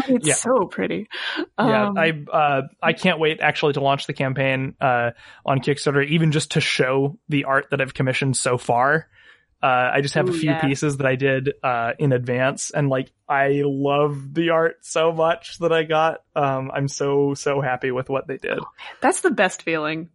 it's 0.07 0.27
Yeah. 0.27 0.33
so 0.35 0.67
pretty. 0.67 1.07
yeah, 1.57 1.87
Um, 1.87 1.97
I 1.97 2.13
uh, 2.31 2.61
I 2.81 2.93
can't 2.93 3.17
wait 3.19 3.39
actually 3.41 3.73
to 3.73 3.81
launch 3.81 4.05
the 4.05 4.13
campaign 4.13 4.75
uh, 4.79 5.11
on 5.45 5.59
Kickstarter, 5.59 6.05
even 6.07 6.31
just 6.31 6.51
to 6.51 6.61
show 6.61 7.17
the 7.27 7.45
art 7.45 7.67
that 7.71 7.81
I've 7.81 7.95
commissioned 7.95 8.37
so 8.37 8.57
far. 8.59 9.07
Uh, 9.61 9.89
I 9.95 10.01
just 10.01 10.13
have 10.13 10.29
a 10.29 10.33
few 10.33 10.51
yeah. 10.51 10.61
pieces 10.61 10.97
that 10.97 11.07
I 11.07 11.15
did 11.15 11.51
uh, 11.63 11.93
in 11.97 12.11
advance, 12.13 12.69
and 12.71 12.89
like 12.89 13.11
I 13.27 13.61
love 13.65 14.33
the 14.33 14.51
art 14.51 14.77
so 14.85 15.11
much 15.11 15.57
that 15.59 15.71
I 15.71 15.83
got. 15.83 16.19
Um, 16.35 16.69
I'm 16.73 16.87
so 16.87 17.33
so 17.33 17.59
happy 17.61 17.89
with 17.91 18.07
what 18.09 18.27
they 18.27 18.37
did. 18.37 18.59
that's 19.01 19.21
the 19.21 19.31
best 19.31 19.63
feeling. 19.63 20.09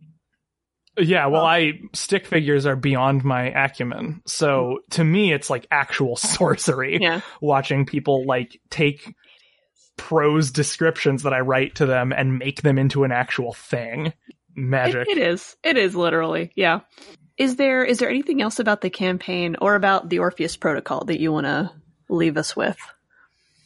Yeah, 0.98 1.26
well, 1.28 1.42
Oh. 1.42 1.46
I 1.46 1.80
stick 1.94 2.26
figures 2.26 2.66
are 2.66 2.76
beyond 2.76 3.24
my 3.24 3.44
acumen, 3.46 4.20
so 4.26 4.78
to 4.90 5.02
me, 5.02 5.32
it's 5.32 5.48
like 5.50 5.66
actual 5.70 6.16
sorcery 6.36 6.98
Yeah. 7.00 7.22
watching 7.40 7.86
people 7.86 8.26
like 8.26 8.60
take 8.70 9.14
prose 9.96 10.50
descriptions 10.50 11.22
that 11.22 11.32
I 11.32 11.40
write 11.40 11.76
to 11.76 11.86
them 11.86 12.12
and 12.12 12.38
make 12.38 12.62
them 12.62 12.78
into 12.78 13.04
an 13.04 13.12
actual 13.12 13.52
thing. 13.54 14.12
Magic. 14.54 15.08
It, 15.08 15.16
it 15.16 15.26
is. 15.28 15.56
It 15.64 15.78
is 15.78 15.96
literally. 15.96 16.52
Yeah. 16.54 16.80
Is 17.42 17.56
there 17.56 17.84
is 17.84 17.98
there 17.98 18.08
anything 18.08 18.40
else 18.40 18.60
about 18.60 18.82
the 18.82 18.88
campaign 18.88 19.56
or 19.60 19.74
about 19.74 20.08
the 20.08 20.20
Orpheus 20.20 20.56
protocol 20.56 21.06
that 21.06 21.18
you 21.18 21.32
want 21.32 21.46
to 21.46 21.72
leave 22.08 22.36
us 22.36 22.54
with? 22.54 22.76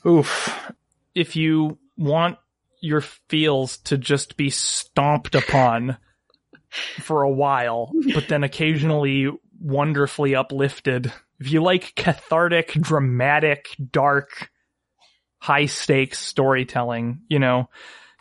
Oof. 0.07 0.73
If 1.15 1.37
you 1.37 1.77
want 1.95 2.39
your 2.81 3.03
feels 3.03 3.77
to 3.79 3.99
just 3.99 4.39
be 4.39 4.49
stomped 4.49 5.35
upon 5.35 5.99
for 6.71 7.23
a 7.23 7.31
while, 7.31 7.93
but 8.15 8.29
then 8.29 8.45
occasionally 8.45 9.31
wonderfully 9.61 10.35
uplifted, 10.35 11.13
if 11.39 11.53
you 11.53 11.63
like 11.63 11.95
cathartic, 11.97 12.73
dramatic, 12.73 13.77
dark, 13.91 14.51
high 15.37 15.67
stakes 15.67 16.19
storytelling, 16.19 17.21
you 17.29 17.39
know, 17.39 17.69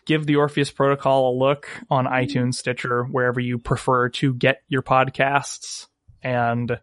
give 0.06 0.26
the 0.26 0.38
Orpheus 0.38 0.72
Protocol 0.72 1.32
a 1.32 1.38
look 1.38 1.68
on 1.90 2.06
iTunes, 2.06 2.56
Stitcher, 2.56 3.04
wherever 3.04 3.40
you 3.40 3.58
prefer 3.58 4.10
to 4.10 4.34
get 4.34 4.62
your 4.68 4.82
podcasts. 4.82 5.88
And 6.22 6.80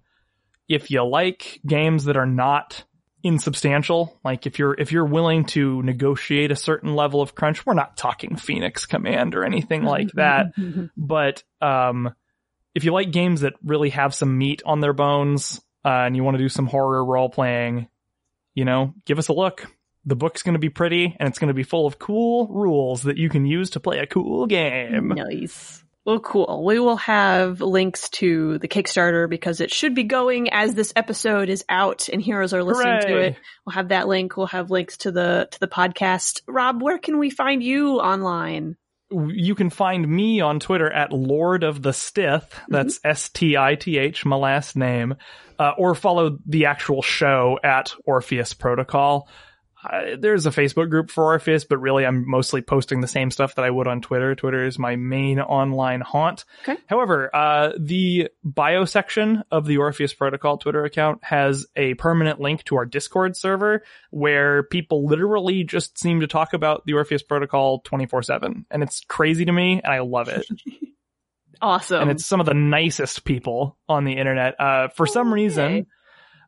if 0.68 0.90
you 0.90 1.04
like 1.04 1.60
games 1.66 2.04
that 2.04 2.16
are 2.16 2.26
not 2.26 2.84
insubstantial, 3.22 4.18
like 4.24 4.46
if 4.46 4.58
you're 4.58 4.74
if 4.78 4.92
you're 4.92 5.04
willing 5.04 5.44
to 5.46 5.82
negotiate 5.82 6.50
a 6.50 6.56
certain 6.56 6.94
level 6.94 7.22
of 7.22 7.34
crunch, 7.34 7.64
we're 7.64 7.74
not 7.74 7.96
talking 7.96 8.36
Phoenix 8.36 8.86
Command 8.86 9.34
or 9.34 9.44
anything 9.44 9.84
like 9.84 10.10
that, 10.14 10.52
but 10.96 11.42
um 11.60 12.14
if 12.74 12.84
you 12.84 12.92
like 12.92 13.10
games 13.10 13.42
that 13.42 13.54
really 13.62 13.90
have 13.90 14.14
some 14.14 14.38
meat 14.38 14.62
on 14.64 14.80
their 14.80 14.94
bones 14.94 15.60
uh, 15.84 15.88
and 15.88 16.16
you 16.16 16.24
want 16.24 16.36
to 16.36 16.42
do 16.42 16.48
some 16.48 16.66
horror 16.66 17.04
role 17.04 17.28
playing, 17.28 17.88
you 18.54 18.64
know, 18.64 18.94
give 19.04 19.18
us 19.18 19.28
a 19.28 19.32
look. 19.32 19.66
The 20.05 20.16
book's 20.16 20.42
going 20.42 20.55
to 20.55 20.59
be 20.59 20.70
pretty 20.70 21.16
and 21.18 21.28
it's 21.28 21.38
going 21.38 21.48
to 21.48 21.55
be 21.55 21.62
full 21.62 21.86
of 21.86 21.98
cool 21.98 22.48
rules 22.48 23.03
that 23.05 23.18
you 23.18 23.28
can 23.28 23.46
use 23.46 23.70
to 23.70 23.80
play 23.80 23.98
a 23.98 24.07
cool 24.07 24.46
game. 24.46 25.09
nice. 25.09 25.84
Well, 26.05 26.18
cool. 26.18 26.64
We 26.66 26.80
will 26.80 26.96
have 26.96 27.61
links 27.61 28.09
to 28.11 28.59
the 28.59 28.66
Kickstarter 28.66 29.30
because 29.30 29.61
it 29.61 29.72
should 29.72 29.94
be 29.94 30.03
going 30.03 30.53
as 30.53 30.74
this 30.74 30.92
episode 30.96 31.48
is 31.48 31.64
out 31.68 32.09
and 32.09 32.20
heroes 32.20 32.53
are 32.53 32.64
listening 32.64 33.03
to 33.03 33.18
it. 33.18 33.36
We'll 33.64 33.74
have 33.74 33.88
that 33.88 34.09
link. 34.09 34.36
We'll 34.36 34.48
have 34.48 34.72
links 34.72 34.96
to 34.98 35.12
the 35.12 35.46
to 35.48 35.61
the 35.61 35.68
podcast. 35.68 36.40
Rob, 36.48 36.82
where 36.82 36.98
can 36.98 37.18
we 37.18 37.30
find 37.30 37.62
you 37.62 38.00
online? 38.00 38.76
you 39.12 39.55
can 39.55 39.70
find 39.70 40.09
me 40.09 40.40
on 40.40 40.61
Twitter 40.61 40.90
at 40.90 41.12
Lord 41.12 41.64
of 41.64 41.82
the 41.82 41.92
Stith. 41.92 42.59
That's 42.68 42.98
S 43.05 43.28
T 43.28 43.57
I 43.57 43.74
T 43.74 43.98
H, 43.98 44.24
my 44.24 44.36
last 44.36 44.76
name. 44.76 45.16
Uh, 45.59 45.72
or 45.76 45.94
follow 45.94 46.38
the 46.46 46.66
actual 46.66 47.03
show 47.03 47.59
at 47.62 47.94
Orpheus 48.05 48.55
Protocol. 48.55 49.28
Uh, 49.85 50.16
there's 50.18 50.47
a 50.47 50.51
Facebook 50.51 50.91
group 50.91 51.11
for 51.11 51.24
Orpheus, 51.24 51.64
but 51.64 51.78
really 51.78 52.07
I'm 52.07 52.28
mostly 52.28 52.62
posting 52.62 53.01
the 53.01 53.09
same 53.09 53.30
stuff 53.30 53.57
that 53.57 53.64
I 53.64 53.70
would 53.70 53.87
on 53.87 54.01
Twitter. 54.01 54.35
Twitter 54.35 54.64
is 54.64 54.78
my 54.78 54.97
main 54.97 55.41
online 55.41 56.01
haunt. 56.01 56.45
Okay. 56.62 56.80
However, 56.87 57.35
uh, 57.35 57.72
the 57.78 58.28
bio 58.45 58.85
section 58.85 59.43
of 59.51 59.66
the 59.66 59.78
Orpheus 59.78 60.14
Protocol 60.14 60.59
Twitter 60.59 60.85
account 60.85 61.24
has 61.24 61.66
a 61.76 61.95
permanent 61.95 62.41
link 62.41 62.64
to 62.64 62.76
our 62.76 62.87
Discord 62.87 63.37
server 63.37 63.83
where 64.11 64.62
people 64.62 65.07
literally 65.07 65.64
just 65.64 65.99
seem 65.99 66.20
to 66.20 66.26
talk 66.26 66.53
about 66.53 66.85
the 66.87 66.95
Orpheus 66.95 67.22
Protocol 67.22 67.80
24 67.80 68.22
7. 68.22 68.66
And 68.70 68.83
it's 68.83 69.05
crazy 69.09 69.45
to 69.45 69.53
me, 69.53 69.80
and 69.83 69.93
I 69.93 70.01
love 70.01 70.28
it. 70.28 70.47
Awesome. 71.61 72.03
and 72.03 72.11
it's 72.11 72.26
some 72.26 72.41
of 72.41 72.47
the 72.47 72.55
nicest 72.55 73.24
people 73.24 73.78
on 73.89 74.05
the 74.05 74.14
internet. 74.14 74.61
Uh, 74.61 74.89
for 74.89 75.07
some 75.07 75.33
reason, 75.33 75.87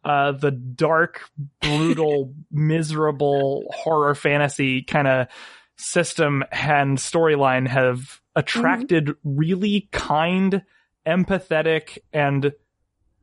uh, 0.05 0.33
the 0.33 0.51
dark, 0.51 1.23
brutal, 1.61 2.35
miserable 2.51 3.65
horror 3.71 4.15
fantasy 4.15 4.83
kind 4.83 5.09
of 5.09 5.29
system 5.77 6.45
and 6.53 6.99
storyline 6.99 7.67
have 7.67 8.21
attracted 8.37 9.15
really 9.25 9.89
kind, 9.93 10.63
empathetic, 11.07 11.99
and 12.13 12.53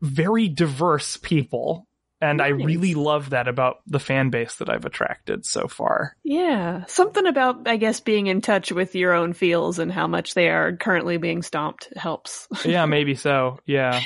very 0.01 0.47
diverse 0.47 1.17
people. 1.17 1.88
And 2.23 2.39
I 2.39 2.49
really 2.49 2.93
love 2.93 3.32
that 3.32 3.47
about 3.47 3.79
the 3.88 3.99
fan 3.99 4.29
base 4.29 4.57
that 4.57 4.69
I've 4.69 4.86
attracted 4.86 5.43
so 5.43 5.67
far. 5.67 6.15
yeah, 6.23 6.86
something 6.86 7.25
about 7.25 7.67
I 7.67 7.77
guess 7.77 7.99
being 7.99 8.27
in 8.27 8.41
touch 8.41 8.71
with 8.71 8.93
your 8.93 9.13
own 9.13 9.34
feels 9.34 9.79
and 9.79 9.91
how 9.91 10.05
much 10.05 10.36
they 10.36 10.49
are 10.49 10.75
currently 10.75 11.17
being 11.17 11.41
stomped 11.41 11.91
helps. 11.95 12.47
yeah, 12.63 12.86
maybe 12.88 13.15
so. 13.15 13.59
Yeah. 13.65 13.99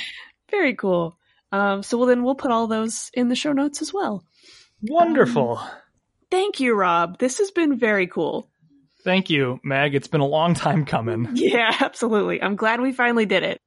Very 0.49 0.75
cool. 0.75 1.17
Um, 1.55 1.83
so 1.83 1.97
well 1.97 2.07
then 2.07 2.23
we'll 2.23 2.35
put 2.35 2.51
all 2.51 2.67
those 2.67 3.09
in 3.13 3.29
the 3.29 3.35
show 3.35 3.53
notes 3.53 3.81
as 3.81 3.93
well. 3.93 4.23
Wonderful. 4.81 5.59
Thank 6.29 6.59
you, 6.59 6.75
Rob. 6.75 7.17
This 7.17 7.37
has 7.37 7.51
been 7.51 7.77
very 7.77 8.07
cool. 8.07 8.49
Thank 9.03 9.29
you, 9.29 9.59
Meg. 9.63 9.95
It's 9.95 10.07
been 10.07 10.21
a 10.21 10.25
long 10.27 10.53
time 10.53 10.85
coming. 10.85 11.29
Yeah, 11.35 11.71
absolutely. 11.79 12.41
I'm 12.41 12.55
glad 12.55 12.81
we 12.81 12.91
finally 12.91 13.25
did 13.25 13.43
it. 13.43 13.59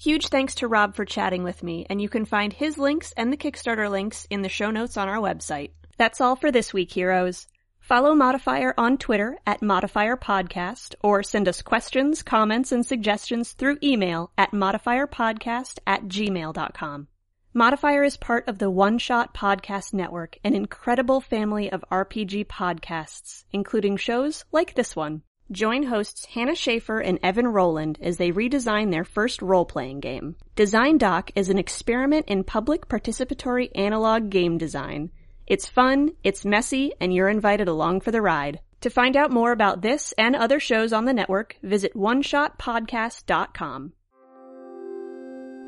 Huge 0.00 0.28
thanks 0.28 0.54
to 0.56 0.68
Rob 0.68 0.94
for 0.94 1.04
chatting 1.04 1.42
with 1.42 1.62
me, 1.64 1.84
and 1.90 2.00
you 2.00 2.08
can 2.08 2.24
find 2.24 2.52
his 2.52 2.78
links 2.78 3.12
and 3.16 3.32
the 3.32 3.36
Kickstarter 3.36 3.90
links 3.90 4.26
in 4.30 4.42
the 4.42 4.48
show 4.48 4.70
notes 4.70 4.96
on 4.96 5.08
our 5.08 5.18
website. 5.18 5.72
That's 5.98 6.20
all 6.20 6.36
for 6.36 6.52
this 6.52 6.72
week, 6.72 6.92
heroes. 6.92 7.48
Follow 7.80 8.14
Modifier 8.14 8.72
on 8.78 8.98
Twitter 8.98 9.36
at 9.46 9.60
Modifier 9.62 10.16
Podcast, 10.16 10.94
or 11.02 11.22
send 11.24 11.48
us 11.48 11.62
questions, 11.62 12.22
comments, 12.22 12.70
and 12.70 12.86
suggestions 12.86 13.52
through 13.52 13.78
email 13.82 14.30
at 14.38 14.52
modifierpodcast 14.52 15.78
at 15.86 16.04
gmail.com. 16.04 17.08
Modifier 17.54 18.04
is 18.04 18.18
part 18.18 18.46
of 18.46 18.58
the 18.58 18.70
One 18.70 18.98
Shot 18.98 19.34
Podcast 19.34 19.94
Network, 19.94 20.36
an 20.44 20.54
incredible 20.54 21.22
family 21.22 21.72
of 21.72 21.82
RPG 21.90 22.46
podcasts, 22.46 23.44
including 23.52 23.96
shows 23.96 24.44
like 24.52 24.74
this 24.74 24.94
one. 24.94 25.22
Join 25.50 25.84
hosts 25.84 26.26
Hannah 26.26 26.54
Shaffer 26.54 27.00
and 27.00 27.18
Evan 27.22 27.48
Rowland 27.48 27.98
as 28.02 28.18
they 28.18 28.32
redesign 28.32 28.90
their 28.90 29.04
first 29.04 29.40
role-playing 29.40 30.00
game. 30.00 30.36
Design 30.56 30.98
Doc 30.98 31.30
is 31.34 31.48
an 31.48 31.56
experiment 31.56 32.28
in 32.28 32.44
public 32.44 32.86
participatory 32.86 33.70
analog 33.74 34.28
game 34.28 34.58
design. 34.58 35.10
It's 35.46 35.66
fun, 35.66 36.10
it's 36.22 36.44
messy, 36.44 36.92
and 37.00 37.14
you're 37.14 37.30
invited 37.30 37.66
along 37.66 38.02
for 38.02 38.10
the 38.10 38.20
ride. 38.20 38.60
To 38.82 38.90
find 38.90 39.16
out 39.16 39.30
more 39.30 39.52
about 39.52 39.80
this 39.80 40.12
and 40.18 40.36
other 40.36 40.60
shows 40.60 40.92
on 40.92 41.06
the 41.06 41.14
network, 41.14 41.56
visit 41.62 41.94
oneshotpodcast.com. 41.94 43.94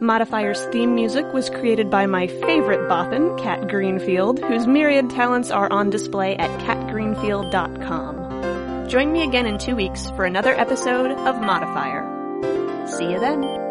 Modifier's 0.01 0.65
theme 0.67 0.95
music 0.95 1.33
was 1.35 1.51
created 1.51 1.91
by 1.91 2.07
my 2.07 2.27
favorite 2.27 2.89
Bothan, 2.89 3.39
Kat 3.39 3.69
Greenfield, 3.69 4.43
whose 4.43 4.67
myriad 4.67 5.11
talents 5.11 5.51
are 5.51 5.71
on 5.71 5.91
display 5.91 6.37
at 6.37 6.49
katgreenfield.com. 6.61 8.89
Join 8.89 9.13
me 9.13 9.23
again 9.23 9.45
in 9.47 9.59
two 9.59 9.77
weeks 9.77 10.09
for 10.17 10.25
another 10.25 10.59
episode 10.59 11.11
of 11.11 11.43
Modifier. 11.43 12.87
See 12.89 13.13
you 13.13 13.21
then. 13.21 13.70